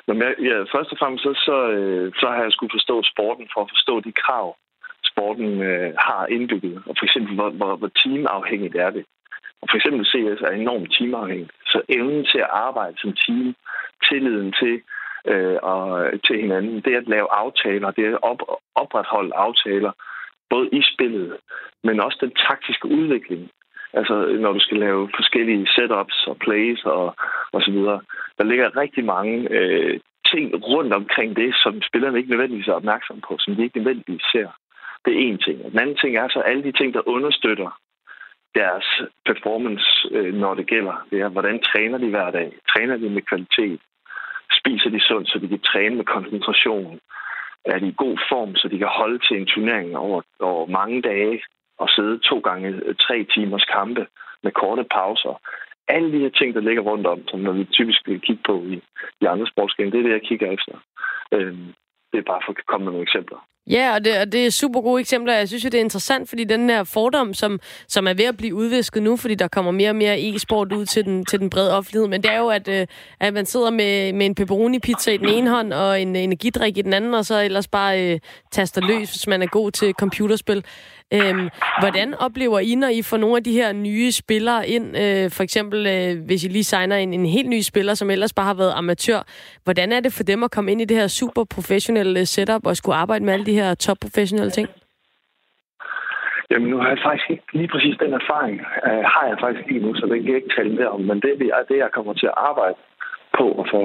Jamen, 0.08 0.22
jeg, 0.22 0.34
ja, 0.40 0.58
først 0.76 0.92
og 0.92 0.98
fremmest 1.00 1.24
så, 1.24 1.34
så, 1.48 1.58
øh, 1.78 2.14
så 2.20 2.26
har 2.28 2.44
jeg 2.44 2.52
skulle 2.52 2.74
forstå 2.78 3.04
sporten 3.04 3.48
for 3.54 3.62
at 3.62 3.72
forstå 3.74 4.00
de 4.00 4.12
krav, 4.12 4.56
sporten 5.22 5.62
øh, 5.62 5.94
har 5.98 6.26
indbygget, 6.36 6.78
og 6.88 6.94
for 6.98 7.06
eksempel, 7.06 7.36
hvor, 7.36 7.50
hvor, 7.50 7.76
hvor 7.76 7.92
teamafhængigt 8.02 8.76
er 8.76 8.90
det. 8.90 9.06
Og 9.62 9.68
for 9.70 9.78
eksempel 9.78 10.06
CS 10.12 10.42
er 10.48 10.52
enormt 10.52 10.94
teamafhængigt. 10.98 11.52
Så 11.72 11.82
evnen 11.90 12.26
til 12.26 12.40
at 12.46 12.54
arbejde 12.68 12.98
som 13.02 13.14
team, 13.24 13.56
tilliden 14.10 14.52
til, 14.62 14.76
øh, 15.32 15.58
og, 15.72 16.06
øh, 16.06 16.20
til 16.28 16.36
hinanden, 16.42 16.76
det 16.86 16.96
at 16.96 17.08
lave 17.08 17.28
aftaler, 17.44 17.92
det 17.92 18.06
at 18.06 18.18
op, 18.22 18.42
opretholde 18.76 19.36
aftaler, 19.36 19.92
både 20.50 20.70
i 20.80 20.82
spillet, 20.94 21.38
men 21.84 22.04
også 22.06 22.18
den 22.22 22.34
taktiske 22.50 22.88
udvikling. 22.88 23.44
Altså, 23.94 24.16
når 24.44 24.52
du 24.54 24.60
skal 24.60 24.78
lave 24.78 25.10
forskellige 25.20 25.68
setups 25.76 26.18
og 26.28 26.38
plays 26.38 26.82
og, 26.86 27.16
og 27.52 27.62
så 27.62 27.72
videre. 27.72 28.02
Der 28.38 28.44
ligger 28.44 28.78
rigtig 28.78 29.06
mange 29.06 29.36
øh, 29.58 30.00
ting 30.32 30.46
rundt 30.72 30.94
omkring 30.94 31.36
det, 31.36 31.52
som 31.64 31.82
spillerne 31.90 32.18
ikke 32.18 32.30
nødvendigvis 32.30 32.68
er 32.68 32.80
opmærksom 32.82 33.22
på, 33.28 33.34
som 33.40 33.56
de 33.56 33.64
ikke 33.64 33.78
nødvendigvis 33.78 34.26
ser. 34.32 34.48
Det 35.06 35.14
er 35.14 35.20
en 35.28 35.38
ting. 35.38 35.64
Den 35.72 35.80
anden 35.80 35.98
ting 35.98 36.18
er 36.18 36.28
så 36.28 36.40
alle 36.40 36.64
de 36.64 36.72
ting, 36.72 36.94
der 36.94 37.08
understøtter 37.08 37.80
deres 38.56 38.88
performance, 39.26 39.88
øh, 40.12 40.34
når 40.34 40.54
det 40.54 40.68
gælder. 40.68 41.08
Det 41.12 41.22
er, 41.22 41.30
hvordan 41.30 41.62
træner 41.62 41.98
de 41.98 42.10
hver 42.10 42.32
dag? 42.32 42.52
Træner 42.74 42.98
de 42.98 43.10
med 43.10 43.22
kvalitet? 43.22 43.80
Spiser 44.60 44.90
de 44.90 45.00
sundt, 45.00 45.30
så 45.30 45.40
de 45.40 45.48
kan 45.48 45.60
træne 45.60 45.96
med 45.96 46.06
koncentration? 46.06 47.00
Er 47.66 47.80
de 47.80 47.88
i 47.88 47.94
god 47.98 48.18
form, 48.30 48.56
så 48.56 48.68
de 48.68 48.78
kan 48.78 48.88
holde 48.88 49.20
til 49.20 49.38
en 49.38 49.46
turnering 49.46 49.98
over, 49.98 50.22
over 50.40 50.66
mange 50.66 51.02
dage 51.02 51.44
og 51.78 51.90
sidde 51.90 52.20
to 52.20 52.40
gange 52.40 52.70
øh, 52.86 52.96
tre 52.96 53.24
timers 53.24 53.66
kampe 53.66 54.08
med 54.44 54.52
korte 54.52 54.84
pauser? 54.84 55.42
Alle 55.88 56.12
de 56.12 56.20
her 56.20 56.30
ting, 56.30 56.54
der 56.54 56.62
ligger 56.62 56.84
rundt 56.84 57.08
om, 57.08 57.28
som 57.28 57.40
når 57.40 57.52
vi 57.52 57.66
typisk 57.66 58.08
vil 58.08 58.22
kigge 58.22 58.44
på 58.46 58.64
i, 58.64 58.82
i 59.22 59.26
andre 59.26 59.48
sportsgrene, 59.48 59.92
det 59.92 60.00
er 60.00 60.04
det, 60.04 60.12
jeg 60.12 60.22
kigger 60.22 60.52
efter. 60.52 60.76
Øhm, 61.32 61.74
det 62.12 62.18
er 62.20 62.32
bare 62.32 62.42
for 62.46 62.52
at 62.52 62.66
komme 62.66 62.84
med 62.86 62.92
nogle 62.92 63.08
eksempler. 63.08 63.40
Ja, 63.70 63.94
og 63.94 64.06
det, 64.06 64.18
og 64.18 64.32
det 64.32 64.46
er 64.46 64.50
super 64.50 64.82
gode 64.82 65.00
eksempler. 65.02 65.34
Jeg 65.34 65.48
synes 65.48 65.64
jo, 65.64 65.70
det 65.70 65.78
er 65.78 65.82
interessant, 65.84 66.30
fordi 66.30 66.44
den 66.44 66.70
her 66.70 66.84
fordom, 66.84 67.34
som, 67.34 67.60
som 67.88 68.08
er 68.08 68.14
ved 68.14 68.26
at 68.26 68.38
blive 68.38 68.56
udvisket 68.56 69.04
nu, 69.04 69.18
fordi 69.18 69.36
der 69.36 69.48
kommer 69.48 69.72
mere 69.72 69.90
og 69.90 69.96
mere 69.96 70.22
e-sport 70.22 70.74
ud 70.74 70.86
til 70.86 71.06
den, 71.06 71.26
til 71.26 71.40
den 71.40 71.50
brede 71.50 71.78
offentlighed, 71.78 72.08
men 72.08 72.24
det 72.24 72.32
er 72.32 72.38
jo, 72.38 72.48
at, 72.48 72.68
øh, 72.68 72.88
at 73.20 73.34
man 73.34 73.46
sidder 73.46 73.70
med, 73.70 74.14
med 74.14 74.26
en 74.26 74.36
pepperoni-pizza 74.36 75.12
i 75.12 75.18
den 75.18 75.30
ene 75.30 75.50
hånd, 75.50 75.74
og 75.74 76.02
en 76.02 76.16
energidrik 76.16 76.78
i 76.78 76.82
den 76.82 76.94
anden, 76.94 77.14
og 77.14 77.26
så 77.26 77.42
ellers 77.42 77.68
bare 77.68 78.14
øh, 78.14 78.20
taster 78.52 78.82
løs, 78.82 79.12
hvis 79.12 79.28
man 79.28 79.42
er 79.42 79.48
god 79.48 79.72
til 79.72 79.94
computerspil. 79.94 80.66
Øhm, 81.14 81.50
hvordan 81.82 82.14
oplever 82.26 82.60
I, 82.60 82.76
når 82.76 82.88
I 82.88 83.02
får 83.02 83.18
nogle 83.18 83.38
af 83.38 83.44
de 83.44 83.54
her 83.54 83.74
nye 83.74 84.12
spillere 84.12 84.68
ind? 84.68 84.88
Øh, 84.98 85.32
for 85.36 85.44
eksempel, 85.44 85.80
øh, 85.88 86.26
hvis 86.26 86.44
I 86.46 86.48
lige 86.48 86.64
signer 86.64 86.96
en, 86.96 87.14
en 87.14 87.26
helt 87.26 87.50
ny 87.50 87.62
spiller, 87.62 87.94
som 87.94 88.10
ellers 88.10 88.34
bare 88.34 88.46
har 88.46 88.54
været 88.54 88.74
amatør. 88.78 89.20
Hvordan 89.64 89.92
er 89.92 90.00
det 90.00 90.14
for 90.14 90.24
dem 90.24 90.44
at 90.44 90.52
komme 90.52 90.72
ind 90.72 90.82
i 90.82 90.86
det 90.86 90.98
her 90.98 91.08
super 91.08 91.44
professionelle 91.56 92.26
setup 92.26 92.66
og 92.66 92.76
skulle 92.78 92.96
arbejde 92.96 93.26
med 93.26 93.34
alle 93.34 93.46
de 93.46 93.54
her 93.54 93.76
top 93.76 93.98
professionelle 94.02 94.52
ting? 94.52 94.68
Jamen, 96.52 96.70
nu 96.70 96.78
har 96.78 96.90
jeg 96.90 97.00
faktisk 97.06 97.30
ikke 97.30 97.44
lige 97.54 97.68
præcis 97.68 97.96
den 98.04 98.14
erfaring. 98.14 98.56
Uh, 98.88 99.04
har 99.16 99.26
jeg 99.30 99.38
faktisk 99.44 99.68
ikke 99.70 99.86
nu, 99.86 99.96
så 99.96 100.06
det 100.06 100.18
kan 100.24 100.34
jeg 100.34 100.42
ikke 100.42 100.56
tale 100.58 100.76
mere 100.76 100.92
om. 100.96 101.02
Men 101.02 101.22
det 101.22 101.30
er 101.32 101.64
det, 101.70 101.78
jeg 101.78 101.92
kommer 101.92 102.14
til 102.14 102.26
at 102.26 102.40
arbejde 102.50 102.76
på 103.38 103.46
og 103.62 103.66
for 103.72 103.84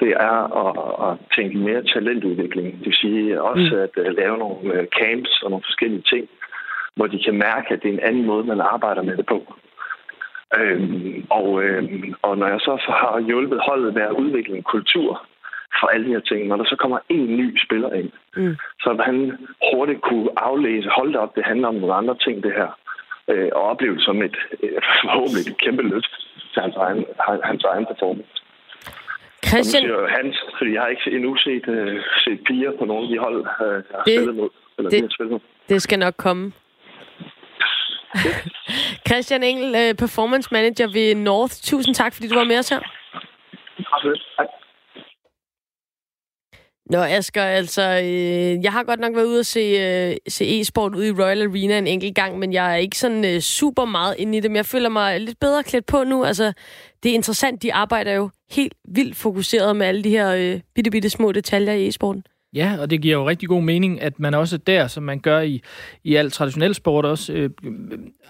det 0.00 0.10
er 0.30 0.38
at, 0.64 0.72
at 1.06 1.12
tænke 1.36 1.58
mere 1.58 1.82
talentudvikling. 1.82 2.68
Det 2.78 2.86
vil 2.86 3.02
sige 3.04 3.42
også 3.42 3.70
mm. 3.74 3.84
at 3.86 3.94
uh, 4.02 4.16
lave 4.20 4.36
nogle 4.38 4.60
uh, 4.74 4.84
camps 4.98 5.42
og 5.42 5.50
nogle 5.50 5.68
forskellige 5.68 6.04
ting, 6.12 6.24
hvor 6.96 7.06
de 7.06 7.22
kan 7.24 7.34
mærke, 7.34 7.74
at 7.74 7.82
det 7.82 7.88
er 7.88 7.92
en 7.92 8.06
anden 8.08 8.26
måde, 8.26 8.44
man 8.44 8.60
arbejder 8.60 9.02
med 9.02 9.16
det 9.16 9.26
på. 9.26 9.54
Øhm, 10.58 11.26
og, 11.30 11.62
øhm, 11.62 12.14
og 12.22 12.38
når 12.38 12.46
jeg 12.46 12.60
så 12.60 12.74
har 12.88 13.20
hjulpet 13.26 13.60
holdet 13.68 13.94
med 13.94 14.02
at 14.02 14.18
udvikle 14.22 14.56
en 14.56 14.62
kultur 14.62 15.26
for 15.80 15.86
alle 15.86 16.06
de 16.06 16.12
her 16.12 16.20
ting, 16.20 16.46
når 16.46 16.56
der 16.56 16.64
så 16.64 16.76
kommer 16.76 16.98
en 17.08 17.36
ny 17.36 17.58
spiller 17.64 17.92
ind, 17.92 18.10
mm. 18.36 18.56
så 18.80 19.02
han 19.04 19.38
hurtigt 19.72 20.02
kunne 20.02 20.30
aflæse, 20.36 20.88
hold 20.88 21.16
op, 21.16 21.36
det 21.36 21.44
handler 21.44 21.68
om 21.68 21.74
nogle 21.74 21.94
andre 21.94 22.16
ting, 22.24 22.42
det 22.42 22.52
her, 22.52 22.78
øh, 23.28 23.48
og 23.52 23.62
opleve 23.62 23.94
det 23.94 24.04
som 24.04 24.22
et 24.22 24.36
øh, 24.62 24.70
forhåbentlig 25.02 25.52
et 25.52 25.58
kæmpe 25.58 25.82
løft 25.82 26.12
til 26.52 26.62
hans 26.62 26.76
egen, 26.76 27.04
hans 27.44 27.64
egen 27.64 27.86
performance. 27.86 28.40
Christian... 29.46 29.90
Og 29.90 30.08
hans, 30.08 30.36
fordi 30.58 30.72
jeg 30.72 30.82
har 30.82 30.88
ikke 30.88 31.10
endnu 31.16 31.36
set, 31.36 31.68
uh, 31.68 32.00
set 32.24 32.40
piger 32.46 32.72
på 32.78 32.84
nogle 32.84 33.02
af 33.02 33.08
de 33.08 33.18
hold, 33.18 33.40
uh, 33.40 33.44
jeg 33.90 33.96
har 33.98 34.02
det, 34.04 34.14
spillet 34.14 34.34
mod. 34.36 34.50
Eller 34.78 34.90
det, 34.90 35.42
det 35.68 35.82
skal 35.82 35.98
nok 35.98 36.14
komme. 36.16 36.52
Christian 39.08 39.42
Engel, 39.42 39.90
uh, 39.90 39.96
performance 39.96 40.48
manager 40.52 40.86
ved 40.92 41.14
North. 41.14 41.54
Tusind 41.62 41.94
tak, 41.94 42.14
fordi 42.14 42.28
du 42.28 42.34
var 42.34 42.44
med 42.44 42.58
os 42.58 42.68
her. 42.68 42.80
Tak. 44.36 44.48
Nå, 46.90 46.98
Asger, 46.98 47.42
altså, 47.42 47.82
øh, 47.82 48.64
jeg 48.64 48.72
har 48.72 48.84
godt 48.84 49.00
nok 49.00 49.14
været 49.14 49.26
ude 49.26 49.38
og 49.38 49.46
se, 49.46 49.60
øh, 49.60 50.16
se 50.28 50.60
e-sport 50.60 50.94
ude 50.94 51.08
i 51.08 51.12
Royal 51.12 51.42
Arena 51.42 51.78
en 51.78 51.86
enkelt 51.86 52.14
gang, 52.14 52.38
men 52.38 52.52
jeg 52.52 52.72
er 52.72 52.76
ikke 52.76 52.98
sådan 52.98 53.24
øh, 53.24 53.40
super 53.40 53.84
meget 53.84 54.14
inde 54.18 54.38
i 54.38 54.40
det, 54.40 54.50
men 54.50 54.56
jeg 54.56 54.66
føler 54.66 54.88
mig 54.88 55.20
lidt 55.20 55.40
bedre 55.40 55.62
klædt 55.62 55.86
på 55.86 56.04
nu. 56.04 56.24
Altså, 56.24 56.52
det 57.02 57.10
er 57.10 57.14
interessant, 57.14 57.62
de 57.62 57.74
arbejder 57.74 58.12
jo 58.12 58.30
helt 58.50 58.74
vildt 58.88 59.16
fokuseret 59.16 59.76
med 59.76 59.86
alle 59.86 60.04
de 60.04 60.10
her 60.10 60.34
øh, 60.34 60.60
bitte, 60.74 60.90
bitte 60.90 61.10
små 61.10 61.32
detaljer 61.32 61.72
i 61.72 61.88
e-sporten. 61.88 62.22
Ja, 62.54 62.76
og 62.80 62.90
det 62.90 63.02
giver 63.02 63.14
jo 63.14 63.28
rigtig 63.28 63.48
god 63.48 63.62
mening, 63.62 64.00
at 64.00 64.20
man 64.20 64.34
også 64.34 64.56
der, 64.56 64.86
som 64.86 65.02
man 65.02 65.20
gør 65.20 65.40
i, 65.40 65.62
i 66.04 66.14
al 66.14 66.30
traditionel 66.30 66.74
sport 66.74 67.04
også, 67.04 67.32
øh, 67.32 67.50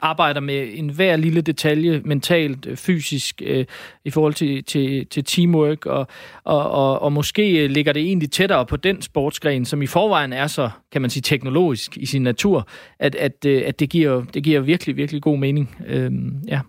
arbejder 0.03 0.41
med 0.41 0.69
en 0.75 0.89
hver 0.89 1.17
lille 1.17 1.41
detalje, 1.41 2.03
mentalt, 2.05 2.67
øh, 2.67 2.77
fysisk, 2.77 3.43
øh, 3.45 3.65
i 4.05 4.11
forhold 4.11 4.35
til, 4.35 4.65
til, 4.65 5.07
til 5.07 5.25
teamwork, 5.25 5.87
og, 5.87 6.07
og, 6.45 6.71
og, 6.71 7.03
og 7.03 7.13
måske 7.13 7.69
ligger 7.69 7.93
det 7.93 8.03
egentlig 8.03 8.31
tættere 8.31 8.67
på 8.67 8.77
den 8.77 9.03
sportsgren, 9.03 9.65
som 9.65 9.83
i 9.83 9.87
forvejen 9.87 10.33
er 10.33 10.47
så, 10.47 10.71
kan 10.93 11.01
man 11.01 11.11
sige, 11.11 11.23
teknologisk 11.23 11.97
i 11.97 12.07
sin 12.07 12.23
natur, 12.23 12.69
at, 12.99 13.15
at, 13.15 13.45
øh, 13.47 13.63
at 13.67 13.81
det, 13.81 13.91
giver, 13.91 14.25
det 14.25 14.45
giver 14.45 14.61
virkelig, 14.61 14.97
virkelig 14.97 15.23
god 15.23 15.39
mening. 15.39 15.77
Øh, 15.87 16.13
ja. 16.49 16.61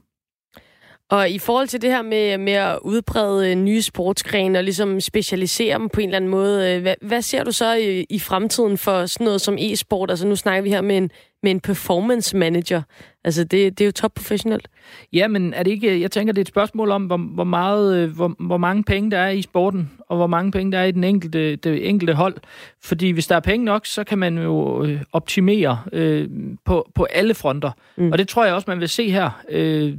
Og 1.12 1.30
i 1.30 1.40
forhold 1.40 1.68
til 1.68 1.82
det 1.82 1.90
her 1.90 2.02
med, 2.02 2.38
med 2.38 2.54
at 2.54 2.80
udbrede 2.82 3.50
øh, 3.52 3.56
nye 3.56 3.82
sportsgrene 3.82 4.60
og 4.60 4.64
ligesom 4.64 5.00
specialisere 5.00 5.80
dem 5.80 5.90
på 5.90 6.02
en 6.02 6.10
eller 6.10 6.16
anden 6.16 6.32
måde, 6.32 6.76
øh, 6.76 6.82
hvad, 6.82 6.96
hvad 7.02 7.22
ser 7.22 7.44
du 7.44 7.52
så 7.52 7.74
i, 7.74 8.06
i 8.10 8.20
fremtiden 8.20 8.78
for 8.78 9.06
sådan 9.06 9.26
noget 9.26 9.42
som 9.42 9.58
e-sport? 9.60 10.10
Altså 10.10 10.28
nu 10.28 10.36
snakker 10.36 10.62
vi 10.62 10.70
her 10.70 10.82
med 10.82 10.98
en, 10.98 11.12
med 11.44 11.52
en 11.52 11.60
performance 11.60 12.38
manager. 12.38 12.82
Altså 13.24 13.44
det, 13.44 13.80
det 13.80 13.82
er 13.82 13.86
jo 13.86 13.92
topprofessionelt. 13.92 14.68
Ja, 15.14 15.28
men 15.28 15.54
er 15.54 15.64
det 15.64 15.72
ikke, 15.72 16.02
jeg 16.02 16.12
tænker, 16.12 16.34
det 16.34 16.40
er 16.40 16.44
et 16.44 16.48
spørgsmål 16.48 16.92
om, 16.92 17.06
hvor, 17.06 17.18
hvor, 17.18 17.44
meget, 17.44 17.98
øh, 17.98 18.16
hvor, 18.16 18.36
hvor 18.40 18.58
mange 18.58 18.84
penge 18.84 19.12
der 19.12 19.18
er 19.18 19.30
i 19.30 19.42
sporten, 19.42 19.92
og 20.00 20.18
hvor 20.18 20.28
mange 20.28 20.52
penge 20.52 20.72
der 20.72 20.80
er 20.80 20.86
i 20.86 20.92
den 20.92 21.04
enkelte, 21.04 21.56
det 21.56 21.90
enkelte 21.90 22.14
hold. 22.14 22.36
Fordi 22.84 23.10
hvis 23.10 23.28
der 23.28 23.36
er 23.36 23.40
penge 23.40 23.66
nok, 23.66 23.86
så 23.86 24.04
kan 24.04 24.18
man 24.18 24.38
jo 24.38 24.88
optimere 25.12 25.80
øh, 25.94 26.30
på, 26.66 26.92
på 26.96 27.04
alle 27.04 27.34
fronter. 27.34 27.72
Mm. 27.96 28.12
Og 28.12 28.18
det 28.18 28.28
tror 28.28 28.46
jeg 28.46 28.54
også, 28.54 28.66
man 28.68 28.80
vil 28.80 28.90
se 28.90 29.12
her. 29.12 29.42
Øh, 29.50 29.94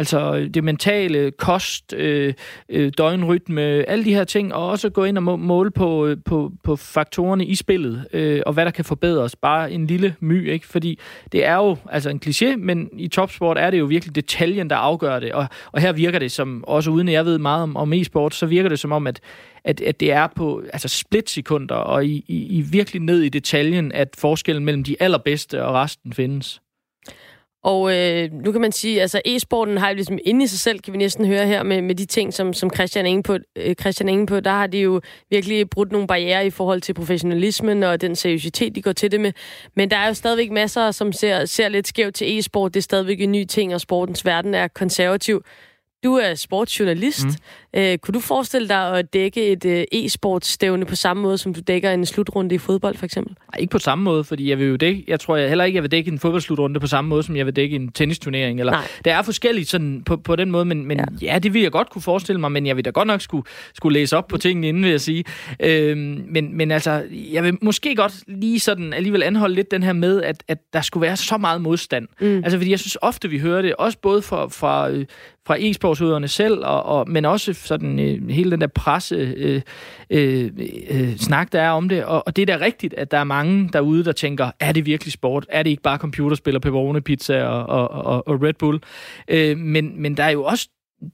Altså 0.00 0.48
det 0.54 0.64
mentale, 0.64 1.30
kost, 1.30 1.92
øh, 1.92 2.34
øh, 2.68 2.92
døgnrytme, 2.98 3.62
alle 3.62 4.04
de 4.04 4.14
her 4.14 4.24
ting, 4.24 4.54
og 4.54 4.68
også 4.68 4.90
gå 4.90 5.04
ind 5.04 5.18
og 5.18 5.40
måle 5.40 5.70
på, 5.70 6.06
øh, 6.06 6.16
på, 6.24 6.52
på 6.64 6.76
faktorerne 6.76 7.46
i 7.46 7.54
spillet, 7.54 8.06
øh, 8.12 8.42
og 8.46 8.52
hvad 8.52 8.64
der 8.64 8.70
kan 8.70 8.84
forbedres. 8.84 9.36
Bare 9.36 9.72
en 9.72 9.86
lille 9.86 10.14
my, 10.20 10.50
ikke? 10.50 10.66
Fordi 10.66 10.98
det 11.32 11.46
er 11.46 11.54
jo 11.54 11.76
altså 11.90 12.10
en 12.10 12.20
kliché, 12.26 12.56
men 12.56 12.88
i 12.92 13.08
topsport 13.08 13.58
er 13.58 13.70
det 13.70 13.78
jo 13.78 13.84
virkelig 13.84 14.14
detaljen, 14.14 14.70
der 14.70 14.76
afgør 14.76 15.18
det. 15.18 15.32
Og, 15.32 15.46
og 15.72 15.80
her 15.80 15.92
virker 15.92 16.18
det 16.18 16.32
som, 16.32 16.64
også 16.66 16.90
uden 16.90 17.08
at 17.08 17.14
jeg 17.14 17.24
ved 17.24 17.38
meget 17.38 17.62
om, 17.62 17.76
om 17.76 17.92
e-sport, 17.92 18.34
så 18.34 18.46
virker 18.46 18.68
det 18.68 18.78
som 18.78 18.92
om, 18.92 19.06
at, 19.06 19.20
at, 19.64 19.80
at 19.80 20.00
det 20.00 20.12
er 20.12 20.26
på 20.36 20.62
altså 20.72 20.88
splitsekunder 20.88 21.74
og 21.74 22.04
i, 22.04 22.24
i, 22.28 22.58
i 22.58 22.60
virkelig 22.60 23.02
ned 23.02 23.20
i 23.20 23.28
detaljen, 23.28 23.92
at 23.92 24.08
forskellen 24.18 24.64
mellem 24.64 24.84
de 24.84 24.96
allerbedste 25.00 25.64
og 25.64 25.74
resten 25.74 26.12
findes. 26.12 26.60
Og 27.62 27.96
øh, 27.96 28.32
nu 28.32 28.52
kan 28.52 28.60
man 28.60 28.72
sige, 28.72 29.00
altså 29.00 29.20
e-sporten 29.26 29.78
har 29.78 29.88
jo 29.88 29.94
ligesom 29.94 30.18
inde 30.24 30.44
i 30.44 30.46
sig 30.46 30.58
selv, 30.58 30.80
kan 30.80 30.92
vi 30.92 30.98
næsten 30.98 31.26
høre 31.26 31.46
her 31.46 31.62
med, 31.62 31.82
med 31.82 31.94
de 31.94 32.06
ting, 32.06 32.34
som, 32.34 32.52
som 32.52 32.70
Christian, 32.74 33.06
er 33.06 33.10
inde 33.10 33.22
på, 33.22 33.36
øh, 33.56 33.74
Christian 33.74 34.08
er 34.08 34.12
inde 34.12 34.26
på, 34.26 34.40
der 34.40 34.50
har 34.50 34.66
de 34.66 34.78
jo 34.78 35.00
virkelig 35.30 35.70
brudt 35.70 35.92
nogle 35.92 36.06
barriere 36.06 36.46
i 36.46 36.50
forhold 36.50 36.80
til 36.80 36.94
professionalismen 36.94 37.82
og 37.82 38.00
den 38.00 38.16
seriøsitet, 38.16 38.74
de 38.74 38.82
går 38.82 38.92
til 38.92 39.12
det 39.12 39.20
med. 39.20 39.32
Men 39.76 39.90
der 39.90 39.96
er 39.96 40.06
jo 40.06 40.14
stadigvæk 40.14 40.50
masser, 40.50 40.90
som 40.90 41.12
ser, 41.12 41.44
ser 41.44 41.68
lidt 41.68 41.88
skævt 41.88 42.14
til 42.14 42.38
e-sport. 42.38 42.74
Det 42.74 42.80
er 42.80 42.82
stadigvæk 42.82 43.20
en 43.20 43.32
ny 43.32 43.44
ting, 43.44 43.74
og 43.74 43.80
sportens 43.80 44.26
verden 44.26 44.54
er 44.54 44.68
konservativ. 44.68 45.42
Du 46.04 46.14
er 46.14 46.34
sportsjournalist. 46.34 47.24
Mm. 47.24 47.80
Øh, 47.80 47.98
kunne 47.98 48.12
du 48.12 48.20
forestille 48.20 48.68
dig 48.68 48.98
at 48.98 49.12
dække 49.12 49.46
et 49.46 49.64
øh, 49.64 49.84
e-sportsstævne 49.94 50.84
på 50.84 50.94
samme 50.94 51.22
måde, 51.22 51.38
som 51.38 51.54
du 51.54 51.60
dækker 51.60 51.90
en 51.90 52.06
slutrunde 52.06 52.54
i 52.54 52.58
fodbold, 52.58 52.96
for 52.96 53.04
eksempel? 53.04 53.36
Nej, 53.52 53.60
ikke 53.60 53.70
på 53.70 53.78
samme 53.78 54.04
måde, 54.04 54.24
fordi 54.24 54.50
jeg 54.50 54.58
vil 54.58 54.66
jo 54.66 54.76
dække, 54.76 55.04
jeg 55.08 55.20
tror 55.20 55.36
jeg 55.36 55.48
heller 55.48 55.64
ikke, 55.64 55.76
jeg 55.76 55.82
vil 55.82 55.90
dække 55.90 56.10
en 56.10 56.18
fodboldslutrunde 56.18 56.80
på 56.80 56.86
samme 56.86 57.08
måde, 57.08 57.22
som 57.22 57.36
jeg 57.36 57.46
vil 57.46 57.56
dække 57.56 57.76
en 57.76 57.92
tennisturnering. 57.92 58.60
Eller, 58.60 58.78
det 59.04 59.12
er 59.12 59.22
forskelligt 59.22 59.68
sådan 59.68 60.02
på, 60.06 60.16
på 60.16 60.36
den 60.36 60.50
måde, 60.50 60.64
men, 60.64 60.86
men 60.86 60.98
ja. 60.98 61.04
ja. 61.32 61.38
det 61.38 61.54
vil 61.54 61.62
jeg 61.62 61.72
godt 61.72 61.90
kunne 61.90 62.02
forestille 62.02 62.40
mig, 62.40 62.52
men 62.52 62.66
jeg 62.66 62.76
vil 62.76 62.84
da 62.84 62.90
godt 62.90 63.06
nok 63.06 63.20
skulle, 63.20 63.46
skulle 63.74 63.98
læse 63.98 64.16
op 64.16 64.28
på 64.28 64.38
tingene 64.38 64.68
inden, 64.68 64.82
vil 64.82 64.90
jeg 64.90 65.00
sige. 65.00 65.24
Øh, 65.60 65.96
men, 65.96 66.56
men 66.56 66.70
altså, 66.70 67.04
jeg 67.32 67.44
vil 67.44 67.58
måske 67.62 67.94
godt 67.94 68.12
lige 68.26 68.60
sådan 68.60 68.92
alligevel 68.92 69.22
anholde 69.22 69.54
lidt 69.54 69.70
den 69.70 69.82
her 69.82 69.92
med, 69.92 70.22
at, 70.22 70.44
at 70.48 70.58
der 70.72 70.80
skulle 70.80 71.02
være 71.06 71.16
så 71.16 71.38
meget 71.38 71.60
modstand. 71.60 72.08
Mm. 72.20 72.36
Altså, 72.36 72.58
fordi 72.58 72.70
jeg 72.70 72.78
synes 72.78 72.96
ofte, 73.02 73.28
vi 73.28 73.38
hører 73.38 73.62
det, 73.62 73.74
også 73.74 73.98
både 73.98 74.22
fra, 74.22 74.46
fra, 74.48 74.90
øh, 74.90 75.06
fra 75.46 75.56
e-sportsudøverne 75.58 76.28
selv, 76.28 76.64
og, 76.64 76.82
og, 76.82 77.10
men 77.10 77.24
også 77.24 77.52
sådan 77.52 77.98
øh, 77.98 78.28
hele 78.28 78.50
den 78.50 78.60
der 78.60 78.66
presse 78.66 79.14
øh, 79.14 79.62
øh, 80.10 80.50
øh, 80.90 81.16
snak, 81.16 81.52
der 81.52 81.60
er 81.62 81.70
om 81.70 81.88
det. 81.88 82.04
Og, 82.04 82.26
og 82.26 82.36
det 82.36 82.42
er 82.50 82.58
da 82.58 82.64
rigtigt, 82.64 82.94
at 82.94 83.10
der 83.10 83.18
er 83.18 83.24
mange 83.24 83.70
derude, 83.72 84.04
der 84.04 84.12
tænker, 84.12 84.50
er 84.60 84.72
det 84.72 84.86
virkelig 84.86 85.12
sport? 85.12 85.46
Er 85.48 85.62
det 85.62 85.70
ikke 85.70 85.82
bare 85.82 85.98
computerspil 85.98 86.56
og 86.56 86.62
pepperoni 86.62 87.00
pizza 87.00 87.44
og, 87.44 87.66
og, 87.66 87.90
og, 87.90 88.28
og 88.28 88.42
Red 88.42 88.54
Bull? 88.54 88.80
Øh, 89.28 89.58
men, 89.58 90.02
men 90.02 90.16
der 90.16 90.24
er 90.24 90.30
jo 90.30 90.44
også 90.44 90.68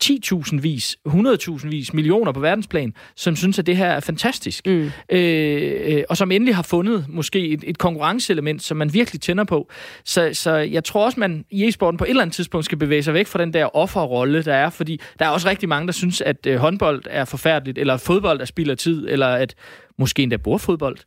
10.000 0.04 0.60
vis, 0.60 0.96
100.000 1.08 1.68
vis, 1.68 1.94
millioner 1.94 2.32
på 2.32 2.40
verdensplan, 2.40 2.94
som 3.16 3.36
synes, 3.36 3.58
at 3.58 3.66
det 3.66 3.76
her 3.76 3.86
er 3.86 4.00
fantastisk. 4.00 4.66
Mm. 4.66 4.90
Øh, 5.16 6.02
og 6.08 6.16
som 6.16 6.30
endelig 6.30 6.54
har 6.54 6.62
fundet 6.62 7.06
måske 7.08 7.48
et, 7.48 7.64
et 7.66 7.78
konkurrenceelement, 7.78 8.62
som 8.62 8.76
man 8.76 8.92
virkelig 8.92 9.20
tænder 9.20 9.44
på. 9.44 9.70
Så, 10.04 10.30
så 10.32 10.54
jeg 10.56 10.84
tror 10.84 11.04
også, 11.04 11.20
man 11.20 11.44
i 11.50 11.68
e-sporten 11.68 11.98
på 11.98 12.04
et 12.04 12.10
eller 12.10 12.22
andet 12.22 12.34
tidspunkt 12.34 12.64
skal 12.64 12.78
bevæge 12.78 13.02
sig 13.02 13.14
væk 13.14 13.26
fra 13.26 13.38
den 13.38 13.52
der 13.52 13.76
offerrolle, 13.76 14.42
der 14.42 14.54
er, 14.54 14.70
fordi 14.70 15.00
der 15.18 15.24
er 15.24 15.28
også 15.28 15.48
rigtig 15.48 15.68
mange, 15.68 15.86
der 15.86 15.92
synes, 15.92 16.20
at 16.20 16.46
øh, 16.46 16.56
håndbold 16.56 17.02
er 17.10 17.24
forfærdeligt, 17.24 17.78
eller 17.78 17.96
fodbold 17.96 18.40
er 18.40 18.44
spild 18.44 18.70
af 18.70 18.76
tid, 18.76 19.08
eller 19.08 19.26
at 19.26 19.54
måske 19.98 20.22
endda 20.22 20.36
bordfodbold. 20.36 20.98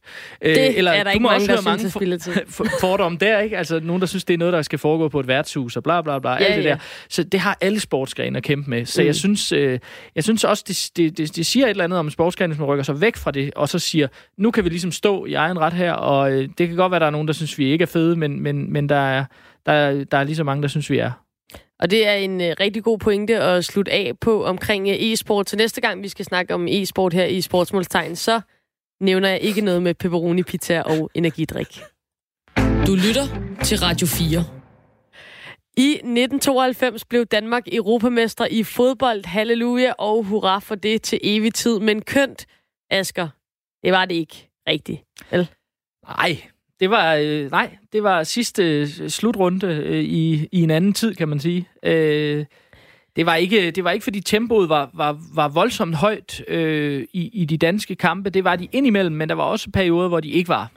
Øh, 0.41 0.55
det 0.55 0.77
Eller, 0.77 0.91
er 0.91 1.03
der 1.03 1.11
ikke 1.11 1.23
mange, 1.23 1.47
der 1.47 1.61
mange 1.61 1.89
synes, 1.89 2.29
for, 2.55 2.65
fordomme 2.81 3.17
der, 3.17 3.39
ikke? 3.39 3.57
Altså, 3.57 3.79
nogen, 3.79 3.99
der 3.99 4.05
synes, 4.07 4.25
det 4.25 4.33
er 4.33 4.37
noget, 4.37 4.53
der 4.53 4.61
skal 4.61 4.79
foregå 4.79 5.09
på 5.09 5.19
et 5.19 5.27
værtshus, 5.27 5.77
og 5.77 5.83
bla 5.83 6.01
bla 6.01 6.19
bla, 6.19 6.31
ja, 6.31 6.37
alt 6.37 6.55
det 6.57 6.63
ja. 6.63 6.69
der. 6.69 6.77
Så 7.09 7.23
det 7.23 7.39
har 7.39 7.57
alle 7.61 7.79
sportsgrene 7.79 8.37
at 8.37 8.43
kæmpe 8.43 8.69
med. 8.69 8.85
Så 8.85 9.01
mm. 9.01 9.05
jeg, 9.05 9.15
synes, 9.15 9.51
øh, 9.51 9.79
jeg 10.15 10.23
synes 10.23 10.43
også, 10.43 10.63
det, 10.67 10.89
det, 10.97 11.17
det, 11.17 11.35
det 11.35 11.45
siger 11.45 11.65
et 11.65 11.69
eller 11.69 11.83
andet 11.83 11.99
om 11.99 12.09
sportsgrene, 12.09 12.55
som 12.55 12.65
rykker 12.65 12.83
sig 12.83 13.01
væk 13.01 13.15
fra 13.15 13.31
det, 13.31 13.53
og 13.55 13.69
så 13.69 13.79
siger, 13.79 14.07
nu 14.37 14.51
kan 14.51 14.63
vi 14.63 14.69
ligesom 14.69 14.91
stå 14.91 15.25
i 15.25 15.33
egen 15.33 15.59
ret 15.59 15.73
her, 15.73 15.93
og 15.93 16.31
øh, 16.31 16.49
det 16.57 16.67
kan 16.67 16.77
godt 16.77 16.91
være, 16.91 16.99
der 16.99 17.05
er 17.05 17.09
nogen, 17.09 17.27
der 17.27 17.33
synes, 17.33 17.57
vi 17.57 17.71
ikke 17.71 17.81
er 17.81 17.87
fede, 17.87 18.15
men, 18.15 18.43
men, 18.43 18.73
men 18.73 18.89
der, 18.89 18.95
er, 18.95 19.25
der, 19.65 20.03
der 20.03 20.17
er 20.17 20.23
lige 20.23 20.35
så 20.35 20.43
mange, 20.43 20.61
der 20.61 20.67
synes, 20.67 20.89
vi 20.89 20.97
er. 20.97 21.11
Og 21.79 21.91
det 21.91 22.07
er 22.07 22.13
en 22.13 22.41
øh, 22.41 22.55
rigtig 22.59 22.83
god 22.83 22.97
pointe 22.97 23.37
at 23.37 23.65
slutte 23.65 23.91
af 23.91 24.13
på 24.21 24.45
omkring 24.45 24.89
øh, 24.89 24.95
e-sport. 24.99 25.49
Så 25.49 25.57
næste 25.57 25.81
gang, 25.81 26.03
vi 26.03 26.07
skal 26.07 26.25
snakke 26.25 26.53
om 26.53 26.67
e-sport 26.67 27.13
her 27.13 27.25
i 27.25 27.41
Sportsmålstegn, 27.41 28.15
så 28.15 28.41
nævner 29.01 29.29
jeg 29.29 29.39
ikke 29.41 29.61
noget 29.61 29.83
med 29.83 29.93
pepperoni 29.93 30.43
pizza 30.43 30.81
og 30.81 31.09
energidrik. 31.13 31.79
Du 32.87 32.95
lytter 32.95 33.55
til 33.63 33.79
Radio 33.79 34.07
4. 34.07 34.43
I 35.77 35.91
1992 35.91 37.05
blev 37.05 37.25
Danmark 37.25 37.63
europamester 37.71 38.45
i 38.51 38.63
fodbold. 38.63 39.25
Halleluja 39.25 39.91
og 39.97 40.23
hurra 40.23 40.59
for 40.59 40.75
det 40.75 41.01
til 41.01 41.19
evig 41.23 41.53
tid. 41.53 41.79
Men 41.79 42.01
kønt, 42.01 42.45
Asker, 42.89 43.27
det 43.83 43.91
var 43.91 44.05
det 44.05 44.15
ikke 44.15 44.49
rigtigt, 44.67 45.01
vel? 45.31 45.49
Nej, 46.07 46.41
det 46.79 46.89
var, 46.89 47.15
øh, 47.15 47.51
nej, 47.51 47.77
det 47.93 48.03
var 48.03 48.23
sidste 48.23 48.63
øh, 48.63 48.87
slutrunde 48.87 49.67
øh, 49.67 50.03
i, 50.03 50.47
i 50.51 50.61
en 50.61 50.71
anden 50.71 50.93
tid, 50.93 51.15
kan 51.15 51.29
man 51.29 51.39
sige. 51.39 51.67
Øh, 51.83 52.45
det 53.19 53.25
var 53.25 53.35
ikke, 53.35 53.71
det 53.71 53.83
var 53.83 53.91
ikke 53.91 54.03
fordi 54.03 54.21
tempoet 54.21 54.69
var, 54.69 54.89
var, 54.93 55.17
var 55.33 55.47
voldsomt 55.47 55.95
højt 55.95 56.43
øh, 56.47 57.05
i, 57.13 57.29
i 57.33 57.45
de 57.45 57.57
danske 57.57 57.95
kampe. 57.95 58.29
Det 58.29 58.43
var 58.43 58.55
de 58.55 58.67
indimellem, 58.71 59.15
men 59.15 59.29
der 59.29 59.35
var 59.35 59.43
også 59.43 59.69
perioder, 59.73 60.07
hvor 60.07 60.19
de 60.19 60.29
ikke 60.29 60.49
var. 60.49 60.71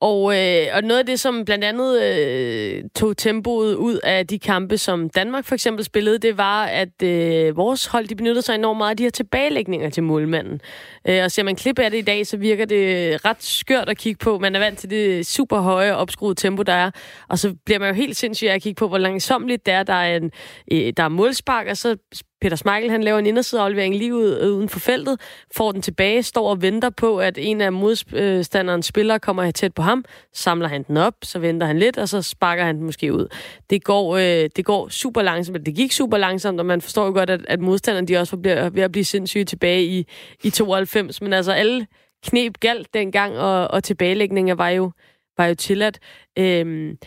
Og, 0.00 0.36
øh, 0.38 0.66
og 0.74 0.82
noget 0.82 0.98
af 0.98 1.06
det, 1.06 1.20
som 1.20 1.44
blandt 1.44 1.64
andet 1.64 2.02
øh, 2.02 2.82
tog 2.96 3.16
tempoet 3.16 3.74
ud 3.74 3.98
af 4.04 4.26
de 4.26 4.38
kampe, 4.38 4.78
som 4.78 5.10
Danmark 5.10 5.44
for 5.44 5.54
eksempel 5.54 5.84
spillede, 5.84 6.18
det 6.18 6.38
var, 6.38 6.64
at 6.64 7.02
øh, 7.02 7.56
vores 7.56 7.86
hold 7.86 8.06
de 8.06 8.16
benyttede 8.16 8.42
sig 8.42 8.54
enormt 8.54 8.78
meget 8.78 8.90
af 8.90 8.96
de 8.96 9.02
her 9.02 9.10
tilbagelægninger 9.10 9.90
til 9.90 10.02
målmanden. 10.02 10.60
Øh, 11.08 11.24
og 11.24 11.30
ser 11.30 11.42
man 11.42 11.56
klip 11.56 11.78
af 11.78 11.90
det 11.90 11.98
i 11.98 12.02
dag, 12.02 12.26
så 12.26 12.36
virker 12.36 12.64
det 12.64 13.24
ret 13.24 13.42
skørt 13.42 13.88
at 13.88 13.98
kigge 13.98 14.18
på. 14.18 14.38
Man 14.38 14.54
er 14.54 14.58
vant 14.60 14.78
til 14.78 14.90
det 14.90 15.26
super 15.26 15.60
høje, 15.60 15.94
opskruede 15.94 16.34
tempo, 16.34 16.62
der 16.62 16.72
er. 16.72 16.90
Og 17.28 17.38
så 17.38 17.54
bliver 17.64 17.78
man 17.78 17.88
jo 17.88 17.94
helt 17.94 18.16
sindssygt 18.16 18.50
at 18.50 18.62
kigge 18.62 18.78
på, 18.78 18.88
hvor 18.88 18.98
langsomligt 18.98 19.66
det 19.66 19.74
er. 19.74 19.82
Der 19.82 19.94
er, 19.94 20.16
en, 20.16 20.30
øh, 20.72 20.92
der 20.96 21.02
er 21.02 21.08
målspark, 21.08 21.66
og 21.66 21.76
så 21.76 21.96
Peter 22.40 22.56
Smeichel, 22.56 22.90
han 22.90 23.02
laver 23.02 23.18
en 23.18 23.26
indersideaflevering 23.26 23.96
lige 23.96 24.14
ud, 24.14 24.38
øh, 24.40 24.52
uden 24.52 24.68
for 24.68 24.78
feltet, 24.78 25.20
får 25.56 25.72
den 25.72 25.82
tilbage, 25.82 26.22
står 26.22 26.50
og 26.50 26.62
venter 26.62 26.90
på, 26.90 27.18
at 27.18 27.38
en 27.38 27.60
af 27.60 27.72
modstanderens 27.72 28.86
spillere 28.86 29.18
kommer 29.18 29.50
tæt 29.50 29.74
på 29.74 29.82
ham, 29.82 30.04
samler 30.32 30.68
han 30.68 30.82
den 30.82 30.96
op, 30.96 31.14
så 31.22 31.38
venter 31.38 31.66
han 31.66 31.78
lidt, 31.78 31.98
og 31.98 32.08
så 32.08 32.22
sparker 32.22 32.64
han 32.64 32.76
den 32.76 32.84
måske 32.84 33.12
ud. 33.12 33.26
Det 33.70 33.84
går, 33.84 34.16
øh, 34.16 34.50
det 34.56 34.64
går 34.64 34.88
super 34.88 35.22
langsomt, 35.22 35.66
det 35.66 35.74
gik 35.74 35.92
super 35.92 36.18
langsomt, 36.18 36.60
og 36.60 36.66
man 36.66 36.80
forstår 36.80 37.06
jo 37.06 37.12
godt, 37.12 37.30
at, 37.30 37.40
at 37.48 37.60
modstanderne 37.60 38.06
de 38.06 38.16
også 38.16 38.36
var 38.36 38.70
ved 38.70 38.82
at 38.82 38.92
blive 38.92 39.04
sindssyge 39.04 39.44
tilbage 39.44 39.84
i, 39.84 40.06
i 40.42 40.50
92, 40.50 41.22
men 41.22 41.32
altså 41.32 41.52
alle 41.52 41.86
knep 42.26 42.60
galt 42.60 42.94
dengang, 42.94 43.38
og, 43.38 43.70
og 43.70 43.84
tilbagelægninger 43.84 44.54
var 44.54 44.68
jo, 44.68 44.90
var 45.38 45.46
jo 45.46 45.54
tilladt. 45.54 45.98
Øhm, 46.38 46.98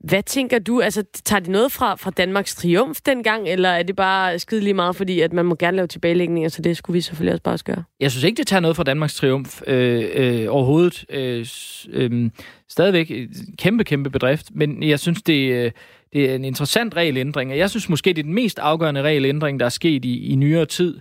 hvad 0.00 0.22
tænker 0.22 0.58
du? 0.58 0.80
Altså, 0.80 1.04
tager 1.24 1.40
de 1.40 1.50
noget 1.50 1.72
fra, 1.72 1.94
fra 1.94 2.10
Danmarks 2.10 2.54
triumf 2.54 3.00
dengang, 3.06 3.48
eller 3.48 3.68
er 3.68 3.82
det 3.82 3.96
bare 3.96 4.38
skide 4.38 4.60
lige 4.60 4.74
meget, 4.74 4.96
fordi 4.96 5.20
at 5.20 5.32
man 5.32 5.44
må 5.46 5.54
gerne 5.54 5.76
lave 5.76 5.86
tilbagelægninger, 5.86 6.48
så 6.48 6.62
det 6.62 6.76
skulle 6.76 6.94
vi 6.94 7.00
selvfølgelig 7.00 7.32
også 7.32 7.42
bare 7.42 7.58
gøre? 7.64 7.84
Jeg 8.00 8.10
synes 8.10 8.24
ikke, 8.24 8.36
det 8.36 8.46
tager 8.46 8.60
noget 8.60 8.76
fra 8.76 8.84
Danmarks 8.84 9.14
triumf 9.14 9.62
øh, 9.66 10.04
øh, 10.14 10.46
overhovedet. 10.48 11.04
Øh, 11.10 11.46
øh, 11.90 12.30
stadigvæk 12.68 13.12
kæmpe, 13.58 13.84
kæmpe 13.84 14.10
bedrift, 14.10 14.46
men 14.54 14.82
jeg 14.82 15.00
synes, 15.00 15.22
det, 15.22 15.52
øh, 15.52 15.70
det 16.12 16.30
er 16.30 16.34
en 16.34 16.44
interessant 16.44 16.96
regelændring, 16.96 17.50
og 17.50 17.58
jeg 17.58 17.70
synes 17.70 17.88
måske, 17.88 18.10
det 18.10 18.18
er 18.18 18.22
den 18.22 18.34
mest 18.34 18.58
afgørende 18.58 19.02
regelændring, 19.02 19.60
der 19.60 19.66
er 19.66 19.70
sket 19.70 20.04
i, 20.04 20.26
i 20.26 20.34
nyere 20.34 20.66
tid. 20.66 21.00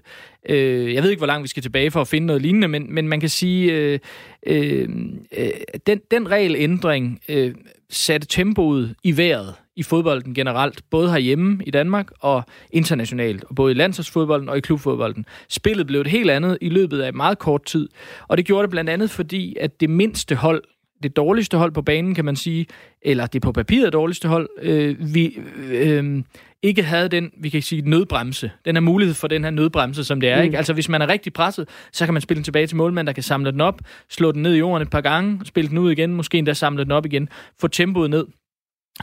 Øh, 0.49 0.93
jeg 0.93 1.03
ved 1.03 1.10
ikke, 1.10 1.20
hvor 1.20 1.28
langt 1.28 1.43
vi 1.43 1.47
skal 1.47 1.64
tilbage 1.64 1.91
for 1.91 2.01
at 2.01 2.08
finde 2.08 2.28
noget 2.28 2.41
lignende, 2.41 2.68
men, 2.68 2.93
men 2.93 3.08
man 3.08 3.20
kan 3.20 3.30
sige, 3.30 3.72
øh, 3.74 3.99
øh, 4.47 4.89
øh, 5.38 5.49
den, 5.88 6.01
den 6.12 6.32
regelændring 6.32 7.20
øh, 7.30 7.56
satte 7.89 8.28
tempoet 8.28 8.95
i 9.03 9.18
vejret 9.18 9.53
i 9.76 9.84
fodbolden 9.84 10.34
generelt, 10.34 10.82
både 10.89 11.12
herhjemme 11.12 11.62
i 11.66 11.72
Danmark 11.72 12.12
og 12.20 12.43
internationalt, 12.72 13.43
og 13.43 13.56
både 13.56 13.72
i 13.72 13.76
landsholdsfodbolden 13.76 14.49
og 14.49 14.58
i 14.58 14.62
klubfodbolden. 14.62 15.26
Spillet 15.49 15.88
blev 15.88 16.01
et 16.01 16.08
helt 16.08 16.32
andet 16.32 16.58
i 16.62 16.70
løbet 16.70 17.01
af 17.01 17.14
meget 17.14 17.39
kort 17.39 17.66
tid, 17.66 17.89
og 18.28 18.38
det 18.38 18.45
gjorde 18.45 18.62
det 18.62 18.70
blandt 18.70 18.89
andet 18.89 19.12
fordi, 19.12 19.56
at 19.60 19.80
det 19.80 19.89
mindste 19.89 20.36
hold 20.36 20.64
det 21.08 21.16
dårligste 21.16 21.58
hold 21.58 21.72
på 21.72 21.82
banen, 21.82 22.16
kan 22.16 22.26
man 22.26 22.36
sige, 22.36 22.66
eller 23.01 23.26
det 23.26 23.41
på 23.41 23.51
papiret 23.51 23.93
dårligste 23.93 24.28
hold, 24.28 24.49
øh, 24.62 25.14
vi 25.14 25.38
øh, 25.72 26.24
ikke 26.64 26.84
havde 26.84 27.10
den, 27.10 27.32
vi 27.38 27.49
kan 27.49 27.62
sige, 27.62 27.82
nødbremse. 27.82 28.51
Den 28.66 28.76
er 28.76 28.80
mulighed 28.80 29.16
for 29.16 29.28
den 29.28 29.43
her 29.43 29.51
nødbremse, 29.51 30.03
som 30.03 30.22
det 30.22 30.30
er. 30.30 30.38
Mm. 30.38 30.43
Ikke? 30.43 30.58
Altså, 30.58 30.74
hvis 30.74 30.89
man 30.89 31.01
er 31.01 31.10
rigtig 31.10 31.34
presset, 31.34 31.70
så 31.91 32.06
kan 32.06 32.14
man 32.14 32.22
spille 32.22 32.38
den 32.38 32.43
tilbage 32.43 32.68
til 32.68 32.78
målmanden, 32.78 33.08
der 33.08 33.14
kan 33.14 33.24
samle 33.24 33.51
den 33.51 33.62
op, 33.62 33.82
slå 34.10 34.32
den 34.32 34.41
ned 34.41 34.53
i 34.53 34.58
jorden 34.58 34.82
et 34.82 34.89
par 34.89 35.01
gange, 35.01 35.45
spille 35.45 35.70
den 35.70 35.78
ud 35.78 35.91
igen, 35.91 36.14
måske 36.14 36.38
endda 36.38 36.53
samle 36.53 36.84
den 36.84 36.91
op 36.91 37.06
igen, 37.06 37.30
få 37.60 37.68
tempoet 37.68 38.10
ned. 38.10 38.26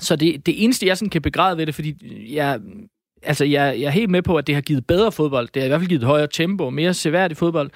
Så 0.01 0.17
det, 0.17 0.47
det 0.47 0.65
eneste, 0.65 0.87
jeg 0.87 0.99
sådan 0.99 1.11
kan 1.11 1.23
begræde 1.23 1.57
ved 1.57 1.67
det, 1.67 1.75
fordi 1.75 1.95
jeg, 2.35 2.61
altså 3.23 3.45
jeg, 3.45 3.81
jeg 3.81 3.87
er 3.87 3.91
helt 3.91 4.11
med 4.11 4.23
på, 4.23 4.37
at 4.37 4.47
det 4.47 4.55
har 4.55 4.63
givet 4.63 4.87
bedre 4.87 5.13
fodbold. 5.13 5.49
Det 5.55 5.63
har 5.63 5.65
i 5.65 5.69
hvert 5.69 5.81
fald 5.81 5.89
givet 5.89 6.05
højere 6.05 6.29
tempo, 6.33 6.71
mere 6.71 6.95
seværdig 6.95 7.37
fodbold. 7.37 7.71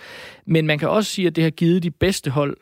Men 0.47 0.67
man 0.67 0.79
kan 0.79 0.89
også 0.89 1.11
sige, 1.11 1.27
at 1.27 1.37
det 1.37 1.45
har 1.45 1.51
givet 1.51 1.83
de 1.83 1.91
bedste 1.91 2.31
hold 2.31 2.57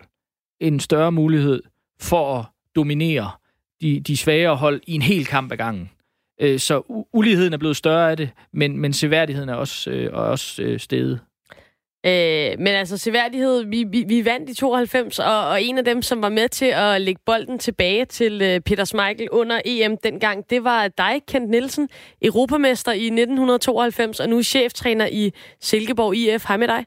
en 0.61 0.81
større 0.81 1.13
mulighed 1.13 1.63
for 2.01 2.39
at 2.39 2.45
dominere 2.77 3.31
de, 3.81 4.01
de 4.01 4.17
svagere 4.17 4.57
hold 4.57 4.81
i 4.87 4.95
en 4.95 5.03
hel 5.03 5.27
kamp 5.27 5.53
ad 5.53 5.57
gangen. 5.57 5.91
Øh, 6.41 6.59
så 6.59 7.05
uligheden 7.13 7.53
er 7.53 7.59
blevet 7.59 7.77
større 7.77 8.11
af 8.11 8.17
det, 8.17 8.31
men, 8.53 8.79
men 8.79 8.93
seværdigheden 8.93 9.49
er 9.49 9.55
også, 9.55 9.91
øh, 9.91 10.05
er 10.05 10.11
også 10.11 10.63
øh, 10.63 10.81
steget. 10.81 11.21
Øh, 12.07 12.59
men 12.59 12.67
altså 12.67 12.99
seværdighed, 12.99 13.65
vi, 13.65 13.85
vi, 13.85 14.05
vi 14.09 14.25
vandt 14.25 14.51
i 14.51 14.55
92, 14.55 15.19
og, 15.19 15.49
og 15.49 15.63
en 15.63 15.79
af 15.79 15.85
dem, 15.85 16.03
som 16.03 16.23
var 16.23 16.29
med 16.29 16.49
til 16.49 16.73
at 16.75 17.01
lægge 17.01 17.23
bolden 17.27 17.59
tilbage 17.59 18.05
til 18.05 18.43
øh, 18.43 18.61
Peter 18.61 18.85
Schmeichel 18.85 19.31
under 19.31 19.61
EM 19.65 19.97
dengang, 19.97 20.51
det 20.51 20.65
var 20.65 20.89
dig, 20.89 21.23
Kent 21.29 21.51
Nielsen, 21.51 21.89
europamester 22.23 22.93
i 22.93 23.07
1992, 23.07 24.21
og 24.21 24.29
nu 24.29 24.43
cheftræner 24.43 25.07
i 25.07 25.33
Silkeborg 25.61 26.15
IF. 26.17 26.45
Hej 26.49 26.57
med 26.57 26.69
dig. 26.69 26.87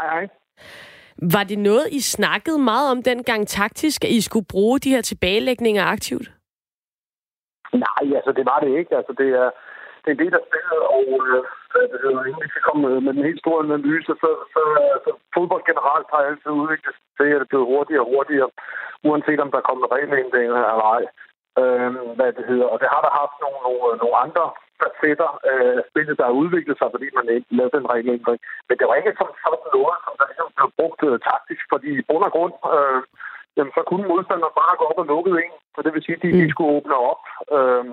Hej, 0.00 0.20
hej. 0.20 0.35
Var 1.34 1.44
det 1.44 1.58
noget, 1.58 1.86
I 1.92 2.00
snakkede 2.00 2.58
meget 2.58 2.90
om 2.90 3.02
dengang 3.02 3.48
taktisk, 3.48 4.04
at 4.04 4.10
I 4.10 4.20
skulle 4.20 4.46
bruge 4.50 4.78
de 4.78 4.90
her 4.90 5.02
tilbagelægninger 5.02 5.84
aktivt? 5.84 6.28
Nej, 7.72 8.04
altså 8.18 8.32
det 8.32 8.44
var 8.46 8.58
det 8.64 8.78
ikke. 8.78 8.96
Altså 8.96 9.12
det 9.20 9.28
er, 9.42 9.50
det 10.04 10.10
er 10.10 10.18
det 10.22 10.32
der 10.32 10.42
spiller, 10.48 10.78
og 10.96 11.06
øh, 11.26 12.28
inden 12.28 12.42
vi 12.44 12.48
skal 12.52 12.66
komme 12.68 13.00
med 13.06 13.12
den 13.14 13.24
helt 13.28 13.40
store 13.44 13.64
analyse, 13.64 14.12
så, 14.22 14.30
så 14.54 14.62
så 15.04 15.10
fodbold 15.34 15.64
generelt 15.70 16.08
har 16.14 16.22
altid 16.28 16.50
udviklet 16.62 16.94
sig 16.96 17.06
til, 17.18 17.28
at 17.34 17.40
det 17.40 17.48
bliver 17.48 17.70
hurtigere 17.72 18.04
og 18.04 18.10
hurtigere, 18.14 18.50
uanset 19.08 19.40
om 19.44 19.50
der 19.54 19.68
kommer 19.68 19.92
regelændringer 19.94 20.54
eller 20.72 20.88
ej. 20.96 21.04
Øh, 21.60 21.90
hvad 22.16 22.30
det 22.36 22.44
hedder. 22.50 22.68
Og 22.72 22.78
det 22.80 22.88
har 22.94 23.02
der 23.06 23.18
haft 23.20 23.36
nogle, 23.42 23.58
nogle, 23.66 23.96
nogle 24.02 24.16
andre 24.24 24.44
facetter 24.82 25.30
af 25.52 25.62
spillet, 25.90 26.18
der 26.18 26.26
har 26.28 26.40
udviklet 26.42 26.76
sig, 26.78 26.88
fordi 26.94 27.08
man 27.18 27.26
ikke 27.36 27.50
lavede 27.58 27.76
den 27.76 27.90
regelændring. 27.92 28.38
Men 28.68 28.74
det 28.78 28.86
var 28.88 28.96
ikke 28.96 29.18
som 29.20 29.28
sådan 29.44 29.70
noget, 29.76 29.98
som 30.04 30.14
der 30.18 30.26
ligesom 30.30 30.48
blev 30.56 30.68
brugt 30.78 31.00
øh, 31.08 31.16
taktisk, 31.30 31.64
fordi 31.72 31.88
i 31.98 32.06
bund 32.08 32.24
og 32.28 32.32
grund, 32.36 32.54
øh, 32.74 33.00
jamen, 33.56 33.72
så 33.76 33.82
kunne 33.90 34.08
modstanderen 34.12 34.58
bare 34.62 34.78
gå 34.78 34.84
op 34.90 35.02
og 35.02 35.06
lukke 35.12 35.30
en. 35.44 35.54
Så 35.74 35.78
det 35.84 35.92
vil 35.92 36.04
sige, 36.04 36.16
at 36.18 36.22
de, 36.24 36.30
de 36.40 36.50
skulle 36.52 36.74
åbne 36.76 36.96
op. 37.10 37.22
Øh, 37.56 37.84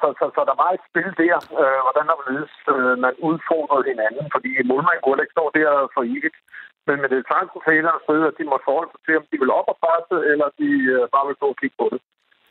så, 0.00 0.06
så, 0.18 0.24
så 0.36 0.40
der 0.50 0.56
var 0.62 0.70
et 0.72 0.86
spil 0.88 1.10
der, 1.22 1.36
øh, 1.62 1.78
hvordan 1.84 2.06
der 2.10 2.26
ledes, 2.30 2.54
øh, 2.74 2.94
man 3.04 3.14
udfordrede 3.28 3.88
hinanden, 3.90 4.26
fordi 4.34 4.50
målmanden 4.70 5.02
kunne 5.04 5.22
ikke 5.24 5.36
stå 5.36 5.44
der 5.58 5.70
for 5.94 6.02
evigt. 6.14 6.38
Men 6.86 6.96
med 7.02 7.08
det 7.12 7.30
tanken 7.34 7.58
til 7.60 7.78
et 7.78 8.04
sted, 8.04 8.20
at 8.30 8.38
de 8.38 8.44
måtte 8.50 8.66
forholde 8.68 8.92
sig 8.92 9.02
til, 9.06 9.18
om 9.20 9.26
de 9.30 9.40
ville 9.40 9.58
op 9.60 9.68
og 9.72 9.78
presse, 9.84 10.16
eller 10.32 10.48
de 10.60 10.70
øh, 10.94 11.04
bare 11.14 11.26
ville 11.26 11.40
stå 11.40 11.48
og 11.54 11.58
kigge 11.60 11.78
på 11.82 11.86
det. 11.92 12.00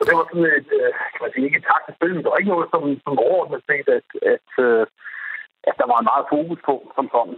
Så 0.01 0.05
det 0.09 0.17
var 0.19 0.27
sådan 0.29 0.49
et, 0.59 0.69
øh, 0.79 0.89
kan 1.13 1.21
man 1.23 1.31
sige, 1.33 1.45
ikke 1.45 1.59
et 1.61 1.67
taktisk 1.71 1.95
spil, 1.97 2.13
men 2.13 2.23
det 2.23 2.31
var 2.31 2.41
ikke 2.41 2.53
noget, 2.55 2.67
som, 2.73 2.81
som 3.05 3.13
overordnet 3.25 3.61
set, 3.69 3.87
at, 3.97 4.07
at, 4.33 4.49
øh, 4.65 4.83
at 5.69 5.75
der 5.79 5.87
var 5.91 5.97
en 5.99 6.09
meget 6.11 6.25
fokus 6.33 6.59
på 6.67 6.75
som 6.95 7.07
sådan. 7.15 7.37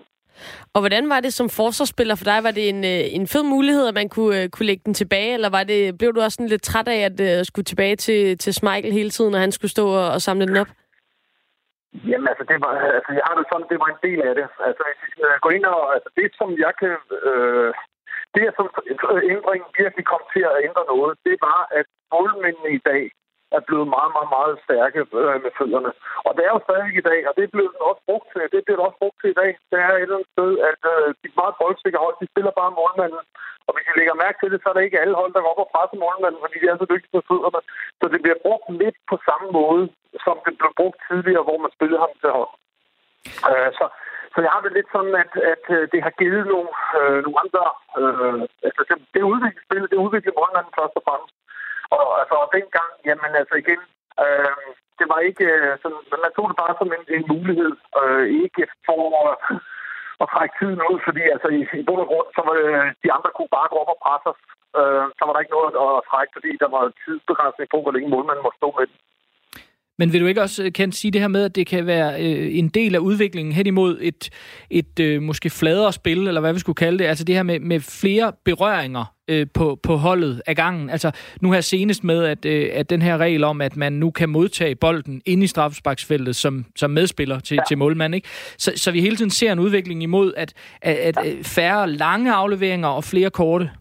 Og 0.74 0.80
hvordan 0.82 1.10
var 1.10 1.20
det 1.20 1.34
som 1.34 1.50
forsvarsspiller 1.50 2.16
for 2.18 2.28
dig? 2.32 2.40
Var 2.48 2.54
det 2.58 2.66
en, 2.70 2.82
øh, 2.94 3.04
en 3.18 3.26
fed 3.34 3.44
mulighed, 3.56 3.86
at 3.88 3.94
man 4.02 4.10
kunne, 4.10 4.50
kunne 4.50 4.70
lægge 4.70 4.84
den 4.86 4.94
tilbage, 4.94 5.34
eller 5.34 5.50
var 5.50 5.64
det, 5.64 5.98
blev 5.98 6.14
du 6.14 6.22
også 6.22 6.36
sådan 6.36 6.54
lidt 6.54 6.64
træt 6.70 6.88
af 6.88 7.00
at 7.10 7.18
uh, 7.28 7.44
skulle 7.50 7.68
tilbage 7.72 7.96
til, 7.96 8.38
til 8.38 8.54
Smeichel 8.54 8.94
hele 9.00 9.10
tiden, 9.10 9.32
når 9.32 9.40
han 9.40 9.52
skulle 9.52 9.72
stå 9.72 9.86
og, 10.02 10.08
og 10.16 10.22
samle 10.22 10.48
den 10.48 10.58
op? 10.58 10.72
Jamen 12.10 12.28
altså, 12.32 12.46
det 12.52 12.58
var, 12.66 12.74
altså, 12.98 13.12
jeg 13.18 13.24
har 13.28 13.36
det 13.38 13.46
sådan, 13.52 13.68
det 13.72 13.80
var 13.84 13.90
en 13.92 14.04
del 14.08 14.20
af 14.30 14.34
det. 14.40 14.48
Altså, 14.68 14.82
hvis 14.88 15.02
vi 15.04 15.10
skal 15.12 15.44
gå 15.46 15.50
ind 15.58 15.66
og, 15.76 15.82
altså, 15.96 16.10
det 16.18 16.28
som 16.40 16.50
jeg 16.66 16.74
kan, 16.82 16.96
øh, 17.30 17.70
det, 18.38 18.46
som 18.58 18.66
ændringen 19.34 19.70
virkelig 19.82 20.06
kom 20.12 20.24
til 20.34 20.44
at 20.52 20.60
ændre 20.68 20.84
noget, 20.94 21.14
det 21.28 21.36
var, 21.48 21.62
at 21.80 21.88
målmændene 22.14 22.72
i 22.80 22.82
dag 22.90 23.04
er 23.58 23.62
blevet 23.68 23.88
meget, 23.96 24.12
meget, 24.16 24.32
meget 24.38 24.56
stærke 24.66 25.00
øh, 25.22 25.38
med 25.46 25.52
fødderne. 25.58 25.92
Og 26.28 26.32
det 26.36 26.44
er 26.44 26.52
jo 26.56 26.62
stadig 26.68 26.92
i 26.98 27.08
dag, 27.10 27.20
og 27.30 27.34
det 27.40 27.46
blev 27.54 27.68
også 27.90 28.02
brugt 28.08 28.28
til, 28.32 28.52
det 28.56 28.62
bliver 28.64 28.86
også 28.88 29.00
brugt 29.02 29.18
til 29.22 29.30
i 29.34 29.40
dag. 29.42 29.52
Det 29.72 29.78
er 29.80 29.92
et 29.94 30.02
eller 30.02 30.18
andet 30.18 30.34
sted, 30.36 30.52
at 30.72 30.82
øh, 30.94 31.08
de 31.22 31.28
meget 31.42 31.56
boldsikre 31.62 32.04
hold, 32.06 32.16
de 32.22 32.32
spiller 32.34 32.54
bare 32.60 32.78
målmanden. 32.80 33.24
Og 33.68 33.72
hvis 33.74 33.90
I 33.90 33.98
lægger 34.00 34.22
mærke 34.24 34.38
til 34.40 34.52
det, 34.52 34.60
så 34.62 34.68
er 34.70 34.76
det 34.76 34.88
ikke 34.88 35.02
alle 35.04 35.16
hold, 35.22 35.32
der 35.34 35.42
går 35.44 35.54
op 35.54 35.64
og 35.66 35.72
presser 35.74 35.98
målmanden, 36.04 36.44
fordi 36.44 36.58
de 36.60 36.68
er 36.68 36.78
så 36.82 36.88
dygtige 36.94 37.16
med 37.18 37.28
fødderne. 37.30 37.62
Så 38.00 38.06
det 38.14 38.20
bliver 38.24 38.40
brugt 38.46 38.66
lidt 38.82 38.98
på 39.12 39.16
samme 39.28 39.48
måde, 39.60 39.84
som 40.26 40.36
det 40.46 40.54
blev 40.60 40.72
brugt 40.80 41.00
tidligere, 41.10 41.48
hvor 41.48 41.58
man 41.64 41.76
spillede 41.76 42.04
ham 42.06 42.14
til 42.22 42.30
hold. 42.38 42.54
Øh, 43.50 43.70
så, 43.78 43.86
så 44.34 44.38
jeg 44.46 44.52
har 44.54 44.62
det 44.66 44.74
lidt 44.78 44.90
sådan, 44.96 45.16
at, 45.24 45.32
at 45.54 45.66
øh, 45.76 45.84
det 45.94 46.00
har 46.06 46.14
givet 46.22 46.46
nogle, 46.54 46.72
øh, 47.00 47.18
nogle 47.26 47.40
andre... 47.44 47.64
Øh, 48.00 48.40
altså, 48.68 48.82
det, 48.90 48.96
det 49.16 49.22
udvikler 49.34 49.64
spillet, 49.66 49.92
det 49.92 50.04
udvikler 50.06 50.38
Grønland 50.38 50.70
først 50.80 50.96
og 51.00 51.04
fremmest. 51.08 51.36
Og 51.96 52.06
altså, 52.22 52.36
og 52.44 52.50
dengang, 52.58 52.92
jamen 53.08 53.32
altså 53.42 53.56
igen, 53.64 53.82
øh, 54.24 54.68
det 55.00 55.06
var 55.12 55.20
ikke 55.30 55.46
øh, 55.58 55.74
sådan, 55.82 56.02
man 56.24 56.34
tog 56.36 56.48
det 56.50 56.58
bare 56.64 56.76
som 56.80 56.90
en, 56.98 57.04
en 57.18 57.26
mulighed, 57.34 57.74
øh, 58.02 58.26
ikke 58.44 58.64
for 58.88 59.02
at, 59.24 59.34
at 60.22 60.28
trække 60.34 60.56
tiden 60.60 60.82
ud, 60.92 61.00
fordi 61.08 61.24
altså 61.36 61.48
i, 61.58 61.62
i 61.80 61.84
bund 61.88 62.02
og 62.04 62.10
grund, 62.12 62.30
så 62.36 62.42
var 62.48 62.54
det, 62.60 62.68
de 63.04 63.10
andre 63.16 63.32
kunne 63.36 63.56
bare 63.58 63.72
gå 63.72 63.78
op 63.84 63.94
og 63.94 64.02
presse 64.06 64.28
os. 64.34 64.42
Øh, 64.80 65.06
så 65.18 65.22
var 65.26 65.34
der 65.34 65.44
ikke 65.44 65.58
noget 65.58 65.74
at 65.86 66.06
trække, 66.10 66.32
fordi 66.38 66.52
der 66.64 66.70
var 66.76 66.84
tidsbegrænsning 67.04 67.68
på, 67.70 67.78
hvor 67.82 67.94
længe 67.96 68.14
målmanden 68.14 68.46
måtte 68.46 68.60
stå 68.62 68.70
med 68.78 68.86
den. 68.90 68.98
Men 70.04 70.14
vil 70.14 70.22
du 70.22 70.26
ikke 70.26 70.42
også, 70.42 70.72
kan 70.76 70.92
sige 70.92 71.12
det 71.12 71.22
her 71.22 71.28
med, 71.28 71.46
at 71.46 71.56
det 71.56 71.68
kan 71.68 71.88
være 71.88 72.14
øh, 72.14 72.58
en 72.58 72.70
del 72.70 72.96
af 72.96 73.00
udviklingen 73.00 73.54
hen 73.54 73.68
imod 73.68 73.98
et, 74.02 74.30
et 74.70 75.00
øh, 75.00 75.22
måske 75.22 75.50
fladere 75.50 75.94
spil, 75.94 76.28
eller 76.28 76.42
hvad 76.42 76.54
vi 76.54 76.60
skulle 76.60 76.76
kalde 76.76 77.00
det, 77.00 77.06
altså 77.06 77.24
det 77.24 77.36
her 77.36 77.44
med, 77.44 77.60
med 77.60 77.80
flere 77.80 78.34
berøringer 78.46 79.06
øh, 79.30 79.48
på, 79.54 79.80
på 79.84 79.96
holdet 79.96 80.42
af 80.48 80.56
gangen. 80.56 80.90
Altså 80.90 81.12
nu 81.42 81.52
her 81.52 81.62
senest 81.62 82.04
med, 82.04 82.24
at, 82.24 82.46
øh, 82.46 82.70
at 82.74 82.90
den 82.90 83.02
her 83.02 83.18
regel 83.18 83.44
om, 83.44 83.62
at 83.62 83.78
man 83.78 83.94
nu 83.94 84.12
kan 84.12 84.30
modtage 84.30 84.76
bolden 84.76 85.22
ind 85.26 85.44
i 85.44 85.48
straffesparksfeltet 85.48 86.36
som, 86.36 86.66
som 86.76 86.92
medspiller 86.92 87.40
til, 87.40 87.56
ja. 87.56 87.62
til 87.68 87.78
målmand, 87.78 88.16
ikke? 88.16 88.28
Så, 88.58 88.72
så 88.76 88.92
vi 88.92 89.02
hele 89.02 89.16
tiden 89.16 89.32
ser 89.32 89.52
en 89.52 89.60
udvikling 89.60 90.04
imod, 90.04 90.34
at, 90.38 90.54
at, 90.82 91.18
at 91.18 91.26
færre 91.56 91.90
lange 91.90 92.34
afleveringer 92.34 92.88
og 92.88 93.04
flere 93.04 93.30
korte. 93.30 93.66
Ja, 93.66 93.72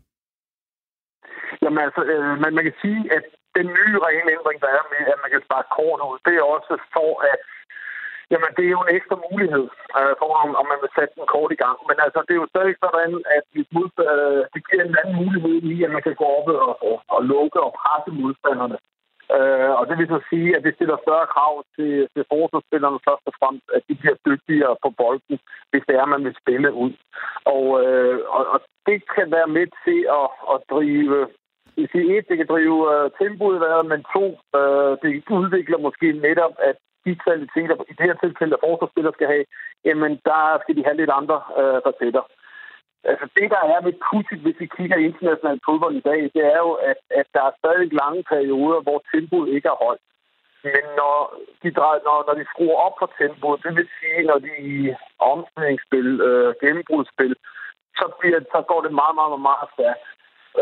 Jamen 1.62 1.78
altså, 1.78 2.02
øh, 2.02 2.40
man, 2.42 2.54
man 2.54 2.64
kan 2.64 2.72
sige, 2.82 2.98
at 3.16 3.22
den 3.58 3.66
nye 3.78 3.96
regelændring, 4.06 4.58
der 4.64 4.70
er 4.78 4.84
med, 4.92 5.02
at 5.12 5.18
man 5.22 5.30
kan 5.34 5.42
spare 5.46 5.64
kort 5.76 6.00
ud, 6.08 6.18
det 6.26 6.34
er 6.36 6.44
også 6.56 6.72
for, 6.96 7.12
at 7.32 7.40
Jamen, 8.32 8.52
det 8.56 8.64
er 8.64 8.74
jo 8.76 8.82
en 8.84 8.94
ekstra 8.98 9.16
mulighed 9.28 9.66
øh, 9.98 10.12
for, 10.18 10.28
om, 10.44 10.50
om 10.60 10.66
man 10.72 10.80
vil 10.82 10.94
sætte 10.96 11.14
den 11.16 11.26
kort 11.34 11.52
i 11.52 11.60
gang. 11.64 11.76
Men 11.88 11.96
altså, 12.04 12.18
det 12.26 12.32
er 12.34 12.42
jo 12.42 12.52
stadig 12.54 12.74
sådan, 12.84 13.14
at 13.36 13.44
hvis 13.52 13.68
mod, 13.76 13.90
øh, 14.08 14.40
det 14.52 14.60
giver 14.66 14.84
en 14.84 14.98
anden 15.00 15.16
mulighed 15.22 15.56
i, 15.72 15.74
at 15.86 15.90
man 15.96 16.04
kan 16.06 16.16
gå 16.22 16.26
op 16.38 16.48
og, 16.66 16.72
og, 16.88 16.96
og 17.14 17.20
lukke 17.32 17.58
og 17.66 17.74
presse 17.80 18.10
modstanderne. 18.20 18.78
Øh, 19.36 19.70
og 19.78 19.84
det 19.88 19.94
vil 19.98 20.08
så 20.14 20.20
sige, 20.30 20.50
at 20.56 20.64
det 20.64 20.74
stiller 20.74 20.96
større 21.04 21.32
krav 21.34 21.54
til, 21.76 21.92
til 22.14 22.22
forsvarsspillerne 22.32 22.98
først 23.08 23.24
og 23.30 23.34
fremmest, 23.38 23.68
at 23.76 23.82
de 23.88 23.94
bliver 24.00 24.16
dygtigere 24.28 24.74
på 24.82 24.88
bolden, 25.00 25.36
hvis 25.70 25.84
det 25.88 25.94
er, 25.96 26.12
man 26.14 26.24
vil 26.26 26.40
spille 26.42 26.70
ud. 26.84 26.92
Og, 27.54 27.64
øh, 27.84 28.18
og, 28.36 28.42
og 28.54 28.58
det 28.88 28.98
kan 29.14 29.26
være 29.36 29.50
med 29.58 29.66
til 29.84 30.00
at, 30.20 30.28
at 30.52 30.58
drive 30.72 31.18
jeg 31.76 31.88
siger 31.92 32.18
et, 32.18 32.28
det 32.28 32.36
kan 32.36 32.46
drive 32.54 32.78
uh, 32.94 33.10
tempoet 33.20 33.60
været, 33.60 33.86
men 33.92 34.00
to, 34.16 34.24
uh, 34.58 34.92
det 35.02 35.10
udvikler 35.40 35.78
måske 35.78 36.12
netop, 36.12 36.54
at 36.58 36.76
de 37.04 37.12
kvaliteter, 37.24 37.76
i 37.90 37.94
det 37.98 38.06
her 38.08 38.16
tilfælde, 38.24 38.54
at 38.56 38.64
forsvarsspillere 38.66 39.16
skal 39.16 39.28
have, 39.34 39.44
jamen 39.84 40.12
der 40.24 40.58
skal 40.62 40.76
de 40.76 40.84
have 40.84 40.96
lidt 40.96 41.12
andre 41.20 41.38
uh, 41.60 41.78
facetter. 41.86 42.24
Altså 43.04 43.26
det, 43.36 43.50
der 43.54 43.62
er 43.74 43.80
med 43.86 43.94
Putin, 44.08 44.40
hvis 44.44 44.60
vi 44.62 44.66
kigger 44.76 44.96
international 44.96 45.60
fodbold 45.66 45.94
i 45.96 46.06
dag, 46.10 46.20
det 46.34 46.44
er 46.54 46.58
jo, 46.66 46.72
at, 46.90 46.98
at 47.20 47.26
der 47.34 47.42
er 47.46 47.58
stadig 47.60 47.92
lange 48.02 48.22
perioder, 48.32 48.80
hvor 48.86 48.98
tempoet 49.12 49.48
ikke 49.56 49.68
er 49.68 49.82
højt. 49.84 50.04
Men 50.64 50.84
når 51.00 51.16
de, 51.62 51.70
drejer, 51.78 52.00
når, 52.08 52.18
når 52.28 52.34
de 52.40 52.50
skruer 52.52 52.78
op 52.86 52.94
for 52.98 53.10
tempoet, 53.18 53.62
det 53.64 53.76
vil 53.76 53.88
sige, 53.98 54.22
når 54.30 54.38
de 54.46 54.52
i 54.74 54.94
omstillingsspil, 55.18 56.08
øh, 56.28 56.54
gennembrudsspil, 56.60 57.34
så, 57.98 58.06
bliver, 58.20 58.40
så 58.40 58.60
går 58.70 58.80
det 58.86 58.92
meget, 59.00 59.14
meget, 59.14 59.40
meget 59.50 59.68
stærkt. 59.74 60.04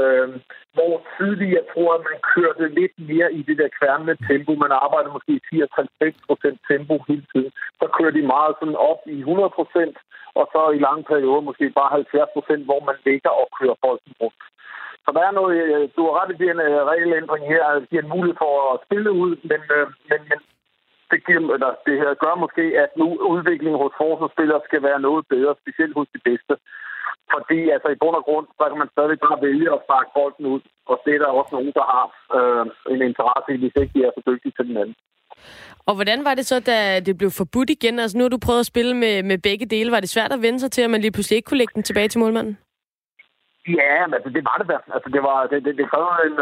Øh, 0.00 0.28
hvor 0.76 0.92
tidligere, 1.16 1.58
jeg 1.58 1.66
tror, 1.72 1.90
at 1.94 2.02
man 2.10 2.18
kørte 2.34 2.74
lidt 2.78 2.94
mere 3.10 3.28
i 3.38 3.42
det 3.48 3.56
der 3.58 3.76
kværnende 3.78 4.16
tempo. 4.28 4.52
Man 4.64 4.72
arbejdede 4.84 5.16
måske 5.16 5.34
80-90% 5.54 6.70
tempo 6.70 6.94
hele 7.08 7.24
tiden. 7.32 7.52
Så 7.80 7.86
kører 7.96 8.14
de 8.18 8.32
meget 8.34 8.54
sådan 8.60 8.80
op 8.90 9.00
i 9.06 9.18
100% 9.22 9.92
og 10.38 10.44
så 10.52 10.60
i 10.76 10.78
lange 10.86 11.04
perioder 11.12 11.48
måske 11.48 11.66
bare 11.80 11.90
70% 12.60 12.68
hvor 12.68 12.80
man 12.88 12.96
ligger 13.06 13.30
og 13.40 13.48
kører 13.58 13.76
bolden 13.82 14.14
rundt. 14.20 14.42
Så 15.04 15.10
der 15.16 15.22
er 15.28 15.32
noget, 15.40 15.56
øh, 15.64 15.88
du 15.96 16.00
har 16.06 16.14
ret 16.18 16.34
i 16.34 16.42
den 16.44 16.56
uh, 16.60 16.66
øh, 16.66 16.80
regelændring 16.92 17.44
her, 17.52 17.64
at 17.64 17.80
det 17.80 17.90
giver 17.90 18.02
en 18.02 18.14
mulighed 18.14 18.36
for 18.44 18.54
at 18.72 18.80
spille 18.86 19.10
ud, 19.22 19.32
men, 19.50 19.62
øh, 19.76 19.86
men, 20.10 20.20
men 20.30 20.38
det, 21.10 21.20
giver, 21.26 21.40
eller 21.56 21.70
det 21.86 21.96
her 22.02 22.10
gør 22.24 22.34
måske, 22.44 22.64
at 22.84 22.90
nu 23.00 23.06
udviklingen 23.34 23.82
hos 23.82 23.94
forsvarsspillere 24.02 24.60
skal 24.68 24.82
være 24.88 25.00
noget 25.06 25.22
bedre, 25.34 25.52
specielt 25.62 25.94
hos 25.98 26.08
de 26.14 26.20
bedste. 26.28 26.54
Fordi 27.34 27.58
altså, 27.74 27.88
i 27.90 28.00
bund 28.02 28.16
og 28.20 28.24
grund, 28.28 28.46
så 28.58 28.64
kan 28.68 28.78
man 28.82 28.94
stadig 28.94 29.16
bare 29.26 29.38
vælge 29.46 29.68
at 29.74 29.82
sparke 29.86 30.10
bolden 30.16 30.44
ud, 30.54 30.62
og 30.90 30.96
det 31.04 31.12
er 31.14 31.20
der 31.22 31.38
også 31.40 31.52
nogen, 31.56 31.72
der 31.78 31.86
har 31.92 32.06
øh, 32.38 32.64
en 32.94 33.00
interesse 33.10 33.48
i, 33.54 33.60
hvis 33.60 33.76
ikke 33.80 33.94
de 33.96 34.04
er 34.06 34.12
så 34.14 34.22
dygtige 34.30 34.54
til 34.56 34.68
den 34.68 34.76
anden. 34.82 34.96
Og 35.88 35.94
hvordan 35.94 36.24
var 36.24 36.34
det 36.34 36.46
så, 36.46 36.56
da 36.60 37.00
det 37.00 37.18
blev 37.18 37.30
forbudt 37.30 37.70
igen? 37.70 37.98
Altså 37.98 38.18
nu 38.18 38.24
har 38.24 38.28
du 38.28 38.38
prøvet 38.46 38.60
at 38.60 38.70
spille 38.72 38.94
med, 38.96 39.22
med 39.22 39.38
begge 39.38 39.66
dele. 39.66 39.92
Var 39.92 40.00
det 40.00 40.08
svært 40.08 40.32
at 40.32 40.42
vende 40.42 40.60
sig 40.60 40.70
til, 40.72 40.82
at 40.82 40.90
man 40.90 41.00
lige 41.00 41.12
pludselig 41.12 41.36
ikke 41.36 41.46
kunne 41.46 41.58
lægge 41.58 41.74
den 41.74 41.82
tilbage 41.82 42.08
til 42.08 42.20
målmanden? 42.20 42.58
Ja, 43.68 44.06
men 44.06 44.14
altså, 44.14 44.30
det 44.36 44.44
var 44.48 44.56
det 44.60 44.68
da. 44.72 44.78
Altså, 44.94 45.08
det, 45.14 45.22
var, 45.28 45.38
det, 45.50 45.64
det, 45.64 45.72
det 45.80 45.90
krævede 45.90 46.20
en, 46.28 46.36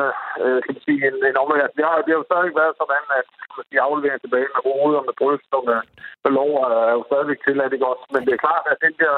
øh, 0.45 0.59
kan 0.65 0.75
man 0.75 0.85
sige, 0.87 1.01
en, 1.09 1.17
en 1.31 1.41
omlægning. 1.43 1.77
Det 1.77 1.85
har, 1.89 1.97
det 2.05 2.13
har 2.13 2.21
jo 2.23 2.31
stadig 2.31 2.53
været 2.61 2.75
sådan, 2.81 3.07
at 3.21 3.27
de 3.73 3.81
afleverer 3.87 4.19
tilbage 4.19 4.49
med 4.55 4.63
hovedet 4.69 4.99
og 5.01 5.07
med 5.09 5.17
bryst 5.21 5.51
og 5.59 5.63
med, 5.69 5.79
med 6.25 6.33
lov 6.39 6.51
øh, 6.69 6.89
er 6.91 6.95
jo 6.99 7.05
stadigvæk 7.11 7.41
til, 7.47 7.61
at 7.61 7.71
det 7.73 7.81
godt. 7.87 8.01
Men 8.13 8.21
det 8.27 8.33
er 8.33 8.45
klart, 8.47 8.65
at 8.73 8.79
den 8.87 8.95
der 9.03 9.15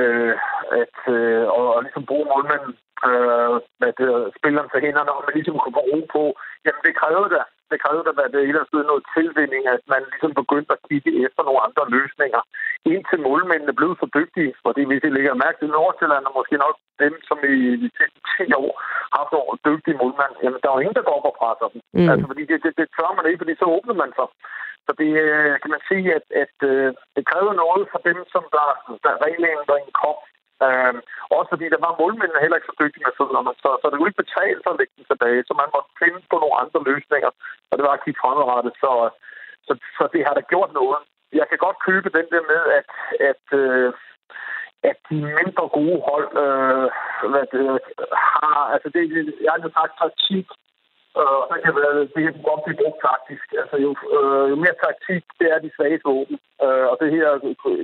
øh, 0.00 0.34
at, 0.82 0.96
øh, 1.16 1.44
og, 1.56 1.66
og 1.74 1.82
ligesom 1.82 2.04
bruge 2.10 2.26
målmanden, 2.32 2.74
øh, 3.08 3.54
at 3.88 3.98
øh, 4.08 4.24
spilleren 4.38 4.70
til 4.70 4.84
hænderne, 4.86 5.10
og 5.16 5.22
man 5.26 5.34
ligesom 5.34 5.58
kunne 5.58 5.76
få 5.78 5.82
ro 5.90 6.00
på. 6.16 6.22
Jamen, 6.64 6.82
det 6.86 6.98
krævede 7.00 7.30
da. 7.34 7.42
Det 7.72 7.82
krævede 7.84 8.04
da, 8.06 8.22
at 8.26 8.34
det 8.34 8.42
ellers 8.50 8.72
blev 8.72 8.84
noget 8.90 9.04
tilvinding, 9.16 9.64
at 9.74 9.82
man 9.94 10.02
ligesom 10.12 10.32
begyndte 10.40 10.72
at 10.76 10.84
kigge 10.88 11.10
efter 11.26 11.42
nogle 11.44 11.64
andre 11.66 11.84
løsninger. 11.96 12.40
Indtil 12.92 13.18
målmændene 13.28 13.78
blev 13.80 13.92
så 14.00 14.06
dygtige, 14.18 14.52
fordi 14.64 14.82
hvis 14.88 15.06
I 15.06 15.10
lægger 15.16 15.42
mærke 15.44 15.58
til 15.60 15.70
Nordsjælland, 15.76 16.24
og 16.28 16.34
måske 16.38 16.56
nok 16.66 16.76
dem, 17.04 17.14
som 17.28 17.38
i 17.52 17.56
de 17.82 17.88
sidste 17.98 18.20
10 18.46 18.52
år 18.62 18.72
har 19.12 19.18
haft 19.20 19.32
nogle 19.34 19.62
dygtige 19.68 19.98
målmænd, 20.00 20.34
jamen, 20.42 20.60
der 20.60 20.68
er 20.68 20.76
jo 20.76 20.82
ingen, 20.82 20.98
der 20.98 21.06
går 21.06 21.18
op 21.18 21.30
og 21.30 21.36
presser 21.40 21.68
dem. 21.72 21.80
Mm. 21.96 22.08
Altså, 22.10 22.24
fordi 22.30 22.42
det, 22.50 22.58
det, 22.64 22.72
det 22.80 22.86
tør 22.96 23.10
man 23.16 23.26
ikke, 23.26 23.42
fordi 23.42 23.54
så 23.58 23.66
åbner 23.76 23.96
man 24.02 24.10
sig. 24.18 24.28
Så 24.86 24.92
det 25.00 25.10
øh, 25.26 25.54
kan 25.62 25.70
man 25.74 25.82
sige, 25.90 26.06
at, 26.18 26.26
at 26.44 26.56
øh, 26.70 26.88
det 27.16 27.22
krævede 27.30 27.60
noget 27.64 27.82
for 27.92 28.00
dem, 28.08 28.18
som 28.34 28.44
der, 28.56 28.68
der 29.04 29.12
regelændringen 29.24 29.92
kom. 30.02 30.18
Øh, 30.64 30.94
også 31.36 31.48
fordi 31.52 31.66
der 31.74 31.80
var 31.86 31.98
målmændene 32.00 32.42
heller 32.42 32.58
ikke 32.58 32.70
så 32.70 32.76
dygtige 32.82 33.06
med 33.06 33.16
fødderne, 33.18 33.52
så, 33.62 33.68
så 33.80 33.84
det 33.86 33.96
kunne 33.96 34.10
ikke 34.10 34.24
betale 34.24 34.58
sig 34.60 34.70
at 34.72 34.78
lægge 34.80 34.94
den 34.96 35.06
tilbage, 35.10 35.40
så 35.48 35.52
man 35.62 35.72
måtte 35.74 35.90
finde 36.02 36.20
på 36.30 36.36
nogle 36.42 36.60
andre 36.62 36.80
løsninger, 36.90 37.30
og 37.70 37.74
det 37.76 37.84
var 37.86 37.94
at 37.94 38.04
kigge 38.04 38.20
fremadrettet, 38.22 38.74
så, 38.82 38.90
så, 39.66 39.72
så 39.96 40.04
det 40.12 40.20
har 40.26 40.34
da 40.36 40.42
gjort 40.52 40.72
noget. 40.80 41.00
Jeg 41.40 41.46
kan 41.48 41.58
godt 41.66 41.84
købe 41.88 42.08
den 42.18 42.26
der 42.32 42.42
med, 42.52 42.62
at, 42.78 42.86
at 43.30 43.44
øh, 43.62 43.92
at 44.90 44.98
de 45.10 45.18
mindre 45.38 45.64
gode 45.78 46.00
hold 46.08 46.28
øh, 46.44 46.86
hvad 47.32 47.46
det, 47.54 47.66
øh, 48.02 48.12
har, 48.36 48.60
altså 48.74 48.88
det, 48.94 49.02
jeg 49.46 49.52
har 49.52 49.70
sagt 49.78 49.94
taktik 50.02 50.46
Øh, 51.20 51.36
og 51.40 51.46
så 51.50 51.56
kan 51.62 51.72
det, 51.76 51.86
det 52.14 52.20
kan 52.24 52.34
godt 52.50 52.62
blive 52.64 52.80
brugt 52.82 52.98
taktisk. 53.08 53.46
Altså 53.62 53.76
jo, 53.84 53.90
øh, 54.16 54.44
jo 54.50 54.56
mere 54.64 54.76
taktik, 54.86 55.22
det 55.40 55.46
er 55.54 55.58
de 55.64 55.70
svage 55.76 56.00
våben. 56.08 56.36
Øh, 56.64 56.86
og 56.90 56.96
det 57.02 57.08
her 57.16 57.28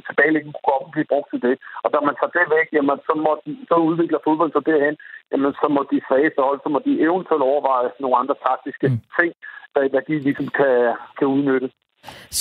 tilbagelæggende 0.07 0.55
kunne 0.55 0.71
godt 0.73 0.87
blive 0.95 1.11
brugt 1.13 1.29
til 1.31 1.41
det. 1.47 1.55
Og 1.85 1.89
når 1.95 2.03
man 2.09 2.17
tager 2.17 2.35
det 2.37 2.47
væk, 2.57 2.69
jamen, 2.77 2.99
så, 3.09 3.13
må, 3.25 3.31
så 3.71 3.75
udvikler 3.89 4.25
fodbold 4.27 4.53
så 4.53 4.63
derhen, 4.71 4.97
jamen, 5.33 5.53
så 5.61 5.67
må 5.75 5.81
de 5.93 5.99
svage 6.09 6.31
hold, 6.47 6.61
så 6.65 6.69
må 6.75 6.79
de 6.87 6.93
eventuelt 7.07 7.49
overveje 7.51 7.89
nogle 8.03 8.17
andre 8.21 8.37
taktiske 8.47 8.87
mm. 8.89 9.01
ting, 9.19 9.33
der, 9.75 9.83
der 9.95 10.01
de 10.09 10.15
ligesom 10.27 10.49
kan, 10.59 10.75
kan 11.19 11.27
udnytte. 11.35 11.69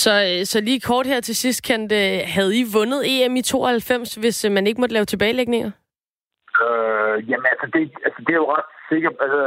Så, 0.01 0.13
øh, 0.29 0.45
så 0.51 0.57
lige 0.61 0.88
kort 0.91 1.05
her 1.11 1.19
til 1.21 1.35
sidst, 1.43 1.59
Kent, 1.67 1.91
havde 2.35 2.51
I 2.61 2.63
vundet 2.77 3.01
EM 3.11 3.35
i 3.35 3.41
92, 3.41 4.15
hvis 4.15 4.38
man 4.55 4.67
ikke 4.67 4.81
måtte 4.81 4.93
lave 4.93 5.05
tilbagelægninger? 5.05 5.71
Øh, 6.66 7.16
jamen, 7.30 7.47
altså 7.53 7.68
det, 7.74 7.82
altså, 8.05 8.20
det 8.26 8.34
er 8.34 8.41
jo 8.43 8.53
ret 8.55 8.70
sikker, 8.91 9.12
altså, 9.26 9.41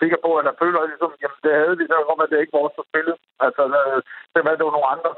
sikker 0.00 0.18
på, 0.24 0.30
at 0.38 0.44
jeg 0.48 0.60
føler, 0.62 0.78
at 0.80 0.90
ligesom, 0.92 1.12
jamen, 1.22 1.40
det 1.44 1.52
havde 1.60 1.76
vi, 1.78 1.84
så 1.86 1.96
kom, 2.08 2.24
at 2.24 2.30
det 2.30 2.40
ikke 2.40 2.54
var 2.54 2.64
vores, 2.64 2.78
der 2.78 2.90
spillede. 2.90 3.18
Altså, 3.46 3.62
det 4.32 4.40
var 4.44 4.50
det 4.58 4.66
var 4.66 4.76
nogle 4.76 4.92
andre. 4.94 5.12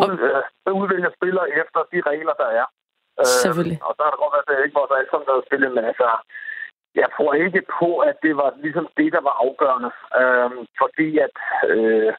Ud, 0.00 0.12
øh, 0.28 0.72
udvælger 0.80 1.10
spillere 1.18 1.46
efter 1.60 1.80
de 1.92 1.98
regler, 2.10 2.34
der 2.42 2.48
er. 2.60 2.66
Øh, 3.20 3.26
Selvfølgelig. 3.44 3.78
og 3.86 3.92
så 3.96 4.02
er 4.06 4.10
det 4.12 4.22
godt, 4.24 4.36
at 4.38 4.46
det 4.48 4.64
ikke 4.64 4.78
var 4.78 4.96
alle 4.98 5.10
sammen, 5.10 5.26
der 5.28 5.48
spillet, 5.48 5.70
men 5.76 5.84
altså, 5.90 6.08
jeg 7.00 7.08
tror 7.16 7.32
ikke 7.44 7.62
på, 7.78 7.88
at 8.08 8.16
det 8.22 8.34
var 8.42 8.50
ligesom 8.64 8.86
det, 8.98 9.08
der 9.16 9.22
var 9.28 9.34
afgørende. 9.44 9.90
Øh, 10.20 10.50
fordi 10.80 11.08
at 11.26 11.36
øh, 11.72 12.12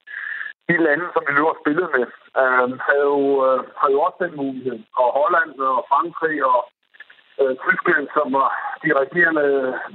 de 0.69 0.75
lande, 0.85 1.05
som 1.13 1.23
vi 1.27 1.31
løber 1.33 1.61
spillet 1.61 1.87
med, 1.95 2.05
øh, 2.41 2.69
havde, 2.87 3.09
jo, 3.15 3.25
øh, 3.47 3.59
havde 3.79 3.93
jo 3.95 4.01
også 4.07 4.19
den 4.25 4.35
mulighed. 4.41 4.77
Og 5.01 5.07
Holland 5.19 5.51
og 5.59 5.85
Frankrig 5.91 6.37
og 6.51 6.59
øh, 7.41 7.53
Tyskland, 7.65 8.05
som 8.17 8.27
var 8.39 8.49
de 8.83 8.89
regerende 9.01 9.47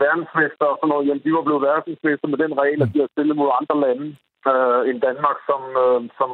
verdensmester 0.05 0.67
og 0.73 0.77
sådan 0.79 0.91
noget, 0.93 1.07
jamen, 1.07 1.25
de 1.25 1.33
var 1.37 1.45
blevet 1.47 1.67
verdensmester 1.71 2.29
med 2.29 2.39
den 2.45 2.53
regel, 2.63 2.81
at 2.83 2.93
de 2.95 3.03
har 3.03 3.11
spillet 3.15 3.37
mod 3.41 3.57
andre 3.61 3.77
lande 3.85 4.07
øh, 4.51 4.81
end 4.89 4.99
Danmark, 5.09 5.39
som, 5.49 5.63
øh, 5.85 6.01
som 6.19 6.31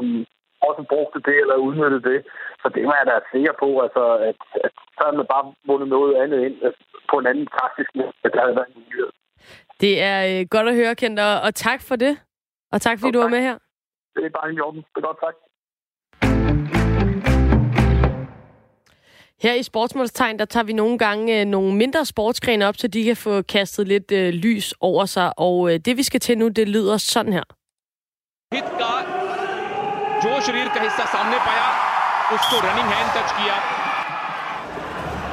også 0.69 0.83
brugte 0.93 1.19
det 1.29 1.37
eller 1.43 1.65
udnyttede 1.67 2.05
det. 2.11 2.19
Så 2.63 2.67
det 2.75 2.83
var 2.89 2.97
jeg 2.99 3.07
da 3.11 3.15
sikker 3.35 3.55
på, 3.63 3.69
altså, 3.85 4.05
at, 4.29 4.41
at 4.67 4.73
så 4.97 5.01
havde 5.05 5.19
man 5.21 5.29
bare 5.35 5.45
vundet 5.69 5.89
noget 5.97 6.13
andet 6.23 6.41
ind 6.47 6.57
altså, 6.67 6.83
på 7.11 7.15
en 7.19 7.27
anden 7.31 7.49
taktisk 7.59 7.91
måde, 7.99 8.13
der 8.35 8.41
havde 8.45 8.57
været 8.59 8.71
en 8.71 8.83
mulighed. 8.83 9.11
Det 9.85 9.95
er 10.11 10.19
øh, 10.31 10.41
godt 10.55 10.69
at 10.69 10.79
høre, 10.81 10.95
Kent, 11.01 11.19
og, 11.29 11.35
og 11.47 11.53
tak 11.55 11.81
for 11.89 11.97
det. 12.05 12.15
Og 12.73 12.81
tak, 12.81 12.99
fordi 12.99 13.11
og 13.11 13.15
du 13.15 13.21
tak. 13.21 13.25
var 13.25 13.37
med 13.37 13.43
her. 13.49 13.57
Det 14.15 14.25
er 14.25 14.31
bare 14.39 14.51
en 14.51 14.57
jorden. 14.63 14.81
Det 14.93 14.99
er 15.03 15.07
godt, 15.09 15.21
tak. 15.27 15.37
Her 19.44 19.54
i 19.54 19.64
Sportsmålstegn, 19.64 20.40
der 20.40 20.46
tager 20.46 20.64
vi 20.64 20.74
nogle 20.74 20.98
gange 20.98 21.40
øh, 21.40 21.46
nogle 21.46 21.76
mindre 21.76 22.06
sportsgrene 22.06 22.68
op, 22.68 22.78
så 22.78 22.88
de 22.88 23.04
kan 23.04 23.18
få 23.18 23.42
kastet 23.42 23.88
lidt 23.88 24.12
øh, 24.12 24.34
lys 24.34 24.74
over 24.80 25.06
sig. 25.06 25.40
Og 25.40 25.74
øh, 25.74 25.80
det, 25.86 25.98
vi 25.98 26.04
skal 26.04 26.20
til 26.20 26.38
nu, 26.38 26.48
det 26.48 26.70
lyder 26.70 26.98
sådan 26.98 27.34
her. 27.34 27.44
Hit 28.54 28.64
ka 28.80 28.92
jo 30.24 30.42
sharir 30.46 30.70
ka 30.74 30.80
hissa 30.86 31.06
samne 31.14 31.38
paya 31.48 31.68
usko 32.36 32.56
running 32.66 32.90
hand 32.94 33.10
touch 33.16 33.34
kiya 33.38 33.58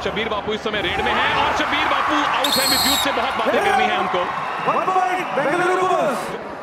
शबीर 0.03 0.29
बापू 0.29 0.53
इस 0.53 0.61
समय 0.63 0.81
रेड 0.81 1.01
में 1.05 1.11
है 1.11 1.27
और 1.41 1.51
शबीर 1.59 1.85
Bapu 1.91 2.15
out 2.37 2.57
है 2.57 2.65
मिसयूज 2.71 2.97
से 3.03 3.11
बहुत 3.19 3.33
बातें 3.39 3.61
करनी 3.65 3.83
है 3.83 3.95
हमको 3.97 4.21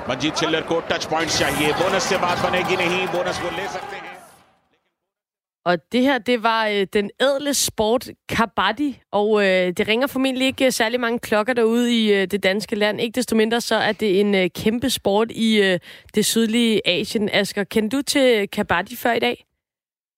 मंजीत 0.08 0.34
चिल्लर 0.34 0.60
को 0.70 0.80
टच 0.92 1.04
पॉइंट 1.12 1.30
चाहिए 1.38 1.72
बोनस 1.82 2.08
से 2.12 2.16
बात 2.28 2.38
बनेगी 2.46 2.76
नहीं 2.76 3.06
बोनस 3.16 3.40
वो 3.42 3.50
ले 3.56 3.68
सकते 3.76 3.96
हैं 3.96 4.13
og 5.65 5.91
det 5.91 6.01
her, 6.01 6.17
det 6.17 6.43
var 6.43 6.67
øh, 6.67 6.87
den 6.93 7.09
ædle 7.21 7.53
sport 7.53 8.09
kabaddi, 8.29 8.99
og 9.11 9.45
øh, 9.45 9.73
det 9.77 9.87
ringer 9.87 10.07
formentlig 10.07 10.47
ikke 10.47 10.71
særlig 10.71 10.99
mange 10.99 11.19
klokker 11.19 11.53
derude 11.53 12.05
i 12.05 12.13
øh, 12.13 12.27
det 12.27 12.43
danske 12.43 12.75
land. 12.75 13.01
Ikke 13.01 13.15
desto 13.15 13.35
mindre 13.35 13.61
så 13.61 13.75
er 13.75 13.91
det 13.91 14.19
en 14.19 14.35
øh, 14.35 14.49
kæmpe 14.55 14.89
sport 14.89 15.31
i 15.31 15.61
øh, 15.61 15.79
det 16.15 16.25
sydlige 16.25 16.87
Asien. 16.87 17.29
Asger, 17.33 17.63
kender 17.63 17.89
du 17.89 18.01
til 18.01 18.47
kabaddi 18.47 18.95
før 18.95 19.13
i 19.13 19.19
dag? 19.19 19.45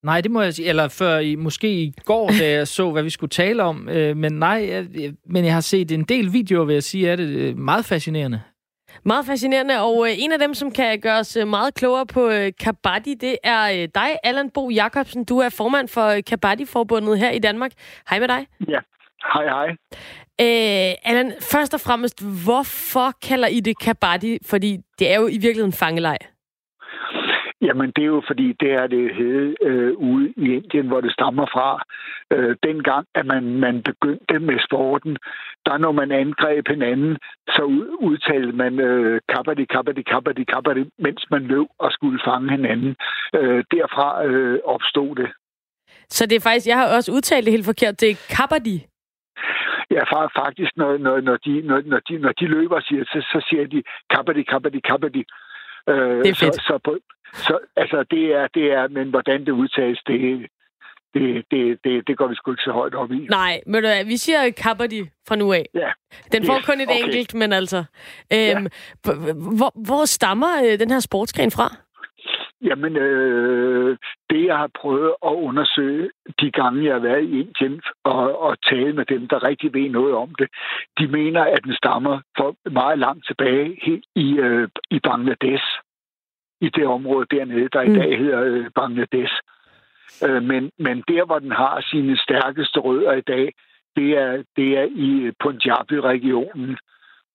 Nej, 0.04 0.22
det 0.22 0.32
må 0.32 0.42
jeg 0.42 0.54
sige. 0.54 0.70
Eller 0.70 0.88
før 0.88 1.18
i, 1.20 1.36
måske 1.36 1.82
i 1.82 1.94
går, 2.06 2.30
da 2.40 2.52
jeg 2.58 2.68
så, 2.68 2.92
hvad 2.92 3.04
vi 3.04 3.10
skulle 3.10 3.30
tale 3.30 3.64
om. 3.64 3.90
Øh, 3.90 4.18
men 4.18 4.34
nej, 4.34 4.68
jeg, 4.70 5.14
men 5.30 5.46
jeg 5.46 5.54
har 5.54 5.62
set 5.62 5.92
en 5.92 6.04
del 6.04 6.34
videoer, 6.34 6.66
vil 6.66 6.74
jeg 6.74 6.84
sige, 6.84 7.10
er 7.10 7.16
det 7.16 7.28
øh, 7.28 7.58
meget 7.58 7.86
fascinerende. 7.86 8.42
Meget 9.04 9.26
fascinerende, 9.26 9.82
og 9.82 10.08
øh, 10.10 10.16
en 10.18 10.32
af 10.32 10.40
dem, 10.40 10.54
som 10.54 10.72
kan 10.72 11.00
gøre 11.00 11.20
os 11.20 11.36
øh, 11.36 11.48
meget 11.48 11.74
klogere 11.74 12.06
på 12.06 12.30
øh, 12.30 12.52
Kabaddi, 12.60 13.14
det 13.14 13.38
er 13.44 13.64
øh, 13.72 13.88
dig, 13.96 14.18
Allan 14.24 14.50
Bo 14.50 14.70
Jacobsen. 14.70 15.24
Du 15.24 15.40
er 15.40 15.50
formand 15.50 15.88
for 15.88 16.06
øh, 16.08 16.24
Kabaddi-forbundet 16.28 17.20
her 17.20 17.32
i 17.32 17.40
Danmark. 17.40 17.72
Hej 18.10 18.20
med 18.20 18.28
dig. 18.28 18.48
Ja, 18.68 18.80
hej 19.34 19.44
hej. 19.44 19.68
Øh, 20.42 20.96
Allan, 21.04 21.34
først 21.42 21.74
og 21.74 21.80
fremmest, 21.80 22.24
hvorfor 22.44 23.12
kalder 23.22 23.48
I 23.48 23.60
det 23.60 23.80
Kabaddi? 23.80 24.38
Fordi 24.46 24.78
det 25.00 25.12
er 25.12 25.20
jo 25.20 25.28
i 25.28 25.38
virkeligheden 25.38 25.74
fangelej. 25.74 26.18
Jamen, 27.62 27.92
det 27.96 28.02
er 28.02 28.14
jo 28.18 28.24
fordi, 28.28 28.54
det 28.60 28.72
er 28.72 28.88
det 28.88 29.16
hed 29.16 29.56
øh, 29.62 29.94
ude 29.98 30.34
i 30.38 30.54
Indien, 30.56 30.88
hvor 30.88 31.02
det 31.02 31.14
stammer 31.14 31.46
fra. 31.46 31.84
Øh, 32.34 32.56
dengang, 32.64 33.06
at 33.16 33.26
man, 33.26 33.44
man 33.44 33.84
begyndte 33.84 34.40
med 34.40 34.60
sporten, 34.68 35.18
der 35.66 35.78
når 35.78 35.92
man 35.92 36.12
angreb 36.12 36.68
hinanden, 36.68 37.18
så 37.48 37.64
udtalte 38.00 38.52
man 38.52 38.80
øh, 38.80 39.22
kappadi, 39.30 39.66
kappadi, 39.66 40.02
kappadi, 40.02 40.44
kappadi, 40.44 40.84
mens 41.00 41.26
man 41.32 41.44
løb 41.44 41.68
og 41.80 41.92
skulle 41.92 42.20
fange 42.26 42.52
hinanden. 42.52 42.96
Øh, 43.36 43.64
derfra 43.72 44.26
øh, 44.26 44.60
opstod 44.66 45.16
det. 45.16 45.30
Så 46.10 46.26
det 46.26 46.36
er 46.36 46.48
faktisk, 46.50 46.68
jeg 46.68 46.78
har 46.78 46.96
også 46.96 47.12
udtalt 47.12 47.46
det 47.46 47.54
helt 47.54 47.66
forkert, 47.66 48.02
det 48.02 48.10
er 48.12 48.36
kappadi. 48.38 48.86
Ja, 49.92 50.04
faktisk, 50.44 50.72
når, 50.76 50.98
når, 50.98 51.22
når, 51.22 51.38
de, 51.38 51.62
når, 51.62 51.82
når, 51.86 52.00
de, 52.00 52.18
når 52.18 52.32
de 52.32 52.46
løber, 52.46 52.80
siger, 52.80 53.04
så, 53.04 53.20
så 53.32 53.46
siger 53.50 53.68
de 53.68 53.84
kappadi, 54.10 54.44
kappadi, 54.44 54.80
kappadi. 54.80 55.24
Øh, 55.90 56.18
det 56.24 56.30
er 56.30 56.40
fedt. 56.46 56.56
Så, 56.56 56.62
så, 56.68 56.80
på, 56.84 56.98
så 57.34 57.60
altså, 57.76 58.06
det 58.12 58.26
er, 58.36 58.48
det 58.48 58.72
er, 58.72 58.88
men 58.88 59.10
hvordan 59.10 59.46
det 59.46 59.52
udtales, 59.52 60.00
det, 60.08 60.48
det, 61.14 61.46
det, 61.52 61.80
det, 61.84 62.08
det 62.08 62.18
går 62.18 62.28
vi 62.28 62.36
sgu 62.36 62.52
ikke 62.52 62.64
så 62.64 62.72
højt 62.72 62.96
op 62.96 63.12
i. 63.12 63.28
Nej, 63.30 63.62
men 63.68 63.84
du, 63.84 63.90
vi 64.06 64.18
siger 64.18 64.52
Kabaddi 64.52 65.02
fra 65.28 65.36
nu 65.36 65.54
af. 65.54 65.66
Ja. 65.74 65.92
Den 66.32 66.46
får 66.46 66.58
yes, 66.58 66.66
kun 66.66 66.82
et 66.82 66.90
okay. 66.90 67.04
enkelt, 67.04 67.34
men 67.34 67.54
altså. 67.54 67.78
Øhm, 68.34 68.68
ja. 69.06 69.14
hvor, 69.58 69.72
hvor 69.88 70.06
stammer 70.06 70.48
øh, 70.66 70.80
den 70.80 70.90
her 70.92 71.00
sportsgren 71.00 71.52
fra? 71.52 71.68
Jamen, 72.62 72.96
øh, 72.98 73.98
det 74.30 74.46
jeg 74.46 74.58
har 74.58 74.70
prøvet 74.82 75.14
at 75.26 75.34
undersøge 75.48 76.10
de 76.42 76.52
gange, 76.52 76.86
jeg 76.86 76.94
har 76.94 77.00
været 77.00 77.24
i 77.24 77.40
Indien 77.40 77.82
og, 78.04 78.42
og 78.42 78.62
tale 78.70 78.94
med 78.94 79.06
dem, 79.06 79.28
der 79.28 79.44
rigtig 79.44 79.74
ved 79.74 79.90
noget 79.90 80.14
om 80.14 80.36
det, 80.40 80.48
de 81.00 81.08
mener, 81.08 81.42
at 81.44 81.64
den 81.64 81.76
stammer 81.76 82.22
for 82.38 82.70
meget 82.70 83.00
langt 83.00 83.26
tilbage 83.28 83.80
helt 83.84 84.06
i, 84.16 84.38
øh, 84.38 84.68
i 84.92 85.00
Bangladesh. 85.00 85.66
I 86.62 86.70
det 86.70 86.88
område 86.88 87.26
dernede, 87.32 87.70
der 87.74 87.82
i 87.82 87.88
mm. 87.88 87.96
dag 87.96 88.18
hedder 88.18 88.42
øh, 88.42 88.66
Bangladesh. 88.76 89.34
Øh, 90.26 90.44
men, 90.44 90.72
men 90.80 91.04
der, 91.08 91.26
hvor 91.26 91.40
den 91.40 91.52
har 91.52 91.82
sine 91.92 92.18
stærkeste 92.18 92.80
rødder 92.80 93.14
i 93.14 93.22
dag, 93.22 93.54
det 93.96 94.18
er, 94.18 94.44
det 94.56 94.78
er 94.78 94.84
i 94.84 95.32
Punjabi-regionen. 95.44 96.78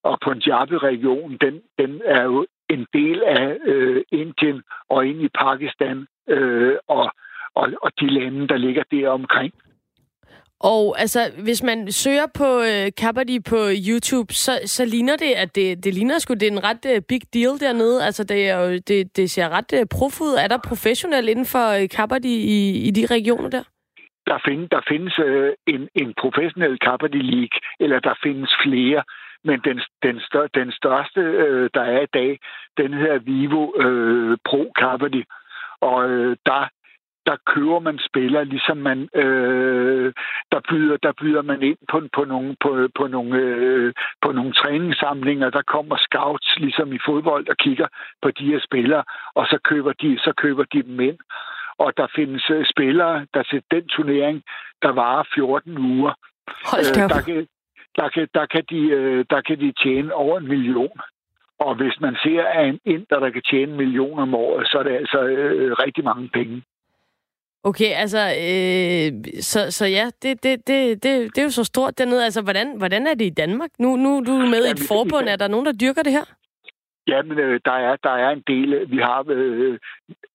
Og 0.03 0.19
Punjabi-regionen, 0.25 1.39
den, 1.41 1.63
den 1.79 2.03
er 2.05 2.23
jo 2.23 2.47
en 2.69 2.87
del 2.93 3.23
af 3.23 3.59
øh, 3.65 4.03
Indien 4.13 4.63
og 4.89 5.07
ind 5.07 5.23
i 5.23 5.29
Pakistan 5.29 6.07
øh, 6.29 6.77
og, 6.89 7.13
og, 7.55 7.69
og 7.83 7.91
de 8.01 8.07
lande, 8.07 8.49
der 8.49 8.57
ligger 8.57 8.83
der 8.91 9.09
omkring. 9.09 9.53
Og 10.63 11.01
altså, 11.01 11.21
hvis 11.45 11.63
man 11.63 11.93
søger 11.93 12.27
på 12.35 12.49
øh, 12.61 12.87
Kabaddi 13.01 13.41
på 13.41 13.61
YouTube, 13.89 14.33
så, 14.33 14.53
så 14.67 14.85
ligner 14.85 15.17
det, 15.17 15.33
at 15.43 15.55
det, 15.55 15.85
det 15.85 15.95
ligner 15.95 16.19
sgu, 16.19 16.35
det 16.35 16.43
er 16.43 16.51
en 16.51 16.65
ret 16.65 16.85
uh, 16.97 17.03
big 17.09 17.23
deal 17.35 17.61
dernede. 17.61 18.05
Altså, 18.05 18.25
det, 18.25 18.49
er 18.49 18.57
jo, 18.61 18.79
det, 18.89 19.17
det 19.17 19.31
ser 19.31 19.49
ret 19.49 19.73
øh, 19.75 19.81
uh, 19.81 19.87
prof 19.97 20.21
ud. 20.21 20.35
Er 20.45 20.49
der 20.49 20.69
professionel 20.69 21.29
inden 21.29 21.47
for 21.47 21.67
uh, 21.77 21.89
Kabaddi 21.97 22.35
i, 22.57 22.59
i 22.89 22.91
de 22.91 23.07
regioner 23.15 23.51
der? 23.51 23.65
Der, 24.27 24.39
find, 24.47 24.69
der 24.69 24.81
findes 24.89 25.19
øh, 25.19 25.53
en, 25.67 25.89
en 25.95 26.15
professionel 26.21 26.79
Kabaddi 26.79 27.19
League, 27.19 27.59
eller 27.81 28.01
der 28.01 28.15
findes 28.23 28.51
flere. 28.65 29.03
Men 29.45 29.61
den, 29.65 29.81
den, 30.03 30.21
stør, 30.21 30.47
den 30.55 30.73
største, 30.73 31.21
øh, 31.21 31.71
der 31.75 31.81
er 31.81 32.01
i 32.03 32.13
dag, 32.15 32.39
den 32.77 32.93
hedder 32.95 33.19
Vivo 33.19 33.63
øh, 33.85 34.37
Pro 34.49 34.73
Kabaddi. 34.81 35.23
Og 35.81 36.11
øh, 36.11 36.37
der 36.47 36.69
der 37.27 37.37
køber 37.47 37.79
man 37.79 37.99
spillere, 38.09 38.45
ligesom 38.45 38.77
man 38.77 39.09
øh, 39.15 40.13
der 40.53 40.61
byder 40.71 40.97
der 40.97 41.13
byder 41.21 41.43
man 41.43 41.63
ind 41.63 41.79
på 41.91 42.09
på 42.13 42.25
nogle 42.25 42.57
på, 42.61 42.89
på 42.99 43.07
nogle 43.07 43.37
øh, 43.39 43.93
på 44.23 44.33
nogle 44.33 44.53
træningssamlinger, 44.53 45.51
der 45.51 45.63
kommer 45.63 45.97
scouts 45.97 46.59
ligesom 46.59 46.93
i 46.93 46.99
fodbold 47.07 47.49
og 47.49 47.57
kigger 47.57 47.87
på 48.23 48.31
de 48.31 48.45
her 48.45 48.61
spillere, 48.61 49.05
og 49.35 49.47
så 49.47 49.59
køber 49.65 49.93
de 49.93 50.19
så 50.19 50.33
køber 50.37 50.65
de 50.73 50.83
dem 50.83 51.01
ind. 51.01 51.19
Og 51.79 51.93
der 51.97 52.07
findes 52.17 52.51
øh, 52.51 52.67
spillere, 52.73 53.27
der 53.35 53.43
til 53.43 53.63
den 53.71 53.89
turnering, 53.89 54.43
der 54.83 54.93
varer 54.93 55.25
14 55.35 55.79
uger. 55.79 56.13
Hold 56.71 56.85
øh, 57.03 57.09
der, 57.09 57.23
kan, 57.23 57.47
der, 57.97 58.09
kan, 58.09 58.29
der, 58.35 58.47
kan 58.47 58.65
de, 58.71 58.81
øh, 58.99 59.25
der 59.31 59.41
kan 59.41 59.59
de 59.61 59.73
tjene 59.83 60.15
over 60.15 60.39
en 60.39 60.49
million. 60.49 61.01
Og 61.59 61.75
hvis 61.75 62.01
man 62.01 62.17
ser 62.23 62.45
at 62.45 62.69
en 62.69 62.81
inder, 62.85 63.19
der 63.21 63.31
kan 63.31 63.43
tjene 63.43 63.73
en 63.73 63.79
million 63.79 64.19
om 64.19 64.35
året, 64.35 64.69
så 64.69 64.79
er 64.79 64.83
det 64.83 64.97
altså 65.03 65.21
øh, 65.23 65.73
rigtig 65.73 66.05
mange 66.05 66.29
penge. 66.29 66.63
Okay, 67.65 67.93
altså, 67.95 68.19
øh, 68.19 69.43
så, 69.43 69.71
så 69.71 69.87
ja, 69.87 70.11
det, 70.23 70.43
det, 70.43 70.67
det, 70.67 71.03
det, 71.03 71.37
det 71.37 71.39
er 71.39 71.43
jo 71.43 71.51
så 71.51 71.65
stort 71.65 71.99
dernede. 71.99 72.25
Altså, 72.25 72.43
hvordan, 72.43 72.79
hvordan 72.79 73.07
er 73.07 73.15
det 73.15 73.25
i 73.25 73.31
Danmark? 73.43 73.71
Nu, 73.79 73.97
nu 73.97 74.23
du 74.27 74.33
er 74.33 74.51
med 74.51 74.67
i 74.67 74.71
et 74.71 74.89
forbund. 74.89 75.29
Er 75.29 75.37
der 75.37 75.49
nogen, 75.49 75.67
der 75.67 75.73
dyrker 75.73 76.03
det 76.03 76.13
her? 76.13 76.25
Ja, 77.07 77.23
men 77.23 77.39
øh, 77.39 77.61
der, 77.65 77.73
er, 77.73 77.97
der 77.97 78.11
er 78.11 78.31
en 78.31 78.43
del. 78.47 78.91
Vi 78.91 78.97
har, 78.97 79.25
øh, 79.29 79.79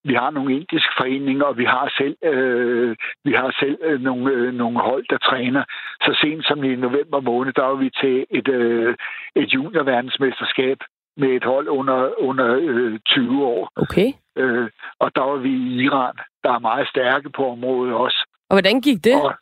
vi 0.04 0.14
har 0.14 0.30
nogle 0.30 0.54
indiske 0.54 0.94
foreninger, 0.98 1.46
og 1.46 1.58
vi 1.58 1.66
har 1.66 1.94
selv, 1.98 2.18
øh, 2.24 2.96
vi 3.24 3.32
har 3.32 3.56
selv 3.60 3.78
øh, 3.84 4.02
nogle, 4.02 4.32
øh, 4.34 4.54
nogle 4.54 4.80
hold, 4.80 5.06
der 5.10 5.18
træner. 5.18 5.64
Så 6.02 6.18
sent 6.22 6.48
som 6.48 6.64
i 6.64 6.76
november 6.76 7.20
måned, 7.20 7.54
der 7.54 7.64
var 7.64 7.76
vi 7.76 7.90
til 8.02 8.26
et, 8.30 8.48
øh, 8.48 8.96
et 9.36 9.54
juniorverdensmesterskab 9.54 10.78
med 11.18 11.30
et 11.30 11.44
hold 11.44 11.68
under, 11.68 12.22
under 12.22 12.58
øh, 12.62 13.00
20 13.06 13.46
år. 13.46 13.72
Okay. 13.76 14.14
Øh, 14.38 14.70
og 15.00 15.16
der 15.16 15.22
var 15.22 15.38
vi 15.38 15.50
i 15.50 15.84
Iran, 15.86 16.16
der 16.44 16.52
er 16.52 16.60
meget 16.60 16.88
stærke 16.88 17.30
på 17.30 17.52
området 17.52 17.94
også. 17.94 18.20
Og 18.50 18.54
hvordan 18.56 18.82
gik 18.82 19.04
det? 19.04 19.22
Og, 19.24 19.34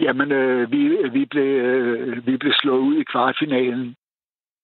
jamen, 0.00 0.32
øh, 0.32 0.72
vi, 0.72 0.82
vi, 1.12 1.24
blev, 1.24 1.50
øh, 1.68 2.26
vi 2.26 2.36
blev 2.36 2.52
slået 2.52 2.80
ud 2.80 2.96
i 2.96 3.04
kvartfinalen. 3.12 3.96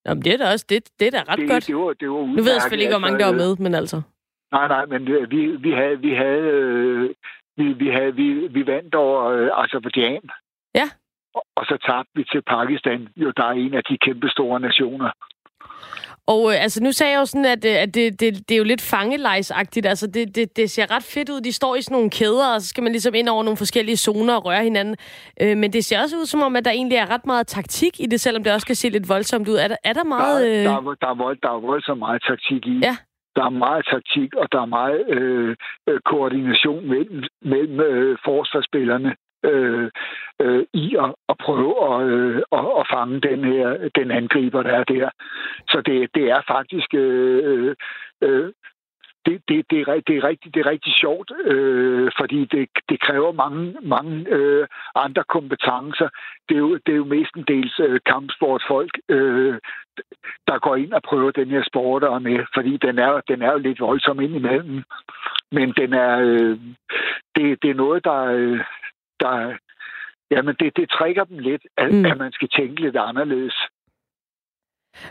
Jamen, 0.07 0.23
det 0.25 0.33
er 0.35 0.39
da 0.39 0.53
også 0.53 0.67
det, 0.69 0.91
det 1.01 1.07
er 1.07 1.11
da 1.11 1.33
ret 1.33 1.39
det, 1.39 1.49
godt. 1.49 1.67
Det 1.67 1.77
var, 1.77 1.93
det 1.93 2.11
var 2.11 2.17
nu 2.17 2.43
ved 2.43 2.53
jeg 2.53 2.61
selvfølgelig 2.63 2.87
ikke, 2.87 2.99
hvor 2.99 3.07
mange 3.07 3.19
der 3.19 3.25
var 3.25 3.33
altså, 3.33 3.47
med, 3.49 3.65
men 3.65 3.75
altså... 3.75 4.03
Nej, 4.53 4.69
nej, 4.69 4.87
men 4.87 5.09
øh, 5.09 5.31
vi, 5.31 5.41
vi 5.47 5.71
havde, 5.71 5.99
vi 6.01 6.15
havde, 6.15 6.47
øh, 6.59 7.11
vi, 7.57 7.73
vi 7.73 7.89
havde, 7.89 8.15
vi, 8.15 8.47
vi 8.57 8.67
vandt 8.67 8.95
over 8.95 9.25
øh, 9.25 9.51
Azerbaijan. 9.63 10.31
Ja. 10.75 10.87
Og, 11.35 11.43
og 11.57 11.65
så 11.65 11.77
tabte 11.87 12.11
vi 12.15 12.25
til 12.33 12.43
Pakistan. 12.43 13.09
Jo, 13.17 13.33
der 13.37 13.45
er 13.45 13.51
en 13.51 13.75
af 13.75 13.85
de 13.85 13.99
kæmpe 13.99 14.29
store 14.29 14.61
nationer. 14.61 15.11
Og 16.33 16.43
øh, 16.51 16.63
altså, 16.65 16.79
nu 16.83 16.93
sagde 16.93 17.13
jeg 17.13 17.21
jo 17.21 17.27
sådan, 17.33 17.51
at, 17.57 17.65
øh, 17.65 17.83
at 17.85 17.95
det, 17.95 18.21
det, 18.21 18.49
det 18.49 18.55
er 18.55 18.59
jo 18.59 18.71
lidt 18.73 18.85
fangelejsagtigt. 18.95 19.87
Altså, 19.87 20.07
det, 20.07 20.37
det, 20.37 20.57
det 20.57 20.71
ser 20.71 20.87
ret 20.95 21.07
fedt 21.15 21.29
ud. 21.31 21.41
De 21.41 21.53
står 21.53 21.77
i 21.77 21.83
sådan 21.83 21.95
nogle 21.95 22.11
kæder, 22.11 22.49
og 22.55 22.61
så 22.61 22.69
skal 22.69 22.83
man 22.83 22.93
ligesom 22.93 23.15
ind 23.15 23.29
over 23.29 23.43
nogle 23.43 23.57
forskellige 23.57 23.97
zoner 23.97 24.35
og 24.35 24.45
røre 24.47 24.63
hinanden. 24.63 24.97
Øh, 25.43 25.57
men 25.57 25.73
det 25.73 25.85
ser 25.85 26.03
også 26.03 26.17
ud 26.17 26.27
som 26.27 26.43
om, 26.43 26.57
at 26.57 26.65
der 26.65 26.71
egentlig 26.71 26.99
er 26.99 27.11
ret 27.15 27.27
meget 27.27 27.47
taktik 27.47 28.01
i 28.01 28.07
det, 28.07 28.21
selvom 28.21 28.45
det 28.45 28.53
også 28.53 28.67
kan 28.67 28.75
se 28.75 28.89
lidt 28.89 29.09
voldsomt 29.09 29.49
ud. 29.49 29.57
Er 29.65 29.69
der, 29.69 29.77
er 29.85 29.93
der 29.93 30.05
meget... 30.05 30.39
Øh... 30.49 30.65
Der, 30.65 30.81
der, 30.81 30.95
der, 31.03 31.11
er 31.15 31.19
vold, 31.25 31.39
der 31.43 31.51
er 31.57 31.61
voldsomt 31.71 31.99
meget 31.99 32.23
taktik 32.29 32.67
i. 32.67 32.79
Ja. 32.83 32.97
Der 33.37 33.45
er 33.45 33.51
meget 33.51 33.85
taktik, 33.93 34.35
og 34.35 34.47
der 34.53 34.61
er 34.61 34.71
meget 34.81 35.01
øh, 35.17 35.57
øh 35.89 36.01
koordination 36.11 36.89
mellem, 36.89 37.23
mellem 37.43 37.81
øh, 37.81 38.19
forsvarsspillerne 38.25 39.11
øh, 39.45 39.91
øh, 40.41 40.65
i 40.73 40.97
at, 40.97 41.15
at 41.29 41.37
prøve 41.41 41.75
at, 41.89 42.09
øh, 42.09 42.43
at, 42.53 42.67
at 42.81 42.87
fange 42.95 43.21
den 43.21 43.45
her 43.45 43.89
den 43.95 44.11
angriber, 44.11 44.63
der 44.63 44.71
er 44.71 44.85
der. 44.85 45.11
Så 45.69 45.83
det, 45.87 46.15
det 46.15 46.31
er 46.31 46.41
faktisk 46.49 46.95
øh, 46.95 47.75
øh, 48.23 48.53
det, 49.27 49.43
det, 49.49 49.71
det, 49.71 49.81
er, 49.81 50.01
det, 50.07 50.17
er 50.17 50.25
rigtig, 50.25 50.55
det 50.55 50.61
er 50.61 50.71
rigtig 50.71 50.93
sjovt, 50.93 51.31
øh, 51.45 52.11
fordi 52.19 52.45
det, 52.45 52.69
det 52.89 53.01
kræver 53.01 53.33
mange, 53.33 53.77
mange 53.83 54.27
øh, 54.29 54.67
andre 54.95 55.25
kompetencer. 55.29 56.09
Det 56.49 56.55
er 56.55 56.59
jo, 56.59 56.75
det 56.87 56.93
er 56.93 56.97
jo 56.97 57.05
mestendels 57.05 57.81
øh, 57.81 58.01
kampsportfolk, 58.07 58.99
øh, 59.09 59.59
der 60.49 60.59
går 60.59 60.77
ind 60.77 60.93
og 60.93 61.03
prøver 61.03 61.31
den 61.31 61.49
her 61.49 61.63
sport 61.63 62.05
og 62.05 62.23
med, 62.23 62.39
fordi 62.55 62.77
den 62.77 62.99
er, 62.99 63.21
den 63.29 63.43
er 63.43 63.53
jo 63.53 63.59
lidt 63.59 63.81
voldsom 63.81 64.21
indimellem. 64.21 64.83
Men 65.53 65.73
den 65.73 65.93
er, 65.93 66.19
øh, 66.19 66.59
det, 67.37 67.63
det 67.63 67.71
er 67.71 67.83
noget, 67.85 68.05
der, 68.05 68.21
øh, 68.25 68.61
der, 69.21 69.57
jamen 70.31 70.55
det, 70.61 70.77
det 70.77 70.91
trækker 70.91 71.25
dem 71.25 71.39
lidt, 71.39 71.63
at, 71.77 71.95
mm. 71.95 72.05
at 72.05 72.17
man 72.19 72.33
skal 72.33 72.49
tænke 72.49 72.81
lidt 72.81 72.97
anderledes. 72.97 73.57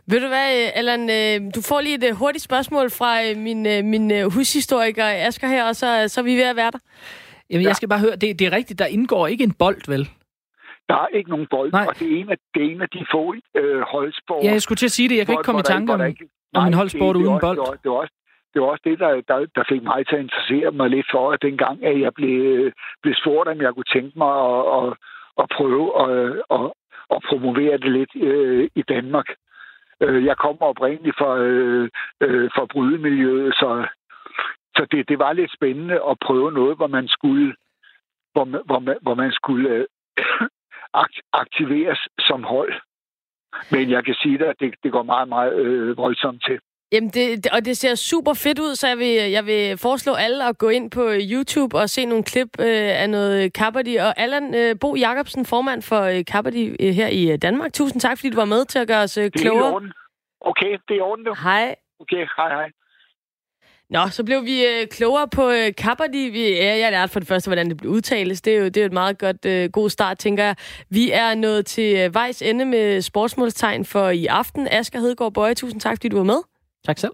Ved 0.08 0.20
du 0.22 0.28
hvad, 0.28 0.72
Allan, 0.74 1.04
øh, 1.10 1.52
du 1.56 1.62
får 1.70 1.82
lige 1.82 1.96
et 1.96 2.04
øh, 2.04 2.16
hurtigt 2.16 2.44
spørgsmål 2.44 2.90
fra 2.90 3.12
øh, 3.26 3.38
min, 3.38 3.62
min 3.94 4.06
hushistoriker 4.34 5.06
Asger 5.28 5.48
her, 5.48 5.64
og 5.68 5.76
så, 5.76 6.08
så 6.08 6.22
er 6.22 6.24
vi 6.24 6.36
ved 6.36 6.44
at 6.44 6.56
være 6.56 6.72
der. 6.72 6.80
Jamen, 7.50 7.64
ja. 7.64 7.68
jeg 7.68 7.76
skal 7.76 7.90
bare 7.90 8.00
høre, 8.00 8.16
det, 8.16 8.40
det 8.40 8.48
er 8.48 8.52
rigtigt, 8.52 8.80
der 8.80 8.86
indgår 8.86 9.28
ikke 9.28 9.44
en 9.44 9.54
bold, 9.54 9.82
vel? 9.88 10.10
Der 10.90 10.96
er 10.96 11.08
ikke 11.08 11.30
nogen 11.30 11.48
bold, 11.50 11.72
Nej. 11.72 11.86
og 11.90 12.00
det 12.00 12.08
er 12.14 12.16
en 12.22 12.30
af, 12.30 12.38
det 12.54 12.62
er 12.66 12.70
en 12.76 12.82
af 12.82 12.90
de 12.90 13.06
få 13.12 13.36
øh, 13.56 13.82
holdsport. 13.82 14.44
Ja, 14.44 14.52
jeg 14.52 14.62
skulle 14.62 14.78
til 14.78 14.86
at 14.86 14.92
sige 14.92 15.10
det. 15.10 15.18
Jeg 15.18 15.26
kan 15.26 15.34
ikke 15.34 15.44
komme 15.44 15.60
i 15.60 15.64
tanke 15.64 15.94
om, 15.94 16.02
ikke, 16.06 16.26
om 16.56 16.68
en 16.68 16.74
holdsport 16.74 17.16
uden 17.16 17.40
bold. 17.46 17.58
Det 17.58 17.68
var, 17.68 17.78
det 17.84 17.92
var 17.92 17.98
også, 17.98 18.14
det 18.54 18.62
var 18.62 18.68
også 18.68 18.82
det, 18.84 19.00
der, 19.00 19.22
der, 19.28 19.46
der 19.56 19.64
fik 19.70 19.84
mig 19.84 20.08
til 20.08 20.16
at 20.16 20.22
interessere 20.22 20.72
mig 20.72 20.90
lidt 20.90 21.08
for, 21.12 21.32
at 21.32 21.42
dengang, 21.42 21.86
at 21.86 22.00
jeg 22.00 22.14
blev, 22.14 22.36
øh, 22.58 22.72
blev 23.02 23.14
spurgt, 23.22 23.50
om 23.50 23.62
jeg 23.62 23.74
kunne 23.74 23.94
tænke 23.94 24.18
mig 24.18 24.34
at, 24.52 24.64
at, 24.78 24.94
at 25.42 25.46
prøve 25.58 25.88
at, 26.04 26.44
at, 26.56 26.72
at 27.16 27.20
promovere 27.30 27.78
det 27.78 27.92
lidt 27.92 28.16
øh, 28.16 28.70
i 28.76 28.82
Danmark. 28.82 29.28
Øh, 30.02 30.26
jeg 30.26 30.38
kommer 30.38 30.66
oprindeligt 30.66 31.18
fra, 31.18 31.38
øh, 31.38 31.90
øh, 32.22 32.50
fra 32.56 32.66
brydemiljøet, 32.66 33.54
så, 33.54 33.88
så 34.76 34.88
det, 34.92 35.10
det 35.10 35.20
var 35.20 35.34
lidt 35.34 35.54
spændende 35.54 36.00
at 36.10 36.20
prøve 36.26 36.52
noget, 36.52 36.78
hvor 36.78 36.88
man 36.88 37.08
skulle, 37.08 37.56
hvor, 38.34 38.46
hvor, 38.66 38.80
man, 38.80 38.98
hvor 39.02 39.16
man 39.16 39.32
skulle 39.32 39.70
øh, 39.70 39.86
aktiveres 41.44 42.00
som 42.20 42.44
hold. 42.44 42.74
Men 43.72 43.90
jeg 43.90 44.06
kan 44.06 44.14
sige 44.14 44.38
dig, 44.38 44.48
at 44.48 44.60
det, 44.60 44.76
det 44.84 44.92
går 44.92 45.04
meget, 45.04 45.28
meget 45.30 45.56
øh, 45.56 45.98
voldsomt 45.98 46.44
til. 46.44 46.60
Jamen, 46.92 47.10
det, 47.10 47.48
og 47.48 47.66
det 47.66 47.78
ser 47.78 47.96
super 47.96 48.34
fedt 48.34 48.60
ud, 48.60 48.76
så 48.76 48.88
jeg 48.88 48.98
vil, 48.98 49.32
jeg 49.32 49.46
vil 49.46 49.78
foreslå 49.78 50.14
alle 50.14 50.48
at 50.48 50.58
gå 50.58 50.70
ind 50.70 50.92
på 50.92 51.12
YouTube 51.32 51.78
og 51.78 51.90
se 51.90 52.06
nogle 52.06 52.24
klip 52.24 52.60
øh, 52.60 53.02
af 53.02 53.10
noget 53.10 53.54
Kabaddi. 53.54 53.96
Og 53.96 54.20
Allan 54.20 54.56
øh, 54.56 54.76
Bo 54.80 54.96
Jacobsen, 54.96 55.46
formand 55.46 55.82
for 55.82 56.02
øh, 56.02 56.26
Kabaddi 56.26 56.76
øh, 56.80 56.94
her 56.94 57.08
i 57.08 57.32
øh, 57.32 57.38
Danmark. 57.42 57.74
Tusind 57.74 58.02
tak, 58.02 58.18
fordi 58.18 58.30
du 58.30 58.36
var 58.36 58.46
med 58.46 58.66
til 58.66 58.80
at 58.80 58.88
gøre 58.88 59.04
os 59.04 59.18
øh, 59.18 59.32
klogere. 59.32 59.82
Det 59.82 59.88
er 59.88 59.92
Okay, 60.42 60.78
det 60.88 60.98
er 60.98 61.04
orden. 61.04 61.26
Hej. 61.44 61.76
Okay, 62.00 62.26
hej 62.38 62.50
hej. 62.50 62.70
Nå, 63.90 64.08
så 64.08 64.24
blev 64.24 64.44
vi 64.44 64.66
øh, 64.66 64.88
klogere 64.88 65.28
på 65.28 65.50
øh, 65.50 65.76
Kabaddi. 65.78 66.30
Vi, 66.30 66.50
ja, 66.50 66.78
jeg 66.78 66.92
lærte 66.92 67.14
for 67.14 67.20
det 67.20 67.28
første, 67.28 67.50
hvordan 67.50 67.70
det 67.70 67.78
blev 67.78 67.92
udtales. 67.92 68.42
Det 68.42 68.56
er 68.56 68.60
jo, 68.60 68.66
det 68.66 68.78
er 68.78 68.86
et 68.86 68.94
meget 68.94 69.18
godt, 69.18 69.46
øh, 69.46 69.70
god 69.72 69.90
start, 69.90 70.18
tænker 70.18 70.44
jeg. 70.44 70.56
Vi 70.90 71.12
er 71.12 71.36
nået 71.36 71.66
til 71.66 71.98
øh, 71.98 72.14
vejs 72.14 72.42
ende 72.42 72.66
med 72.66 73.02
sportsmålstegn 73.02 73.86
for 73.86 74.10
i 74.10 74.26
aften. 74.26 74.68
Asger 74.72 75.00
Hedegaard 75.00 75.34
Bøje, 75.34 75.54
tusind 75.54 75.82
tak, 75.82 75.98
fordi 75.98 76.10
du 76.10 76.18
var 76.18 76.24
med. 76.24 76.57
Tak 76.88 76.98
selv. 76.98 77.12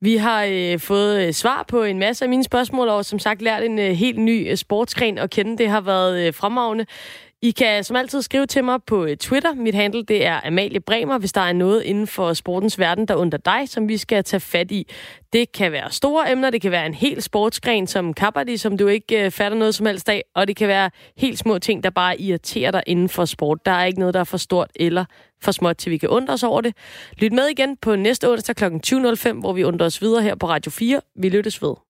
Vi 0.00 0.16
har 0.16 0.44
øh, 0.50 0.78
fået 0.78 1.26
øh, 1.26 1.32
svar 1.32 1.64
på 1.68 1.82
en 1.82 1.98
masse 1.98 2.24
af 2.24 2.28
mine 2.28 2.44
spørgsmål, 2.44 2.88
og 2.88 3.04
som 3.04 3.18
sagt 3.18 3.42
lært 3.42 3.62
en 3.62 3.78
øh, 3.78 3.90
helt 3.90 4.18
ny 4.18 4.50
øh, 4.50 4.56
sportsgren 4.56 5.18
at 5.18 5.30
kende. 5.30 5.58
Det 5.58 5.68
har 5.70 5.80
været 5.80 6.26
øh, 6.26 6.34
fremragende. 6.34 6.86
I 7.42 7.50
kan 7.50 7.84
som 7.84 7.96
altid 7.96 8.22
skrive 8.22 8.46
til 8.46 8.64
mig 8.64 8.78
på 8.86 9.04
øh, 9.04 9.16
Twitter. 9.16 9.54
Mit 9.54 9.74
handle 9.74 10.02
det 10.02 10.26
er 10.26 10.40
Amalie 10.44 10.80
Bremer, 10.80 11.18
hvis 11.18 11.32
der 11.32 11.40
er 11.40 11.52
noget 11.52 11.82
inden 11.82 12.06
for 12.06 12.32
sportens 12.32 12.78
verden, 12.78 13.08
der 13.08 13.14
under 13.14 13.38
dig, 13.38 13.68
som 13.68 13.88
vi 13.88 13.96
skal 13.96 14.24
tage 14.24 14.40
fat 14.40 14.70
i. 14.70 14.86
Det 15.32 15.52
kan 15.52 15.72
være 15.72 15.90
store 15.90 16.32
emner, 16.32 16.50
det 16.50 16.62
kan 16.62 16.70
være 16.70 16.86
en 16.86 16.94
hel 16.94 17.22
sportsgren 17.22 17.86
som 17.86 18.14
Kabaddi, 18.14 18.56
som 18.56 18.78
du 18.78 18.86
ikke 18.86 19.24
øh, 19.24 19.30
fatter 19.30 19.58
noget 19.58 19.74
som 19.74 19.86
helst 19.86 20.08
af, 20.08 20.22
og 20.34 20.48
det 20.48 20.56
kan 20.56 20.68
være 20.68 20.90
helt 21.16 21.38
små 21.38 21.58
ting, 21.58 21.84
der 21.84 21.90
bare 21.90 22.20
irriterer 22.20 22.70
dig 22.70 22.82
inden 22.86 23.08
for 23.08 23.24
sport. 23.24 23.66
Der 23.66 23.72
er 23.72 23.84
ikke 23.84 23.98
noget, 23.98 24.14
der 24.14 24.20
er 24.20 24.24
for 24.24 24.38
stort 24.38 24.70
eller 24.74 25.04
for 25.42 25.52
småt, 25.52 25.76
til 25.76 25.92
vi 25.92 25.98
kan 25.98 26.08
undre 26.08 26.34
os 26.34 26.42
over 26.42 26.60
det. 26.60 26.76
Lyt 27.18 27.32
med 27.32 27.46
igen 27.46 27.76
på 27.76 27.96
næste 27.96 28.30
onsdag 28.30 28.56
kl. 28.56 28.64
20.05, 28.64 29.32
hvor 29.32 29.52
vi 29.52 29.64
undrer 29.64 29.86
os 29.86 30.02
videre 30.02 30.22
her 30.22 30.34
på 30.34 30.48
Radio 30.48 30.70
4. 30.70 31.00
Vi 31.16 31.28
lyttes 31.28 31.62
ved. 31.62 31.87